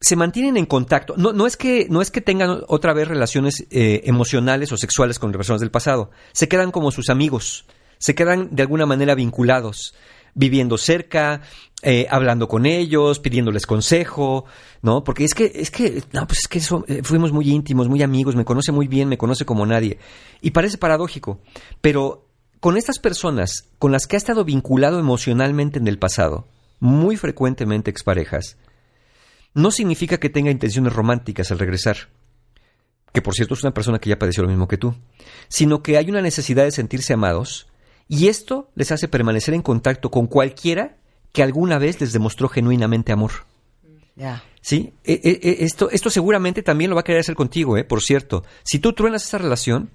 Se 0.00 0.14
mantienen 0.14 0.56
en 0.56 0.66
contacto. 0.66 1.14
No, 1.16 1.32
no, 1.32 1.48
es, 1.48 1.56
que, 1.56 1.88
no 1.90 2.00
es 2.00 2.12
que 2.12 2.20
tengan 2.20 2.62
otra 2.68 2.92
vez 2.92 3.08
relaciones 3.08 3.66
eh, 3.70 4.02
emocionales 4.04 4.70
o 4.70 4.76
sexuales 4.76 5.18
con 5.18 5.32
personas 5.32 5.60
del 5.60 5.72
pasado. 5.72 6.12
Se 6.32 6.46
quedan 6.46 6.70
como 6.70 6.92
sus 6.92 7.10
amigos. 7.10 7.66
Se 7.98 8.14
quedan 8.14 8.50
de 8.52 8.62
alguna 8.62 8.86
manera 8.86 9.16
vinculados. 9.16 9.94
Viviendo 10.34 10.78
cerca, 10.78 11.42
eh, 11.82 12.06
hablando 12.08 12.46
con 12.46 12.64
ellos, 12.64 13.18
pidiéndoles 13.18 13.66
consejo, 13.66 14.44
¿no? 14.82 15.02
Porque 15.02 15.24
es 15.24 15.34
que, 15.34 15.50
es 15.54 15.70
que, 15.70 16.02
no, 16.12 16.26
pues 16.26 16.40
es 16.40 16.48
que 16.48 16.58
eh, 16.86 17.02
fuimos 17.02 17.32
muy 17.32 17.50
íntimos, 17.50 17.88
muy 17.88 18.02
amigos, 18.02 18.36
me 18.36 18.44
conoce 18.44 18.70
muy 18.70 18.86
bien, 18.86 19.08
me 19.08 19.18
conoce 19.18 19.44
como 19.44 19.66
nadie. 19.66 19.98
Y 20.40 20.52
parece 20.52 20.78
paradójico, 20.78 21.40
pero 21.80 22.28
con 22.60 22.76
estas 22.76 23.00
personas 23.00 23.68
con 23.80 23.90
las 23.90 24.06
que 24.06 24.14
ha 24.14 24.18
estado 24.18 24.44
vinculado 24.44 25.00
emocionalmente 25.00 25.80
en 25.80 25.88
el 25.88 25.98
pasado, 25.98 26.46
muy 26.78 27.16
frecuentemente 27.16 27.90
exparejas, 27.90 28.56
no 29.54 29.72
significa 29.72 30.18
que 30.18 30.30
tenga 30.30 30.52
intenciones 30.52 30.92
románticas 30.92 31.50
al 31.50 31.58
regresar, 31.58 31.96
que 33.12 33.22
por 33.22 33.34
cierto 33.34 33.54
es 33.54 33.64
una 33.64 33.74
persona 33.74 33.98
que 33.98 34.10
ya 34.10 34.20
padeció 34.20 34.44
lo 34.44 34.48
mismo 34.48 34.68
que 34.68 34.78
tú, 34.78 34.94
sino 35.48 35.82
que 35.82 35.96
hay 35.96 36.08
una 36.08 36.22
necesidad 36.22 36.62
de 36.62 36.70
sentirse 36.70 37.12
amados 37.12 37.66
y 38.08 38.28
esto 38.28 38.70
les 38.74 38.92
hace 38.92 39.08
permanecer 39.08 39.54
en 39.54 39.62
contacto 39.62 40.10
con 40.10 40.26
cualquiera 40.26 40.96
que 41.32 41.42
alguna 41.42 41.78
vez 41.78 42.00
les 42.00 42.12
demostró 42.12 42.48
genuinamente 42.48 43.12
amor. 43.12 43.32
¿Sí? 44.60 44.92
E- 45.04 45.20
e- 45.24 45.40
e- 45.42 45.64
esto, 45.64 45.90
esto 45.90 46.10
seguramente 46.10 46.62
también 46.62 46.90
lo 46.90 46.96
va 46.96 47.00
a 47.00 47.04
querer 47.04 47.20
hacer 47.20 47.34
contigo, 47.34 47.76
¿eh? 47.76 47.84
Por 47.84 48.02
cierto. 48.02 48.44
Si 48.62 48.78
tú 48.78 48.92
truenas 48.92 49.24
esa 49.24 49.38
relación, 49.38 49.90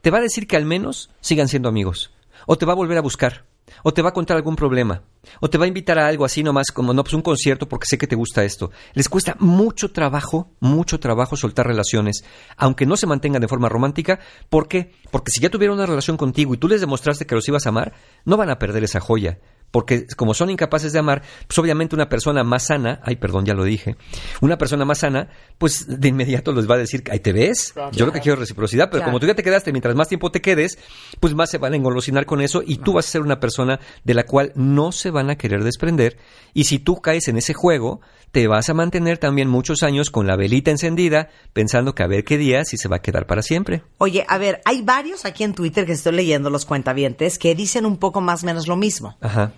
te 0.00 0.10
va 0.10 0.18
a 0.18 0.22
decir 0.22 0.46
que 0.46 0.56
al 0.56 0.64
menos 0.64 1.10
sigan 1.20 1.48
siendo 1.48 1.68
amigos. 1.68 2.12
O 2.46 2.56
te 2.58 2.66
va 2.66 2.72
a 2.72 2.76
volver 2.76 2.98
a 2.98 3.02
buscar. 3.02 3.46
O 3.82 3.92
te 3.92 4.02
va 4.02 4.10
a 4.10 4.12
contar 4.12 4.36
algún 4.36 4.56
problema. 4.56 5.02
O 5.40 5.48
te 5.48 5.58
va 5.58 5.64
a 5.64 5.68
invitar 5.68 5.98
a 5.98 6.06
algo 6.06 6.24
así 6.24 6.42
nomás 6.42 6.70
como, 6.72 6.92
no, 6.92 7.04
pues 7.04 7.14
un 7.14 7.22
concierto 7.22 7.68
porque 7.68 7.86
sé 7.86 7.98
que 7.98 8.06
te 8.06 8.16
gusta 8.16 8.44
esto. 8.44 8.70
Les 8.94 9.08
cuesta 9.08 9.36
mucho 9.38 9.92
trabajo, 9.92 10.50
mucho 10.60 10.98
trabajo 11.00 11.36
soltar 11.36 11.66
relaciones, 11.66 12.24
aunque 12.56 12.86
no 12.86 12.96
se 12.96 13.06
mantengan 13.06 13.40
de 13.40 13.48
forma 13.48 13.68
romántica. 13.68 14.20
¿Por 14.48 14.68
qué? 14.68 14.92
Porque 15.10 15.30
si 15.30 15.40
ya 15.40 15.50
tuvieron 15.50 15.76
una 15.76 15.86
relación 15.86 16.16
contigo 16.16 16.54
y 16.54 16.58
tú 16.58 16.68
les 16.68 16.80
demostraste 16.80 17.26
que 17.26 17.34
los 17.34 17.48
ibas 17.48 17.66
a 17.66 17.70
amar, 17.70 17.92
no 18.24 18.36
van 18.36 18.50
a 18.50 18.58
perder 18.58 18.84
esa 18.84 19.00
joya. 19.00 19.38
Porque 19.72 20.06
como 20.16 20.34
son 20.34 20.50
incapaces 20.50 20.92
de 20.92 21.00
amar, 21.00 21.22
pues 21.48 21.58
obviamente 21.58 21.96
una 21.96 22.08
persona 22.08 22.44
más 22.44 22.66
sana, 22.66 23.00
ay, 23.02 23.16
perdón, 23.16 23.44
ya 23.44 23.54
lo 23.54 23.64
dije, 23.64 23.96
una 24.40 24.56
persona 24.58 24.84
más 24.84 24.98
sana, 24.98 25.30
pues 25.58 25.86
de 25.88 26.08
inmediato 26.08 26.52
les 26.52 26.70
va 26.70 26.74
a 26.76 26.78
decir, 26.78 27.02
ahí 27.10 27.18
te 27.18 27.32
ves, 27.32 27.74
yo 27.92 28.06
lo 28.06 28.12
que 28.12 28.20
quiero 28.20 28.34
es 28.34 28.40
reciprocidad, 28.40 28.86
pero 28.90 28.98
Claro. 29.00 29.06
como 29.06 29.18
tú 29.20 29.26
ya 29.26 29.34
te 29.34 29.42
quedaste, 29.42 29.72
mientras 29.72 29.94
más 29.96 30.08
tiempo 30.08 30.30
te 30.30 30.40
quedes, 30.40 30.78
pues 31.18 31.34
más 31.34 31.50
se 31.50 31.58
van 31.58 31.72
a 31.72 31.76
engolosinar 31.76 32.26
con 32.26 32.40
eso 32.40 32.62
y 32.64 32.76
tú 32.76 32.92
vas 32.92 33.06
a 33.06 33.10
ser 33.10 33.22
una 33.22 33.40
persona 33.40 33.80
de 34.04 34.14
la 34.14 34.24
cual 34.24 34.52
no 34.54 34.92
se 34.92 35.10
van 35.10 35.30
a 35.30 35.36
querer 35.36 35.64
desprender. 35.64 36.18
Y 36.54 36.64
si 36.64 36.78
tú 36.78 37.00
caes 37.00 37.28
en 37.28 37.38
ese 37.38 37.54
juego, 37.54 38.02
te 38.30 38.46
vas 38.48 38.68
a 38.68 38.74
mantener 38.74 39.18
también 39.18 39.48
muchos 39.48 39.82
años 39.82 40.10
con 40.10 40.26
la 40.26 40.36
velita 40.36 40.70
encendida, 40.70 41.30
pensando 41.54 41.94
que 41.94 42.02
a 42.02 42.06
ver 42.06 42.24
qué 42.24 42.36
día 42.38 42.64
si 42.64 42.76
se 42.76 42.88
va 42.88 42.96
a 42.96 43.02
quedar 43.02 43.26
para 43.26 43.40
siempre. 43.42 43.82
Oye, 43.98 44.24
a 44.28 44.36
ver, 44.38 44.60
hay 44.66 44.82
varios 44.82 45.24
aquí 45.24 45.44
en 45.44 45.54
Twitter 45.54 45.86
que 45.86 45.92
estoy 45.92 46.12
leyendo 46.12 46.50
los 46.50 46.64
cuentavientes 46.66 47.38
que 47.38 47.54
dicen 47.54 47.86
un 47.86 47.96
poco 47.96 48.20
más 48.20 48.42
o 48.42 48.46
menos 48.46 48.68
lo 48.68 48.76
mismo. 48.76 49.16
Ajá. 49.20 49.52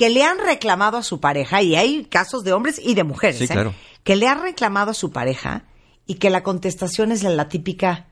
Que 0.00 0.08
le 0.08 0.24
han 0.24 0.38
reclamado 0.38 0.96
a 0.96 1.02
su 1.02 1.20
pareja, 1.20 1.60
y 1.60 1.76
hay 1.76 2.06
casos 2.06 2.42
de 2.42 2.54
hombres 2.54 2.80
y 2.82 2.94
de 2.94 3.04
mujeres, 3.04 3.36
Sí, 3.36 3.44
¿eh? 3.44 3.48
claro. 3.48 3.74
que 4.02 4.16
le 4.16 4.26
han 4.28 4.40
reclamado 4.40 4.92
a 4.92 4.94
su 4.94 5.10
pareja 5.12 5.64
y 6.06 6.14
que 6.14 6.30
la 6.30 6.42
contestación 6.42 7.12
es 7.12 7.22
la, 7.22 7.28
la 7.28 7.50
típica, 7.50 8.06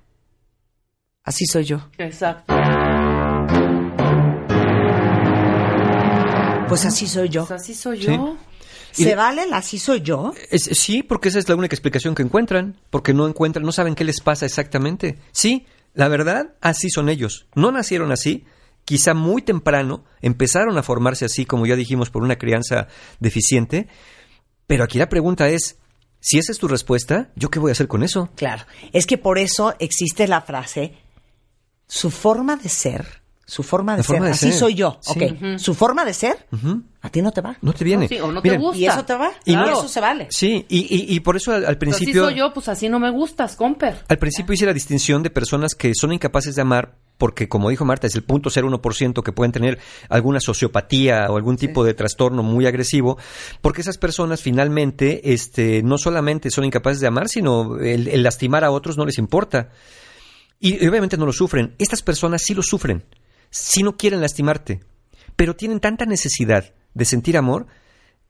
así 1.24 1.46
soy 1.46 1.64
yo. 1.64 1.88
Exacto. 1.96 2.52
Pues 6.68 6.84
así 6.84 7.06
soy 7.06 7.30
yo. 7.30 7.46
Pues 7.46 7.62
así 7.62 7.74
soy 7.74 7.98
yo. 8.00 8.36
¿Se 8.92 9.04
de- 9.06 9.14
vale 9.14 9.44
el 9.44 9.54
así 9.54 9.78
soy 9.78 10.02
yo? 10.02 10.34
Es- 10.50 10.68
sí, 10.78 11.02
porque 11.02 11.30
esa 11.30 11.38
es 11.38 11.48
la 11.48 11.54
única 11.56 11.74
explicación 11.74 12.14
que 12.14 12.22
encuentran, 12.22 12.76
porque 12.90 13.14
no 13.14 13.26
encuentran, 13.26 13.64
no 13.64 13.72
saben 13.72 13.94
qué 13.94 14.04
les 14.04 14.20
pasa 14.20 14.44
exactamente. 14.44 15.18
Sí, 15.32 15.64
la 15.94 16.08
verdad, 16.08 16.52
así 16.60 16.90
son 16.90 17.08
ellos. 17.08 17.46
No 17.54 17.72
nacieron 17.72 18.12
así, 18.12 18.44
quizá 18.88 19.12
muy 19.12 19.42
temprano 19.42 20.02
empezaron 20.22 20.78
a 20.78 20.82
formarse 20.82 21.26
así, 21.26 21.44
como 21.44 21.66
ya 21.66 21.76
dijimos, 21.76 22.08
por 22.08 22.22
una 22.22 22.38
crianza 22.38 22.88
deficiente, 23.20 23.86
pero 24.66 24.82
aquí 24.82 24.96
la 24.96 25.10
pregunta 25.10 25.50
es, 25.50 25.76
si 26.20 26.38
esa 26.38 26.52
es 26.52 26.58
tu 26.58 26.68
respuesta, 26.68 27.30
¿yo 27.36 27.50
qué 27.50 27.58
voy 27.58 27.70
a 27.70 27.72
hacer 27.72 27.86
con 27.86 28.02
eso? 28.02 28.30
Claro, 28.34 28.64
es 28.94 29.04
que 29.04 29.18
por 29.18 29.36
eso 29.36 29.74
existe 29.78 30.26
la 30.26 30.40
frase, 30.40 30.94
su 31.86 32.10
forma 32.10 32.56
de 32.56 32.70
ser, 32.70 33.20
su 33.50 33.62
forma 33.62 33.92
de 33.92 33.98
La 33.98 34.02
ser, 34.02 34.06
forma 34.16 34.26
de 34.26 34.32
así 34.32 34.50
ser. 34.50 34.58
soy 34.60 34.74
yo, 34.74 34.98
Sí. 35.00 35.12
ok, 35.24 35.58
su 35.58 35.74
forma 35.74 36.04
de 36.04 36.12
ser, 36.12 36.46
a 37.00 37.08
ti 37.08 37.22
no 37.22 37.32
te 37.32 37.40
va. 37.40 37.56
No 37.62 37.72
te 37.72 37.82
viene. 37.82 38.02
No, 38.04 38.08
sí, 38.08 38.20
o 38.20 38.30
no 38.30 38.42
te 38.42 38.58
gusta. 38.58 38.76
Y 38.78 38.84
eso 38.86 39.04
te 39.06 39.14
va, 39.14 39.30
Y 39.46 39.56
no- 39.56 39.66
eso 39.70 39.88
se 39.88 40.00
vale. 40.00 40.26
Sí, 40.30 40.66
y, 40.68 40.80
y- 40.80 41.14
y 41.16 41.20
por 41.20 41.34
eso 41.36 41.52
al, 41.52 41.64
al 41.64 41.78
Pues 41.78 41.94
así 41.94 42.04
principio... 42.04 42.24
soy 42.26 42.34
yo, 42.34 42.52
pues 42.52 42.68
así 42.68 42.90
no 42.90 43.00
me 43.00 43.10
gustas, 43.10 43.56
comper. 43.56 44.04
Al 44.06 44.18
principio 44.18 44.52
hice 44.52 44.66
la 44.66 44.74
distinción 44.74 45.22
de 45.22 45.30
personas 45.30 45.74
que 45.74 45.92
son 45.94 46.12
incapaces 46.12 46.54
de 46.56 46.60
amar 46.62 46.96
porque, 47.16 47.48
como 47.48 47.70
dijo 47.70 47.84
Marta, 47.86 48.06
es 48.06 48.14
el 48.14 48.22
punto 48.22 48.50
0,1% 48.50 49.22
que 49.24 49.32
pueden 49.32 49.50
tener 49.50 49.78
alguna 50.10 50.40
sociopatía 50.40 51.26
o 51.30 51.36
algún 51.36 51.56
tipo 51.56 51.84
de 51.84 51.94
trastorno 51.94 52.42
muy 52.42 52.66
agresivo, 52.66 53.16
porque 53.62 53.80
esas 53.80 53.96
personas 53.98 54.42
finalmente 54.42 55.32
este, 55.32 55.82
no 55.82 55.96
solamente 55.98 56.50
son 56.50 56.64
incapaces 56.66 57.00
de 57.00 57.06
amar, 57.08 57.28
sino 57.28 57.78
el, 57.78 58.08
el 58.08 58.22
lastimar 58.22 58.62
a 58.62 58.70
otros 58.70 58.96
no 58.98 59.06
les 59.06 59.16
importa. 59.18 59.70
Y, 60.60 60.84
y 60.84 60.88
obviamente 60.88 61.16
no 61.16 61.24
lo 61.26 61.32
sufren. 61.32 61.74
Estas 61.78 62.02
personas 62.02 62.42
sí 62.44 62.52
lo 62.54 62.62
sufren, 62.62 63.04
sí 63.50 63.82
no 63.82 63.96
quieren 63.96 64.20
lastimarte, 64.20 64.80
pero 65.36 65.56
tienen 65.56 65.80
tanta 65.80 66.04
necesidad 66.04 66.72
de 66.94 67.04
sentir 67.04 67.36
amor 67.36 67.66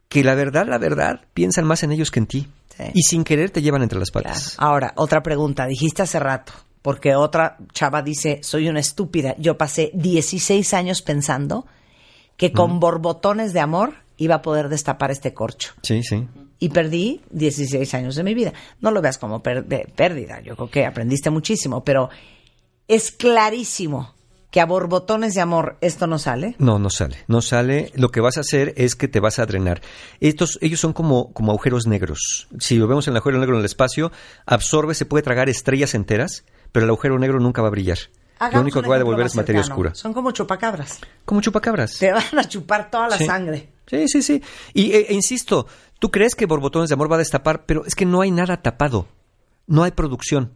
que 0.08 0.24
la 0.24 0.34
verdad, 0.34 0.66
la 0.66 0.78
verdad, 0.78 1.22
piensan 1.34 1.64
más 1.66 1.82
en 1.82 1.92
ellos 1.92 2.10
que 2.10 2.20
en 2.20 2.26
ti. 2.26 2.48
Sí. 2.76 2.84
Y 2.94 3.02
sin 3.02 3.24
querer 3.24 3.50
te 3.50 3.60
llevan 3.62 3.82
entre 3.82 3.98
las 3.98 4.10
Claro. 4.10 4.28
patas. 4.28 4.54
Ahora, 4.58 4.92
otra 4.96 5.22
pregunta, 5.22 5.66
dijiste 5.66 6.02
hace 6.02 6.18
rato, 6.18 6.52
porque 6.82 7.14
otra 7.14 7.58
chava 7.72 8.02
dice, 8.02 8.40
soy 8.42 8.68
una 8.68 8.80
estúpida, 8.80 9.34
yo 9.38 9.58
pasé 9.58 9.90
16 9.94 10.72
años 10.74 11.02
pensando 11.02 11.66
que 12.36 12.52
con 12.52 12.78
borbotones 12.80 13.52
de 13.52 13.60
amor 13.60 13.94
iba 14.16 14.36
a 14.36 14.42
poder 14.42 14.68
destapar 14.68 15.10
este 15.10 15.34
corcho. 15.34 15.72
Sí, 15.82 16.02
sí. 16.02 16.26
y 16.60 16.70
perdí 16.70 17.20
16 17.30 17.94
años 17.94 18.14
de 18.16 18.24
mi 18.24 18.34
vida. 18.34 18.52
No 18.80 18.90
lo 18.90 19.00
veas 19.02 19.16
como 19.18 19.42
pérdida, 19.42 20.40
yo 20.40 20.56
creo 20.56 20.70
que 20.70 20.86
aprendiste 20.86 21.30
muchísimo, 21.30 21.84
pero 21.84 22.08
es 22.88 23.10
clarísimo 23.12 24.14
que 24.50 24.60
a 24.60 24.66
borbotones 24.66 25.34
de 25.34 25.40
amor 25.42 25.76
esto 25.80 26.06
no 26.06 26.18
sale. 26.18 26.54
No, 26.58 26.78
no 26.78 26.88
sale. 26.90 27.16
No 27.26 27.42
sale. 27.42 27.92
Lo 27.94 28.10
que 28.10 28.20
vas 28.20 28.38
a 28.38 28.40
hacer 28.40 28.72
es 28.76 28.96
que 28.96 29.06
te 29.08 29.20
vas 29.20 29.38
a 29.38 29.46
drenar. 29.46 29.82
Estos, 30.20 30.58
ellos 30.62 30.80
son 30.80 30.92
como, 30.94 31.32
como 31.34 31.52
agujeros 31.52 31.86
negros. 31.86 32.48
Si 32.58 32.76
lo 32.76 32.86
vemos 32.88 33.06
en 33.06 33.12
el 33.12 33.18
agujero 33.18 33.38
negro 33.38 33.54
en 33.56 33.60
el 33.60 33.66
espacio, 33.66 34.10
absorbe, 34.46 34.94
se 34.94 35.04
puede 35.06 35.22
tragar 35.22 35.48
estrellas 35.48 35.94
enteras, 35.94 36.44
pero 36.72 36.84
el 36.84 36.90
agujero 36.90 37.18
negro 37.18 37.40
nunca 37.40 37.60
va 37.62 37.68
a 37.68 37.72
brillar. 37.72 37.98
Hagamos 38.38 38.54
lo 38.54 38.60
único 38.62 38.82
que 38.82 38.88
va 38.88 38.94
a 38.94 38.98
devolver 38.98 39.26
es 39.26 39.34
materia 39.34 39.62
cercano. 39.62 39.74
oscura. 39.74 39.94
Son 39.96 40.12
como 40.14 40.30
chupacabras. 40.30 41.00
Como 41.24 41.40
chupacabras. 41.40 41.98
Te 41.98 42.12
van 42.12 42.38
a 42.38 42.44
chupar 42.44 42.88
toda 42.90 43.08
la 43.08 43.18
Sí. 43.18 43.26
sangre. 43.26 43.68
Sí, 43.86 44.06
sí, 44.06 44.22
sí. 44.22 44.42
Y 44.74 44.92
e, 44.92 45.06
e 45.10 45.14
insisto, 45.14 45.66
tú 45.98 46.10
crees 46.10 46.34
que 46.36 46.46
Borbotones 46.46 46.88
de 46.88 46.94
Amor 46.94 47.10
va 47.10 47.16
a 47.16 47.18
destapar, 47.18 47.66
pero 47.66 47.84
es 47.84 47.94
que 47.96 48.06
no 48.06 48.20
hay 48.20 48.30
nada 48.30 48.62
tapado. 48.62 49.08
No 49.66 49.82
hay 49.82 49.90
producción. 49.90 50.52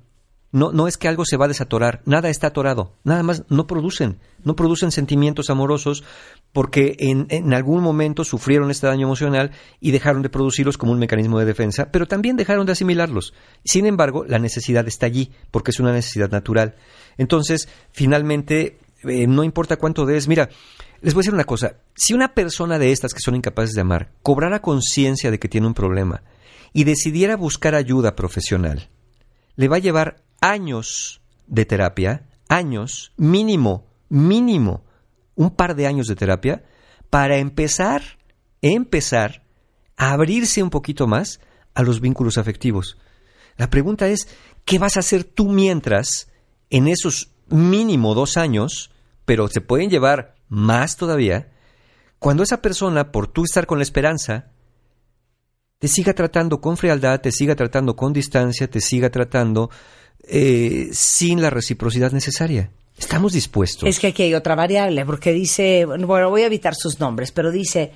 No, 0.52 0.70
no 0.70 0.86
es 0.86 0.98
que 0.98 1.08
algo 1.08 1.24
se 1.24 1.38
va 1.38 1.46
a 1.46 1.48
desatorar. 1.48 2.02
Nada 2.04 2.28
está 2.28 2.48
atorado. 2.48 2.94
Nada 3.04 3.22
más 3.22 3.44
no 3.48 3.66
producen. 3.66 4.18
No 4.44 4.54
producen 4.54 4.92
sentimientos 4.92 5.48
amorosos 5.48 6.04
porque 6.52 6.94
en, 6.98 7.54
algún 7.54 7.82
momento 7.82 8.22
sufrieron 8.22 8.70
este 8.70 8.86
daño 8.86 9.06
emocional 9.06 9.52
y 9.80 9.92
dejaron 9.92 10.20
de 10.20 10.28
producirlos 10.28 10.76
como 10.76 10.92
un 10.92 10.98
mecanismo 10.98 11.38
de 11.38 11.46
defensa, 11.46 11.90
pero 11.90 12.06
también 12.06 12.36
dejaron 12.36 12.66
de 12.66 12.72
asimilarlos. 12.72 13.32
Sin 13.64 13.86
embargo, 13.86 14.24
la 14.26 14.38
necesidad 14.38 14.86
está 14.86 15.06
allí 15.06 15.32
porque 15.50 15.70
es 15.70 15.80
una 15.80 15.92
necesidad 15.92 16.30
natural. 16.30 16.76
Entonces, 17.16 17.68
finalmente, 17.92 18.78
eh, 19.04 19.26
no 19.26 19.44
importa 19.44 19.78
cuánto 19.78 20.04
des. 20.04 20.28
Mira, 20.28 20.50
les 21.00 21.14
voy 21.14 21.20
a 21.20 21.22
decir 21.22 21.34
una 21.34 21.44
cosa. 21.44 21.76
Si 21.96 22.12
una 22.12 22.34
persona 22.34 22.78
de 22.78 22.92
estas 22.92 23.14
que 23.14 23.20
son 23.20 23.36
incapaces 23.36 23.74
de 23.74 23.80
amar 23.80 24.12
cobrara 24.22 24.60
conciencia 24.60 25.30
de 25.30 25.38
que 25.38 25.48
tiene 25.48 25.66
un 25.66 25.74
problema 25.74 26.22
y 26.74 26.84
decidiera 26.84 27.36
buscar 27.36 27.74
ayuda 27.74 28.14
profesional, 28.14 28.90
le 29.56 29.68
va 29.68 29.76
a 29.76 29.80
llevar 29.80 30.22
años 30.42 31.22
de 31.46 31.64
terapia, 31.64 32.28
años, 32.48 33.12
mínimo, 33.16 33.87
mínimo, 34.11 34.85
un 35.35 35.55
par 35.55 35.74
de 35.74 35.87
años 35.87 36.09
de 36.09 36.16
terapia, 36.16 36.64
para 37.09 37.38
empezar, 37.38 38.02
empezar 38.61 39.42
a 39.96 40.12
abrirse 40.12 40.62
un 40.62 40.68
poquito 40.68 41.07
más 41.07 41.40
a 41.74 41.83
los 41.83 42.00
vínculos 42.00 42.37
afectivos. 42.37 42.98
La 43.57 43.70
pregunta 43.70 44.09
es, 44.09 44.28
¿qué 44.64 44.78
vas 44.78 44.96
a 44.96 45.00
hacer 45.00 45.24
tú 45.24 45.48
mientras, 45.48 46.31
en 46.68 46.88
esos 46.88 47.31
mínimo 47.48 48.14
dos 48.14 48.37
años, 48.37 48.90
pero 49.24 49.48
se 49.48 49.61
pueden 49.61 49.90
llevar 49.90 50.35
más 50.48 50.96
todavía, 50.96 51.52
cuando 52.18 52.42
esa 52.42 52.62
persona, 52.62 53.12
por 53.12 53.28
tú 53.28 53.44
estar 53.44 53.66
con 53.66 53.78
la 53.78 53.85
esperanza, 53.85 54.50
te 55.78 55.88
siga 55.88 56.14
tratando 56.14 56.61
con 56.61 56.76
frialdad, 56.76 57.20
te 57.20 57.33
siga 57.33 57.57
tratando 57.57 57.96
con 57.96 58.12
distancia, 58.12 58.70
te 58.70 58.81
siga 58.81 59.11
tratando 59.11 59.70
eh, 60.24 60.88
sin 60.92 61.42
la 61.42 61.50
reciprocidad 61.50 62.12
necesaria. 62.12 62.70
Estamos 62.98 63.32
dispuestos. 63.32 63.88
Es 63.88 63.98
que 63.98 64.08
aquí 64.08 64.22
hay 64.22 64.35
otra 64.35 64.54
variable, 64.54 65.04
porque 65.04 65.32
dice, 65.32 65.85
bueno, 65.87 66.30
voy 66.30 66.42
a 66.42 66.46
evitar 66.46 66.74
sus 66.74 67.00
nombres, 67.00 67.32
pero 67.32 67.50
dice, 67.50 67.92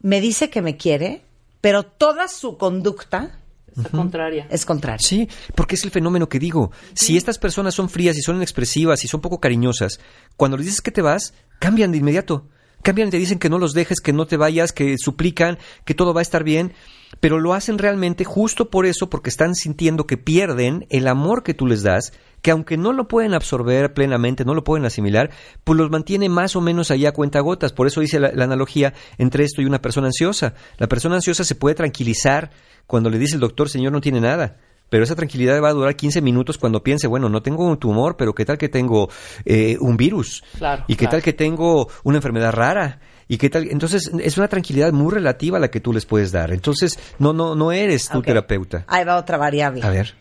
me 0.00 0.20
dice 0.20 0.50
que 0.50 0.62
me 0.62 0.76
quiere, 0.76 1.22
pero 1.60 1.84
toda 1.84 2.26
su 2.26 2.56
conducta 2.56 3.38
La 3.76 3.88
contraria. 3.90 4.46
es 4.50 4.64
contraria. 4.64 5.06
Sí, 5.06 5.28
porque 5.54 5.76
es 5.76 5.84
el 5.84 5.90
fenómeno 5.90 6.28
que 6.28 6.38
digo. 6.38 6.72
Si 6.94 7.16
estas 7.16 7.38
personas 7.38 7.74
son 7.74 7.88
frías 7.88 8.16
y 8.16 8.22
son 8.22 8.36
inexpresivas 8.36 9.04
y 9.04 9.08
son 9.08 9.20
poco 9.20 9.40
cariñosas, 9.40 10.00
cuando 10.36 10.56
les 10.56 10.66
dices 10.66 10.80
que 10.80 10.90
te 10.90 11.02
vas, 11.02 11.34
cambian 11.58 11.92
de 11.92 11.98
inmediato. 11.98 12.48
Cambian 12.82 13.08
y 13.08 13.10
te 13.10 13.18
dicen 13.18 13.38
que 13.38 13.50
no 13.50 13.58
los 13.58 13.74
dejes, 13.74 14.00
que 14.00 14.12
no 14.12 14.26
te 14.26 14.36
vayas, 14.36 14.72
que 14.72 14.96
suplican, 14.98 15.58
que 15.84 15.94
todo 15.94 16.14
va 16.14 16.20
a 16.20 16.22
estar 16.22 16.44
bien, 16.44 16.72
pero 17.20 17.38
lo 17.38 17.52
hacen 17.52 17.78
realmente 17.78 18.24
justo 18.24 18.70
por 18.70 18.86
eso, 18.86 19.10
porque 19.10 19.28
están 19.30 19.54
sintiendo 19.54 20.06
que 20.06 20.16
pierden 20.16 20.86
el 20.88 21.06
amor 21.06 21.42
que 21.42 21.52
tú 21.52 21.66
les 21.66 21.82
das, 21.82 22.12
que 22.40 22.50
aunque 22.50 22.78
no 22.78 22.92
lo 22.92 23.06
pueden 23.06 23.34
absorber 23.34 23.92
plenamente, 23.92 24.44
no 24.44 24.54
lo 24.54 24.64
pueden 24.64 24.86
asimilar, 24.86 25.30
pues 25.64 25.76
los 25.76 25.90
mantiene 25.90 26.28
más 26.28 26.56
o 26.56 26.60
menos 26.60 26.90
allá 26.90 27.10
a 27.10 27.12
cuentagotas. 27.12 27.72
Por 27.72 27.86
eso 27.86 28.00
dice 28.00 28.18
la 28.18 28.44
analogía 28.44 28.94
entre 29.18 29.44
esto 29.44 29.60
y 29.60 29.66
una 29.66 29.82
persona 29.82 30.06
ansiosa. 30.06 30.54
La 30.78 30.88
persona 30.88 31.16
ansiosa 31.16 31.44
se 31.44 31.54
puede 31.54 31.74
tranquilizar 31.74 32.50
cuando 32.86 33.10
le 33.10 33.18
dice 33.18 33.34
el 33.34 33.40
doctor, 33.40 33.68
señor, 33.68 33.92
no 33.92 34.00
tiene 34.00 34.20
nada. 34.20 34.56
Pero 34.90 35.04
esa 35.04 35.14
tranquilidad 35.14 35.62
va 35.62 35.70
a 35.70 35.72
durar 35.72 35.96
15 35.96 36.20
minutos 36.20 36.58
cuando 36.58 36.82
piense, 36.82 37.06
bueno, 37.06 37.28
no 37.28 37.42
tengo 37.42 37.64
un 37.64 37.78
tumor, 37.78 38.16
pero 38.16 38.34
¿qué 38.34 38.44
tal 38.44 38.58
que 38.58 38.68
tengo 38.68 39.08
eh, 39.44 39.78
un 39.80 39.96
virus? 39.96 40.44
Claro, 40.58 40.84
¿Y 40.88 40.94
qué 40.94 41.06
claro. 41.06 41.12
tal 41.12 41.22
que 41.22 41.32
tengo 41.32 41.88
una 42.02 42.18
enfermedad 42.18 42.52
rara? 42.52 43.00
¿Y 43.28 43.38
qué 43.38 43.48
tal? 43.48 43.68
Entonces, 43.70 44.10
es 44.20 44.36
una 44.36 44.48
tranquilidad 44.48 44.92
muy 44.92 45.14
relativa 45.14 45.60
la 45.60 45.70
que 45.70 45.78
tú 45.78 45.92
les 45.92 46.04
puedes 46.04 46.32
dar. 46.32 46.50
Entonces, 46.50 46.98
no, 47.20 47.32
no, 47.32 47.54
no 47.54 47.70
eres 47.70 48.08
tu 48.08 48.20
terapeuta. 48.20 48.84
Ahí 48.88 49.04
va 49.04 49.16
otra 49.16 49.38
variable. 49.38 49.82
A 49.84 49.90
ver. 49.90 50.16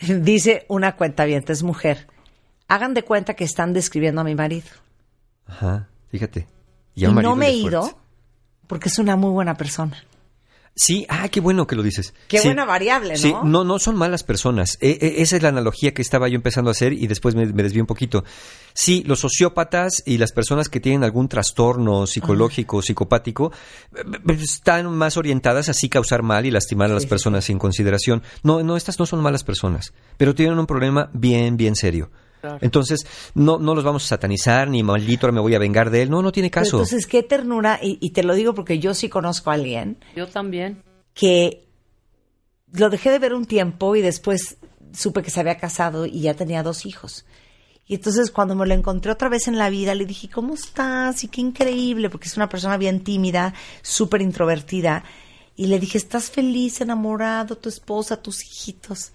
Dice 0.00 0.66
una 0.68 0.96
cuenta 0.96 1.24
es 1.26 1.62
mujer. 1.62 2.06
Hagan 2.68 2.92
de 2.92 3.02
cuenta 3.02 3.34
que 3.34 3.44
están 3.44 3.72
describiendo 3.72 4.20
a 4.20 4.24
mi 4.24 4.34
marido. 4.34 4.68
Ajá, 5.46 5.88
fíjate. 6.08 6.46
Y, 6.94 7.06
a 7.06 7.10
un 7.10 7.16
no 7.16 7.34
me 7.34 7.48
he 7.48 7.52
ido 7.52 7.98
porque 8.66 8.88
es 8.90 8.98
una 8.98 9.16
muy 9.16 9.30
buena 9.30 9.56
persona. 9.56 9.96
Sí, 10.76 11.04
ah, 11.08 11.28
qué 11.28 11.40
bueno 11.40 11.66
que 11.66 11.76
lo 11.76 11.82
dices. 11.82 12.14
Qué 12.28 12.38
Sí. 12.38 12.48
buena 12.48 12.64
variable, 12.64 13.10
¿no? 13.10 13.18
Sí, 13.18 13.34
no, 13.44 13.64
no 13.64 13.78
son 13.78 13.96
malas 13.96 14.22
personas. 14.22 14.78
E- 14.80 14.98
e- 15.00 15.20
esa 15.20 15.36
es 15.36 15.42
la 15.42 15.50
analogía 15.50 15.92
que 15.92 16.00
estaba 16.00 16.28
yo 16.28 16.36
empezando 16.36 16.70
a 16.70 16.72
hacer 16.72 16.92
y 16.94 17.06
después 17.06 17.34
me, 17.34 17.44
me 17.46 17.62
desvié 17.62 17.80
un 17.82 17.86
poquito. 17.86 18.24
Sí, 18.72 19.02
los 19.06 19.20
sociópatas 19.20 20.02
y 20.06 20.16
las 20.18 20.32
personas 20.32 20.68
que 20.68 20.80
tienen 20.80 21.04
algún 21.04 21.28
trastorno 21.28 22.06
psicológico, 22.06 22.80
psicopático, 22.82 23.52
eh, 23.94 24.00
eh, 24.28 24.38
están 24.40 24.90
más 24.96 25.16
orientadas 25.16 25.68
a 25.68 25.74
sí 25.74 25.88
causar 25.88 26.22
mal 26.22 26.46
y 26.46 26.50
lastimar 26.50 26.90
a 26.90 26.94
las 26.94 27.04
personas 27.06 27.44
sin 27.44 27.58
consideración. 27.58 28.22
No, 28.42 28.62
no, 28.62 28.76
estas 28.76 28.98
no 28.98 29.06
son 29.06 29.20
malas 29.20 29.44
personas, 29.44 29.92
pero 30.16 30.34
tienen 30.34 30.58
un 30.58 30.66
problema 30.66 31.10
bien, 31.12 31.56
bien 31.56 31.74
serio. 31.76 32.10
Claro. 32.40 32.58
Entonces, 32.60 33.06
no, 33.34 33.58
no 33.58 33.74
los 33.74 33.84
vamos 33.84 34.04
a 34.04 34.08
satanizar, 34.08 34.68
ni 34.68 34.82
maldito, 34.82 35.26
ahora 35.26 35.34
me 35.34 35.40
voy 35.40 35.54
a 35.54 35.58
vengar 35.58 35.90
de 35.90 36.02
él. 36.02 36.10
No, 36.10 36.22
no 36.22 36.32
tiene 36.32 36.48
Pero 36.50 36.62
caso. 36.64 36.76
entonces, 36.78 37.06
qué 37.06 37.22
ternura, 37.22 37.78
y, 37.82 37.98
y 38.00 38.10
te 38.10 38.22
lo 38.22 38.34
digo 38.34 38.54
porque 38.54 38.78
yo 38.78 38.94
sí 38.94 39.08
conozco 39.08 39.50
a 39.50 39.54
alguien 39.54 39.98
Yo 40.16 40.26
también. 40.26 40.82
que 41.14 41.66
lo 42.72 42.88
dejé 42.88 43.10
de 43.10 43.18
ver 43.18 43.34
un 43.34 43.44
tiempo 43.46 43.96
y 43.96 44.00
después 44.00 44.56
supe 44.92 45.22
que 45.22 45.30
se 45.30 45.40
había 45.40 45.56
casado 45.58 46.06
y 46.06 46.20
ya 46.22 46.34
tenía 46.34 46.62
dos 46.62 46.86
hijos. 46.86 47.24
Y 47.86 47.94
entonces 47.96 48.30
cuando 48.30 48.54
me 48.54 48.66
lo 48.66 48.74
encontré 48.74 49.10
otra 49.10 49.28
vez 49.28 49.48
en 49.48 49.58
la 49.58 49.68
vida, 49.68 49.94
le 49.96 50.06
dije, 50.06 50.28
¿cómo 50.30 50.54
estás? 50.54 51.24
Y 51.24 51.28
qué 51.28 51.40
increíble, 51.40 52.08
porque 52.08 52.28
es 52.28 52.36
una 52.36 52.48
persona 52.48 52.76
bien 52.76 53.02
tímida, 53.02 53.52
súper 53.82 54.22
introvertida. 54.22 55.02
Y 55.56 55.66
le 55.66 55.80
dije, 55.80 55.98
¿estás 55.98 56.30
feliz, 56.30 56.80
enamorado, 56.80 57.56
tu 57.58 57.68
esposa, 57.68 58.22
tus 58.22 58.44
hijitos? 58.44 59.10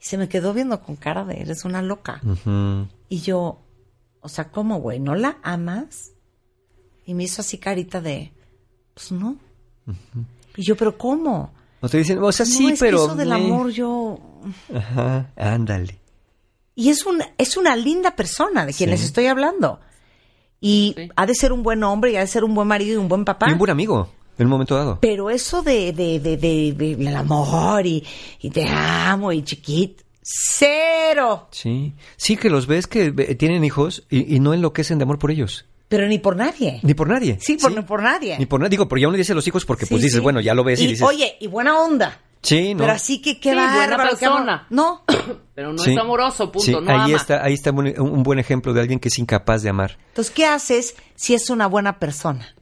Y 0.00 0.04
se 0.04 0.16
me 0.18 0.28
quedó 0.28 0.52
viendo 0.54 0.80
con 0.80 0.96
cara 0.96 1.24
de, 1.24 1.40
eres 1.40 1.64
una 1.64 1.82
loca. 1.82 2.20
Y 3.08 3.20
yo, 3.20 3.60
o 4.20 4.28
sea, 4.28 4.50
¿cómo, 4.50 4.78
güey? 4.80 4.98
¿No 5.00 5.14
la 5.14 5.38
amas? 5.42 6.12
Y 7.04 7.14
me 7.14 7.24
hizo 7.24 7.42
así 7.42 7.58
carita 7.58 8.00
de, 8.00 8.32
pues 8.94 9.12
no. 9.12 9.36
Y 10.56 10.62
yo, 10.62 10.76
¿pero 10.76 10.96
cómo? 10.96 11.52
No 11.82 11.88
te 11.88 11.98
dicen, 11.98 12.18
o 12.22 12.30
sea, 12.32 12.44
no, 12.46 12.52
sí, 12.52 12.66
es 12.68 12.78
que 12.78 12.86
pero... 12.86 13.04
eso 13.04 13.14
del 13.16 13.32
amor 13.32 13.70
yo... 13.70 14.18
Ajá, 14.74 15.30
ándale. 15.36 15.98
Y 16.74 16.88
es, 16.90 17.04
un, 17.04 17.22
es 17.36 17.56
una 17.56 17.76
linda 17.76 18.14
persona 18.16 18.64
de 18.66 18.72
quien 18.72 18.88
Sí. 18.88 18.92
les 18.92 19.04
estoy 19.04 19.26
hablando. 19.26 19.80
Y 20.60 20.94
Sí. 20.96 21.08
ha 21.16 21.26
de 21.26 21.34
ser 21.34 21.52
un 21.52 21.62
buen 21.62 21.82
hombre 21.84 22.12
y 22.12 22.16
ha 22.16 22.20
de 22.20 22.26
ser 22.26 22.44
un 22.44 22.54
buen 22.54 22.68
marido 22.68 22.94
y 22.94 22.96
un 23.02 23.08
buen 23.08 23.24
papá. 23.24 23.46
Y 23.48 23.52
un 23.52 23.58
buen 23.58 23.70
amigo, 23.70 24.10
en 24.42 24.46
un 24.46 24.50
momento 24.52 24.74
dado. 24.76 24.98
Pero 25.00 25.30
eso 25.30 25.62
de, 25.62 25.92
de, 25.92 26.18
de, 26.20 26.36
de- 26.36 26.72
de- 26.76 26.96
del 26.96 27.16
amor 27.16 27.86
y, 27.86 28.04
y 28.40 28.50
te 28.50 28.66
amo 28.68 29.32
y 29.32 29.42
chiquit, 29.42 30.02
cero. 30.22 31.48
Sí, 31.50 31.94
sí 32.16 32.36
que 32.36 32.50
los 32.50 32.66
ves 32.66 32.86
que 32.86 33.06
eh, 33.16 33.34
tienen 33.34 33.64
hijos 33.64 34.04
y, 34.10 34.34
y 34.36 34.40
no 34.40 34.54
enloquecen 34.54 34.98
de 34.98 35.04
amor 35.04 35.18
por 35.18 35.30
ellos. 35.30 35.64
Pero 35.88 36.06
ni 36.06 36.18
por 36.18 36.36
nadie. 36.36 36.78
Ni 36.84 36.94
por 36.94 37.08
nadie. 37.08 37.38
Sí, 37.40 37.56
por, 37.56 37.72
no 37.72 37.84
por 37.84 38.00
nadie. 38.02 38.38
Ni 38.38 38.46
por 38.46 38.60
nadie. 38.60 38.70
Digo, 38.70 38.88
pero 38.88 39.00
ya 39.00 39.08
uno 39.08 39.16
dice 39.16 39.32
a 39.32 39.34
los 39.34 39.46
hijos 39.48 39.64
porque 39.64 39.86
pues 39.86 40.00
Sí, 40.00 40.06
dices, 40.06 40.18
sí. 40.18 40.22
bueno, 40.22 40.40
ya 40.40 40.54
lo 40.54 40.62
ves 40.62 40.80
y, 40.80 40.86
dices... 40.86 41.02
Oye, 41.02 41.36
y 41.40 41.48
buena 41.48 41.80
onda. 41.80 42.20
sí, 42.42 42.74
no. 42.74 42.80
Pero 42.84 42.92
así 42.92 43.20
que 43.20 43.40
qué 43.40 43.50
Sí, 43.50 43.56
buena 43.56 43.76
bárbaro, 43.96 44.10
persona. 44.10 44.66
No. 44.70 45.02
Pero 45.56 45.72
no 45.72 45.82
Sí. 45.82 45.90
es 45.90 45.98
amoroso, 45.98 46.52
punto. 46.52 46.64
Sí, 46.64 46.72
no 46.72 46.78
ahí 46.92 47.10
ama. 47.10 47.16
está, 47.16 47.42
ahí 47.44 47.54
está 47.54 47.72
un, 47.72 47.88
un 48.00 48.22
buen 48.22 48.38
ejemplo 48.38 48.72
de 48.72 48.80
alguien 48.82 49.00
que 49.00 49.08
es 49.08 49.18
incapaz 49.18 49.62
de 49.64 49.70
amar. 49.70 49.98
Entonces, 50.10 50.32
¿qué 50.32 50.46
haces 50.46 50.94
si 51.16 51.34
es 51.34 51.50
una 51.50 51.66
buena 51.66 51.98
persona? 51.98 52.54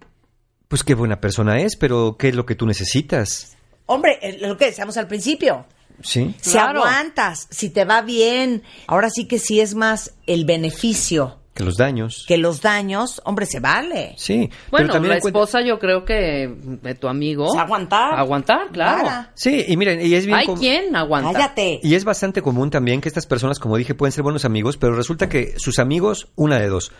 Pues 0.69 0.85
qué 0.85 0.95
buena 0.95 1.21
persona 1.21 1.61
es, 1.61 1.77
pero 1.77 2.17
¿qué 2.19 2.29
es 2.29 2.35
lo 2.35 2.45
que 2.47 2.55
tú 2.55 2.67
necesitas? 2.67 3.57
Hombre, 3.87 4.19
eh, 4.23 4.39
lo 4.41 4.57
que 4.57 4.67
decíamos 4.67 4.97
al 4.99 5.07
principio. 5.09 5.65
Sí. 6.03 6.35
Si 6.41 6.53
Claro. 6.53 6.81
aguantas, 6.85 7.49
si 7.51 7.71
te 7.71 7.85
va 7.85 8.03
bien, 8.03 8.63
ahora 8.87 9.09
sí 9.11 9.27
que 9.27 9.39
si 9.39 9.61
es 9.61 9.75
más 9.75 10.13
el 10.27 10.45
beneficio 10.45 11.39
Que 11.55 11.65
los 11.65 11.77
daños. 11.77 12.25
que 12.29 12.37
los 12.39 12.61
daños, 12.61 13.21
hombre, 13.25 13.47
se 13.47 13.59
vale. 13.61 14.15
Sí. 14.17 14.49
Bueno, 14.71 14.87
pero 14.89 14.93
también 14.93 15.11
la 15.11 15.17
encuentra- 15.17 15.41
esposa 15.41 15.61
yo 15.63 15.79
creo 15.81 16.05
que 16.05 16.49
de 16.83 16.95
tu 16.95 17.09
amigo... 17.09 17.47
O 17.47 17.53
sea, 17.53 17.63
aguantar. 17.63 18.15
Aguantar, 18.17 18.69
claro. 18.71 19.03
Para. 19.05 19.33
Sí, 19.35 19.65
y 19.67 19.77
miren, 19.77 20.01
y 20.07 20.15
es 20.15 20.27
bien... 20.27 20.39
Hay 20.39 20.47
com- 20.47 20.59
quien 20.59 20.95
aguanta. 20.95 21.33
Cállate. 21.33 21.81
Y 21.83 21.95
es 21.95 22.05
bastante 22.05 22.43
común 22.43 22.71
también 22.71 23.01
que 23.01 23.09
estas 23.09 23.27
personas, 23.27 23.59
como 23.59 23.77
dije, 23.77 23.95
pueden 23.95 24.13
ser 24.13 24.23
buenos 24.23 24.45
amigos, 24.45 24.77
pero 24.77 24.95
resulta 24.95 25.29
que 25.31 25.55
sus 25.59 25.79
amigos, 25.81 26.29
una 26.37 26.61
de 26.61 26.69
dos, 26.69 26.93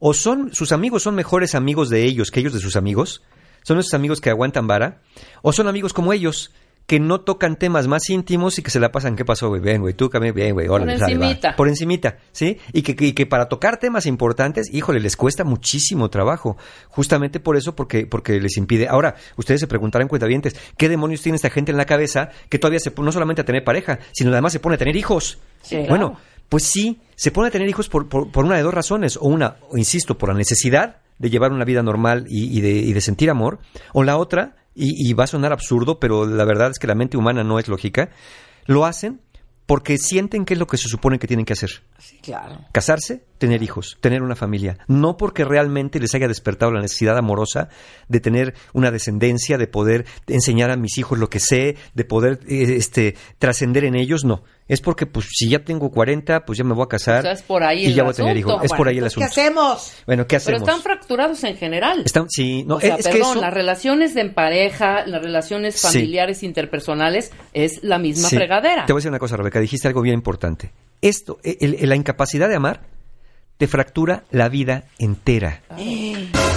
o 0.00 0.12
son, 0.14 0.52
sus 0.52 0.72
amigos 0.72 1.04
son 1.04 1.14
mejores 1.14 1.54
amigos 1.54 1.88
de 1.88 2.04
ellos 2.04 2.30
que 2.32 2.40
ellos 2.40 2.52
de 2.52 2.58
sus 2.58 2.74
amigos, 2.74 3.22
son 3.62 3.78
esos 3.78 3.94
amigos 3.94 4.20
que 4.20 4.30
aguantan 4.30 4.66
vara, 4.66 5.02
o 5.42 5.52
son 5.52 5.68
amigos 5.68 5.92
como 5.92 6.12
ellos, 6.12 6.50
que 6.90 6.98
no 6.98 7.20
tocan 7.20 7.54
temas 7.54 7.86
más 7.86 8.10
íntimos 8.10 8.58
y 8.58 8.62
que 8.62 8.70
se 8.70 8.80
la 8.80 8.90
pasan, 8.90 9.14
¿qué 9.14 9.24
pasó, 9.24 9.48
güey? 9.48 9.60
Bien, 9.60 9.80
güey, 9.80 9.94
tú 9.94 10.08
también, 10.08 10.34
bien, 10.34 10.54
güey, 10.54 10.66
sale, 10.66 10.86
va. 10.86 10.92
encimita. 10.92 11.54
Por 11.54 11.68
encimita, 11.68 12.18
¿sí? 12.32 12.58
Y 12.72 12.82
que, 12.82 12.96
y 13.06 13.12
que 13.12 13.26
para 13.26 13.48
tocar 13.48 13.76
temas 13.76 14.06
importantes, 14.06 14.74
híjole, 14.74 14.98
les 14.98 15.16
cuesta 15.16 15.44
muchísimo 15.44 16.10
trabajo. 16.10 16.56
Justamente 16.88 17.38
por 17.38 17.56
eso, 17.56 17.76
porque, 17.76 18.06
porque 18.06 18.40
les 18.40 18.56
impide. 18.56 18.88
Ahora, 18.88 19.14
ustedes 19.36 19.60
se 19.60 19.68
preguntarán, 19.68 20.08
cuentavientes, 20.08 20.56
¿qué 20.76 20.88
demonios 20.88 21.22
tiene 21.22 21.36
esta 21.36 21.50
gente 21.50 21.70
en 21.70 21.78
la 21.78 21.84
cabeza 21.84 22.30
que 22.48 22.58
todavía 22.58 22.80
se 22.80 22.90
pone 22.90 23.06
no 23.06 23.12
solamente 23.12 23.42
a 23.42 23.44
tener 23.44 23.62
pareja, 23.62 24.00
sino 24.10 24.32
además 24.32 24.52
se 24.52 24.58
pone 24.58 24.74
a 24.74 24.78
tener 24.78 24.96
hijos? 24.96 25.38
Sí, 25.62 25.76
Bueno, 25.88 26.14
claro. 26.14 26.20
Pues 26.50 26.64
sí, 26.64 27.00
se 27.14 27.30
pone 27.30 27.48
a 27.48 27.50
tener 27.50 27.68
hijos 27.68 27.88
por, 27.88 28.08
por, 28.08 28.30
por 28.30 28.44
una 28.44 28.56
de 28.56 28.62
dos 28.62 28.74
razones. 28.74 29.16
O 29.16 29.28
una, 29.28 29.56
o 29.70 29.78
insisto, 29.78 30.18
por 30.18 30.28
la 30.28 30.34
necesidad 30.34 30.98
de 31.18 31.30
llevar 31.30 31.52
una 31.52 31.64
vida 31.64 31.82
normal 31.82 32.26
y, 32.28 32.58
y 32.58 32.60
de, 32.60 32.72
y 32.72 32.92
de 32.92 33.00
sentir 33.00 33.30
amor. 33.30 33.60
O 33.94 34.02
la 34.02 34.18
otra, 34.18 34.56
y, 34.74 35.08
y 35.08 35.14
va 35.14 35.24
a 35.24 35.28
sonar 35.28 35.52
absurdo, 35.52 35.98
pero 36.00 36.26
la 36.26 36.44
verdad 36.44 36.70
es 36.72 36.78
que 36.78 36.86
la 36.86 36.94
mente 36.94 37.16
humana 37.16 37.44
no 37.44 37.58
es 37.58 37.68
lógica, 37.68 38.10
lo 38.66 38.84
hacen 38.84 39.20
porque 39.66 39.96
sienten 39.98 40.44
que 40.44 40.54
es 40.54 40.60
lo 40.60 40.66
que 40.66 40.76
se 40.76 40.88
supone 40.88 41.20
que 41.20 41.28
tienen 41.28 41.46
que 41.46 41.52
hacer. 41.52 41.70
Sí, 41.98 42.18
claro. 42.20 42.58
Casarse, 42.72 43.24
tener 43.40 43.60
hijos, 43.64 43.98
tener 44.00 44.22
una 44.22 44.36
familia. 44.36 44.78
No 44.86 45.16
porque 45.16 45.44
realmente 45.44 45.98
les 45.98 46.14
haya 46.14 46.28
despertado 46.28 46.70
la 46.70 46.80
necesidad 46.80 47.18
amorosa 47.18 47.68
de 48.06 48.20
tener 48.20 48.54
una 48.72 48.92
descendencia, 48.92 49.58
de 49.58 49.66
poder 49.66 50.04
enseñar 50.28 50.70
a 50.70 50.76
mis 50.76 50.96
hijos 50.98 51.18
lo 51.18 51.28
que 51.28 51.40
sé, 51.40 51.74
de 51.94 52.04
poder 52.04 52.38
eh, 52.46 52.76
este, 52.76 53.16
trascender 53.40 53.84
en 53.84 53.96
ellos, 53.96 54.24
no. 54.24 54.44
Es 54.68 54.80
porque, 54.80 55.04
pues, 55.06 55.26
si 55.32 55.48
ya 55.48 55.64
tengo 55.64 55.90
40, 55.90 56.44
pues 56.44 56.56
ya 56.56 56.62
me 56.62 56.74
voy 56.74 56.84
a 56.84 56.86
casar. 56.86 57.18
O 57.18 57.22
sea, 57.22 57.32
es 57.32 57.42
por 57.42 57.64
ahí 57.64 57.82
y 57.82 57.86
el 57.86 57.94
ya 57.94 58.04
voy 58.04 58.12
a 58.12 58.14
tener 58.14 58.36
asunto. 58.36 58.50
hijos. 58.52 58.64
Es 58.66 58.72
por 58.72 58.86
ahí 58.86 58.98
el 58.98 59.04
asunto. 59.06 59.28
¿Qué 59.34 59.40
hacemos? 59.40 59.92
Bueno, 60.06 60.22
¿qué 60.28 60.38
Pero 60.38 60.58
hacemos? 60.58 60.68
están 60.68 60.82
fracturados 60.82 61.42
en 61.42 61.56
general. 61.56 62.02
Están- 62.04 62.26
sí, 62.30 62.62
no, 62.62 62.76
o 62.76 62.80
sea, 62.80 62.94
es, 62.94 63.00
es 63.00 63.06
perdón, 63.06 63.20
que 63.22 63.30
eso... 63.32 63.40
las 63.40 63.52
relaciones 63.52 64.14
de 64.14 64.20
en 64.20 64.32
pareja, 64.34 65.04
las 65.06 65.22
relaciones 65.22 65.74
Sí. 65.74 65.88
familiares 65.88 66.44
interpersonales 66.44 67.32
es 67.52 67.82
la 67.82 67.98
misma 67.98 68.28
Sí. 68.28 68.36
fregadera. 68.36 68.86
Te 68.86 68.92
voy 68.92 68.98
a 68.98 69.00
decir 69.00 69.10
una 69.10 69.18
cosa, 69.18 69.36
Rebeca, 69.36 69.58
dijiste 69.58 69.88
algo 69.88 70.02
bien 70.02 70.14
importante. 70.14 70.70
Esto, 71.02 71.38
el- 71.42 71.74
el- 71.80 71.88
la 71.88 71.96
incapacidad 71.96 72.48
de 72.48 72.54
amar, 72.54 72.82
te 73.60 73.68
fractura 73.68 74.24
la 74.30 74.48
vida 74.48 74.84
entera. 74.98 75.60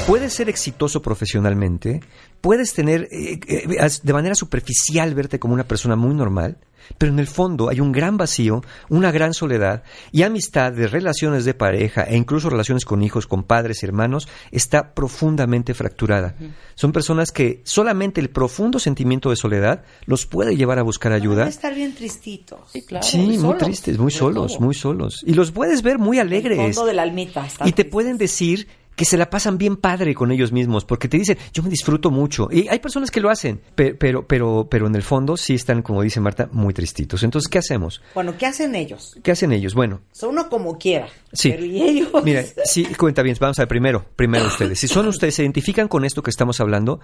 Puedes 0.08 0.32
ser 0.32 0.48
exitoso 0.48 1.02
profesionalmente, 1.02 2.00
puedes 2.44 2.74
tener 2.74 3.08
eh, 3.10 3.40
eh, 3.48 3.90
de 4.04 4.14
manera 4.14 4.36
superficial 4.36 5.16
verte 5.16 5.40
como 5.40 5.54
una 5.54 5.64
persona 5.64 5.96
muy 5.96 6.14
normal, 6.14 6.58
pero 6.98 7.14
en 7.14 7.20
el 7.20 7.28
fondo 7.28 7.70
hay 7.70 7.80
un 7.80 7.94
gran 7.94 8.18
vacío, 8.18 8.62
una 8.90 9.14
gran 9.14 9.34
soledad 9.34 9.84
y 10.12 10.24
amistades, 10.24 10.92
relaciones 10.92 11.46
de 11.46 11.54
pareja 11.54 12.04
e 12.04 12.18
incluso 12.18 12.50
relaciones 12.50 12.84
con 12.84 13.02
hijos, 13.02 13.28
con 13.28 13.44
padres 13.44 13.82
y 13.82 13.86
hermanos 13.86 14.28
está 14.52 14.94
profundamente 14.94 15.74
fracturada. 15.74 16.36
Son 16.76 16.92
personas 16.92 17.32
que 17.32 17.62
solamente 17.64 18.20
el 18.20 18.30
profundo 18.30 18.78
sentimiento 18.78 19.30
de 19.30 19.38
soledad 19.38 19.86
los 20.06 20.26
puede 20.26 20.58
llevar 20.58 20.80
a 20.80 20.84
buscar 20.84 21.14
ayuda. 21.14 21.48
estar 21.48 21.74
bien 21.74 21.96
tristitos. 21.96 22.60
Sí, 22.74 22.82
claro. 22.82 23.08
Sí, 23.08 23.20
muy 23.20 23.38
solos, 23.38 23.58
tristes, 23.60 23.98
muy 23.98 24.12
solos, 24.12 24.60
muy 24.60 24.74
solos. 24.74 25.24
Y 25.26 25.34
los 25.34 25.52
puedes 25.52 25.82
ver 25.82 25.98
muy 25.98 26.20
El 26.20 26.28
alegres. 26.28 26.76
fondo 26.76 26.86
de 26.86 26.94
la 26.94 27.04
almita. 27.04 27.48
Y 27.62 27.72
te 27.72 27.72
tristes. 27.72 27.86
pueden 27.86 28.18
decir 28.18 28.68
que 28.96 29.06
se 29.06 29.18
la 29.18 29.30
pasan 29.30 29.58
bien 29.58 29.78
padre 29.78 30.14
con 30.14 30.32
ellos 30.32 30.52
mismos, 30.52 30.86
porque 30.86 31.08
te 31.08 31.18
dicen, 31.18 31.38
yo 31.52 31.64
me 31.64 31.70
disfruto 31.70 32.12
mucho. 32.12 32.48
Y 32.52 32.68
hay 32.68 32.80
personas 32.80 33.10
que 33.12 33.20
lo 33.22 33.30
hacen, 33.30 33.60
pe- 33.76 33.96
pero, 33.96 34.28
pero, 34.28 34.68
pero 34.70 34.88
en 34.88 34.96
el 34.96 35.02
fondo 35.04 35.36
sí 35.36 35.56
están, 35.56 35.82
como 35.82 36.02
dice 36.04 36.20
Marta, 36.20 36.48
muy 36.52 36.74
tristitos. 36.74 37.24
Entonces, 37.24 37.50
¿qué 37.50 37.58
hacemos? 37.58 38.02
Bueno, 38.14 38.36
¿qué 38.38 38.46
hacen 38.46 38.76
ellos? 38.76 39.18
¿Qué 39.24 39.32
hacen 39.32 39.52
ellos? 39.52 39.74
Bueno, 39.74 40.02
sea, 40.12 40.30
uno 40.30 40.48
como 40.50 40.78
quiera. 40.78 41.08
Sí. 41.32 41.50
Pero 41.50 41.66
¿y 41.66 41.82
ellos? 41.82 42.10
Mira, 42.24 42.44
sí, 42.66 42.86
cuenta 42.98 43.24
bien, 43.24 43.36
vamos 43.40 43.58
a 43.60 43.64
ver 43.64 43.68
primero, 43.70 44.06
primero 44.16 44.46
ustedes. 44.46 44.80
Si 44.80 44.88
son 44.88 45.08
ustedes, 45.08 45.36
se 45.36 45.42
identifican 45.42 45.88
con 45.88 46.06
esto 46.06 46.22
que 46.22 46.30
estamos 46.30 46.60
hablando, 46.60 47.00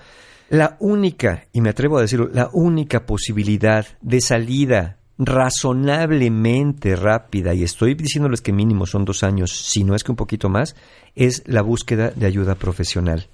la 0.49 0.77
única, 0.79 1.45
y 1.53 1.61
me 1.61 1.69
atrevo 1.69 1.97
a 1.97 2.01
decirlo, 2.01 2.29
la 2.31 2.49
única 2.53 3.05
posibilidad 3.07 3.85
de 4.01 4.21
salida 4.21 4.98
razonablemente 5.19 6.95
rápida, 6.95 7.53
y 7.53 7.63
estoy 7.63 7.93
diciéndoles 7.93 8.39
que 8.39 8.53
mínimo 8.53 8.85
son 8.85 9.03
dos 9.03 9.21
años, 9.23 9.51
si 9.51 9.83
no 9.83 9.93
es 9.93 10.05
que 10.05 10.13
un 10.13 10.15
poquito 10.15 10.47
más, 10.47 10.75
es 11.13 11.43
la 11.45 11.61
búsqueda 11.61 12.11
de 12.11 12.25
ayuda 12.25 12.55
profesional. 12.55 13.27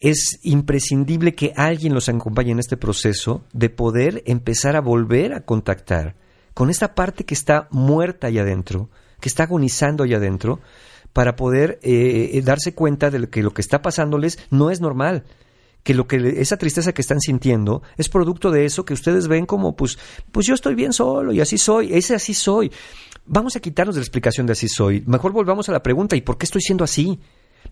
Es 0.00 0.40
imprescindible 0.42 1.36
que 1.36 1.52
alguien 1.56 1.94
los 1.94 2.08
acompañe 2.08 2.50
en 2.50 2.58
este 2.58 2.76
proceso 2.76 3.44
de 3.52 3.70
poder 3.70 4.24
empezar 4.26 4.74
a 4.74 4.80
volver 4.80 5.32
a 5.32 5.44
contactar 5.44 6.16
con 6.54 6.70
esta 6.70 6.94
parte 6.94 7.24
que 7.24 7.34
está 7.34 7.68
muerta 7.70 8.26
allá 8.26 8.42
adentro, 8.42 8.90
que 9.20 9.28
está 9.28 9.44
agonizando 9.44 10.02
allá 10.02 10.16
adentro, 10.16 10.60
para 11.12 11.36
poder 11.36 11.78
eh, 11.82 12.30
eh, 12.32 12.42
darse 12.42 12.74
cuenta 12.74 13.10
de 13.10 13.28
que 13.28 13.44
lo 13.44 13.52
que 13.52 13.62
está 13.62 13.80
pasándoles 13.80 14.40
no 14.50 14.70
es 14.70 14.80
normal 14.80 15.22
que 15.84 15.94
lo 15.94 16.08
que 16.08 16.40
esa 16.40 16.56
tristeza 16.56 16.92
que 16.92 17.02
están 17.02 17.20
sintiendo 17.20 17.82
es 17.96 18.08
producto 18.08 18.50
de 18.50 18.64
eso 18.64 18.84
que 18.84 18.94
ustedes 18.94 19.28
ven 19.28 19.46
como 19.46 19.76
pues 19.76 19.98
pues 20.32 20.46
yo 20.46 20.54
estoy 20.54 20.74
bien 20.74 20.92
solo 20.92 21.32
y 21.32 21.40
así 21.40 21.58
soy, 21.58 21.92
ese 21.92 22.16
así 22.16 22.34
soy. 22.34 22.72
Vamos 23.26 23.54
a 23.54 23.60
quitarnos 23.60 23.94
de 23.94 24.00
la 24.00 24.04
explicación 24.04 24.46
de 24.46 24.52
así 24.52 24.68
soy. 24.68 25.02
Mejor 25.06 25.32
volvamos 25.32 25.68
a 25.68 25.72
la 25.72 25.82
pregunta, 25.82 26.16
¿y 26.16 26.20
por 26.20 26.36
qué 26.36 26.44
estoy 26.44 26.60
siendo 26.60 26.84
así? 26.84 27.20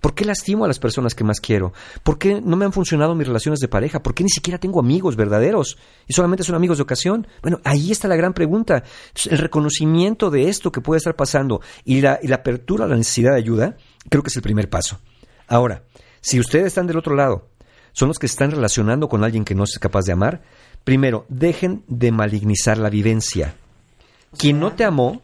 ¿Por 0.01 0.15
qué 0.15 0.25
lastimo 0.25 0.65
a 0.65 0.69
las 0.69 0.79
personas 0.79 1.15
que 1.15 1.25
más 1.25 1.41
quiero? 1.41 1.73
¿Por 2.03 2.19
qué 2.19 2.41
no 2.41 2.57
me 2.57 2.65
han 2.65 2.73
funcionado 2.73 3.15
mis 3.15 3.27
relaciones 3.27 3.61
de 3.61 3.69
pareja? 3.69 4.03
¿Por 4.03 4.15
qué 4.15 4.25
ni 4.25 4.31
siquiera 4.31 4.59
tengo 4.59 4.81
amigos 4.81 5.15
verdaderos? 5.15 5.79
¿Y 6.09 6.15
solamente 6.15 6.45
son 6.45 6.55
amigos 6.55 6.79
de 6.79 6.83
ocasión? 6.83 7.27
Bueno, 7.43 7.61
ahí 7.65 7.93
está 7.93 8.09
la 8.09 8.17
gran 8.17 8.33
pregunta. 8.33 8.83
El 9.31 9.39
reconocimiento 9.39 10.31
de 10.31 10.49
esto 10.49 10.73
que 10.73 10.81
puede 10.81 10.99
estar 10.99 11.15
pasando 11.15 11.61
y 11.85 12.01
la, 12.01 12.19
y 12.23 12.29
la 12.29 12.37
apertura 12.37 12.87
a 12.87 12.89
la 12.89 12.97
necesidad 12.97 13.33
de 13.33 13.39
ayuda, 13.39 13.77
creo 14.09 14.23
que 14.23 14.29
es 14.29 14.37
el 14.37 14.43
primer 14.43 14.71
paso. 14.71 14.99
Ahora, 15.47 15.85
si 16.21 16.41
ustedes 16.41 16.67
están 16.67 16.87
del 16.87 16.99
otro 16.99 17.15
lado, 17.15 17.51
son 17.93 18.09
los 18.09 18.19
que 18.19 18.29
se 18.29 18.33
están 18.33 18.51
relacionando 18.51 19.09
con 19.09 19.25
alguien 19.25 19.45
que 19.45 19.55
no 19.55 19.65
es 19.65 19.79
capaz 19.79 20.05
de 20.05 20.13
amar, 20.13 20.43
primero, 20.85 21.27
dejen 21.29 21.85
de 21.89 22.13
malignizar 22.13 22.79
la 22.79 22.91
vivencia. 22.91 23.55
Quien 24.37 24.61
no 24.61 24.73
te 24.73 24.85
amó, 24.85 25.23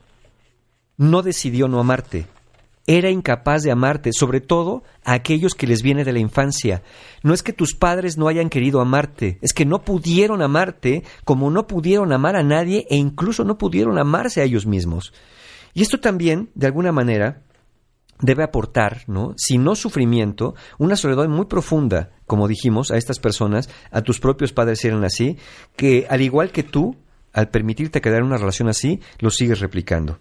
no 0.96 1.22
decidió 1.22 1.68
no 1.68 1.80
amarte. 1.80 2.26
Era 2.86 3.10
incapaz 3.10 3.62
de 3.62 3.70
amarte, 3.70 4.12
sobre 4.12 4.40
todo 4.40 4.82
a 5.04 5.12
aquellos 5.12 5.54
que 5.54 5.66
les 5.66 5.82
viene 5.82 6.04
de 6.04 6.12
la 6.12 6.20
infancia. 6.20 6.82
No 7.22 7.34
es 7.34 7.42
que 7.42 7.52
tus 7.52 7.74
padres 7.74 8.16
no 8.16 8.28
hayan 8.28 8.48
querido 8.48 8.80
amarte, 8.80 9.38
es 9.42 9.52
que 9.52 9.66
no 9.66 9.82
pudieron 9.82 10.40
amarte 10.40 11.04
como 11.24 11.50
no 11.50 11.66
pudieron 11.66 12.12
amar 12.12 12.34
a 12.34 12.42
nadie 12.42 12.86
e 12.88 12.96
incluso 12.96 13.44
no 13.44 13.58
pudieron 13.58 13.98
amarse 13.98 14.40
a 14.40 14.44
ellos 14.44 14.64
mismos. 14.64 15.12
Y 15.74 15.82
esto 15.82 16.00
también, 16.00 16.50
de 16.54 16.66
alguna 16.66 16.92
manera, 16.92 17.42
debe 18.20 18.42
aportar, 18.42 19.02
¿no? 19.06 19.34
Si 19.36 19.58
no 19.58 19.74
sufrimiento, 19.74 20.54
una 20.78 20.96
soledad 20.96 21.28
muy 21.28 21.46
profunda, 21.46 22.10
como 22.26 22.48
dijimos, 22.48 22.90
a 22.90 22.96
estas 22.96 23.18
personas, 23.18 23.68
a 23.90 24.02
tus 24.02 24.20
propios 24.20 24.52
padres 24.52 24.84
eran 24.84 25.04
así, 25.04 25.36
que 25.76 26.06
al 26.08 26.20
igual 26.22 26.50
que 26.50 26.62
tú, 26.62 26.96
al 27.32 27.48
permitirte 27.50 28.00
quedar 28.00 28.20
en 28.20 28.26
una 28.26 28.38
relación 28.38 28.68
así, 28.68 29.00
lo 29.18 29.30
sigues 29.30 29.60
replicando. 29.60 30.18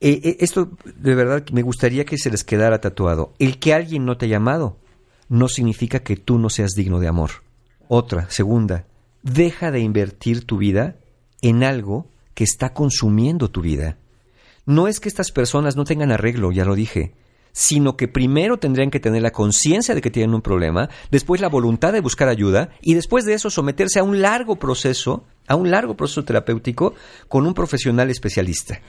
Eh, 0.00 0.20
eh, 0.22 0.36
esto 0.40 0.70
de 0.84 1.14
verdad 1.14 1.44
me 1.52 1.62
gustaría 1.62 2.04
que 2.04 2.18
se 2.18 2.30
les 2.30 2.44
quedara 2.44 2.80
tatuado. 2.80 3.34
El 3.38 3.58
que 3.58 3.74
alguien 3.74 4.04
no 4.04 4.16
te 4.16 4.26
haya 4.26 4.36
amado 4.36 4.78
no 5.28 5.48
significa 5.48 6.00
que 6.00 6.16
tú 6.16 6.38
no 6.38 6.48
seas 6.50 6.72
digno 6.72 7.00
de 7.00 7.08
amor. 7.08 7.30
Otra, 7.88 8.30
segunda, 8.30 8.86
deja 9.22 9.70
de 9.70 9.80
invertir 9.80 10.44
tu 10.44 10.58
vida 10.58 10.96
en 11.42 11.64
algo 11.64 12.10
que 12.34 12.44
está 12.44 12.72
consumiendo 12.72 13.50
tu 13.50 13.60
vida. 13.60 13.98
No 14.68 14.86
es 14.86 15.00
que 15.00 15.08
estas 15.08 15.32
personas 15.32 15.76
no 15.76 15.84
tengan 15.84 16.12
arreglo, 16.12 16.52
ya 16.52 16.66
lo 16.66 16.74
dije, 16.74 17.14
sino 17.52 17.96
que 17.96 18.06
primero 18.06 18.58
tendrían 18.58 18.90
que 18.90 19.00
tener 19.00 19.22
la 19.22 19.30
conciencia 19.30 19.94
de 19.94 20.02
que 20.02 20.10
tienen 20.10 20.34
un 20.34 20.42
problema, 20.42 20.90
después 21.10 21.40
la 21.40 21.48
voluntad 21.48 21.90
de 21.94 22.02
buscar 22.02 22.28
ayuda 22.28 22.68
y 22.82 22.92
después 22.92 23.24
de 23.24 23.32
eso 23.32 23.48
someterse 23.48 23.98
a 23.98 24.02
un 24.02 24.20
largo 24.20 24.56
proceso, 24.56 25.24
a 25.46 25.56
un 25.56 25.70
largo 25.70 25.96
proceso 25.96 26.22
terapéutico 26.22 26.92
con 27.28 27.46
un 27.46 27.54
profesional 27.54 28.10
especialista. 28.10 28.82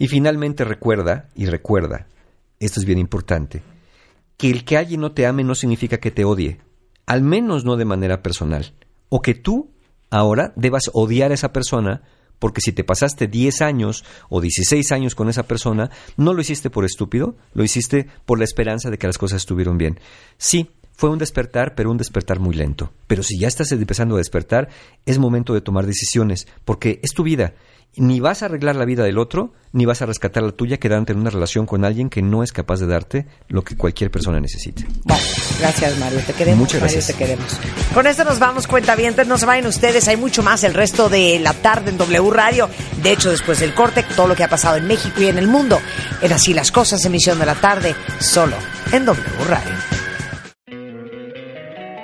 Y 0.00 0.08
finalmente 0.08 0.64
recuerda, 0.64 1.28
y 1.36 1.46
recuerda, 1.46 2.08
esto 2.58 2.80
es 2.80 2.84
bien 2.84 2.98
importante, 2.98 3.62
que 4.36 4.50
el 4.50 4.64
que 4.64 4.78
alguien 4.78 5.00
no 5.00 5.12
te 5.12 5.26
ame 5.26 5.44
no 5.44 5.54
significa 5.54 5.98
que 5.98 6.10
te 6.10 6.24
odie, 6.24 6.58
al 7.06 7.22
menos 7.22 7.64
no 7.64 7.76
de 7.76 7.84
manera 7.84 8.20
personal, 8.20 8.74
o 9.10 9.22
que 9.22 9.36
tú 9.36 9.70
ahora 10.10 10.52
debas 10.56 10.90
odiar 10.92 11.30
a 11.30 11.34
esa 11.34 11.52
persona 11.52 12.02
porque 12.38 12.60
si 12.60 12.72
te 12.72 12.84
pasaste 12.84 13.26
10 13.26 13.62
años 13.62 14.04
o 14.28 14.40
16 14.40 14.92
años 14.92 15.14
con 15.14 15.28
esa 15.28 15.44
persona, 15.44 15.90
no 16.16 16.34
lo 16.34 16.40
hiciste 16.40 16.70
por 16.70 16.84
estúpido, 16.84 17.36
lo 17.52 17.64
hiciste 17.64 18.06
por 18.24 18.38
la 18.38 18.44
esperanza 18.44 18.90
de 18.90 18.98
que 18.98 19.06
las 19.06 19.18
cosas 19.18 19.42
estuvieron 19.42 19.78
bien. 19.78 20.00
Sí, 20.36 20.70
fue 20.98 21.10
un 21.10 21.18
despertar, 21.18 21.76
pero 21.76 21.92
un 21.92 21.96
despertar 21.96 22.40
muy 22.40 22.56
lento. 22.56 22.92
Pero 23.06 23.22
si 23.22 23.38
ya 23.38 23.46
estás 23.46 23.70
empezando 23.70 24.16
a 24.16 24.18
despertar, 24.18 24.68
es 25.06 25.18
momento 25.20 25.54
de 25.54 25.60
tomar 25.60 25.86
decisiones, 25.86 26.48
porque 26.64 26.98
es 27.04 27.12
tu 27.12 27.22
vida. 27.22 27.54
Ni 27.94 28.18
vas 28.18 28.42
a 28.42 28.46
arreglar 28.46 28.74
la 28.74 28.84
vida 28.84 29.04
del 29.04 29.18
otro, 29.18 29.52
ni 29.72 29.86
vas 29.86 30.02
a 30.02 30.06
rescatar 30.06 30.42
la 30.42 30.50
tuya 30.50 30.78
quedándote 30.78 31.12
en 31.12 31.20
una 31.20 31.30
relación 31.30 31.66
con 31.66 31.84
alguien 31.84 32.10
que 32.10 32.20
no 32.20 32.42
es 32.42 32.50
capaz 32.50 32.80
de 32.80 32.88
darte 32.88 33.26
lo 33.46 33.62
que 33.62 33.76
cualquier 33.76 34.10
persona 34.10 34.40
necesite. 34.40 34.88
Bueno, 35.04 35.22
gracias 35.60 35.98
Mario, 35.98 36.20
te 36.26 36.32
queremos. 36.32 36.58
Muchas 36.58 36.80
Mario, 36.80 36.96
gracias. 36.96 37.16
te 37.16 37.24
queremos. 37.24 37.60
Con 37.94 38.08
esto 38.08 38.24
nos 38.24 38.40
vamos, 38.40 38.66
cuentavientes, 38.66 39.28
no 39.28 39.38
se 39.38 39.46
vayan 39.46 39.66
ustedes, 39.66 40.08
hay 40.08 40.16
mucho 40.16 40.42
más 40.42 40.64
el 40.64 40.74
resto 40.74 41.08
de 41.08 41.38
la 41.38 41.54
tarde 41.54 41.90
en 41.90 41.98
W 41.98 42.30
Radio. 42.32 42.68
De 43.04 43.12
hecho, 43.12 43.30
después 43.30 43.60
del 43.60 43.72
corte, 43.72 44.04
todo 44.16 44.26
lo 44.26 44.34
que 44.34 44.42
ha 44.42 44.48
pasado 44.48 44.76
en 44.76 44.88
México 44.88 45.22
y 45.22 45.26
en 45.26 45.38
el 45.38 45.46
mundo. 45.46 45.78
En 46.22 46.32
Así 46.32 46.54
las 46.54 46.72
Cosas, 46.72 47.04
emisión 47.04 47.38
de 47.38 47.46
la 47.46 47.54
tarde, 47.54 47.94
solo 48.18 48.56
en 48.90 49.04
W 49.04 49.44
Radio. 49.46 50.07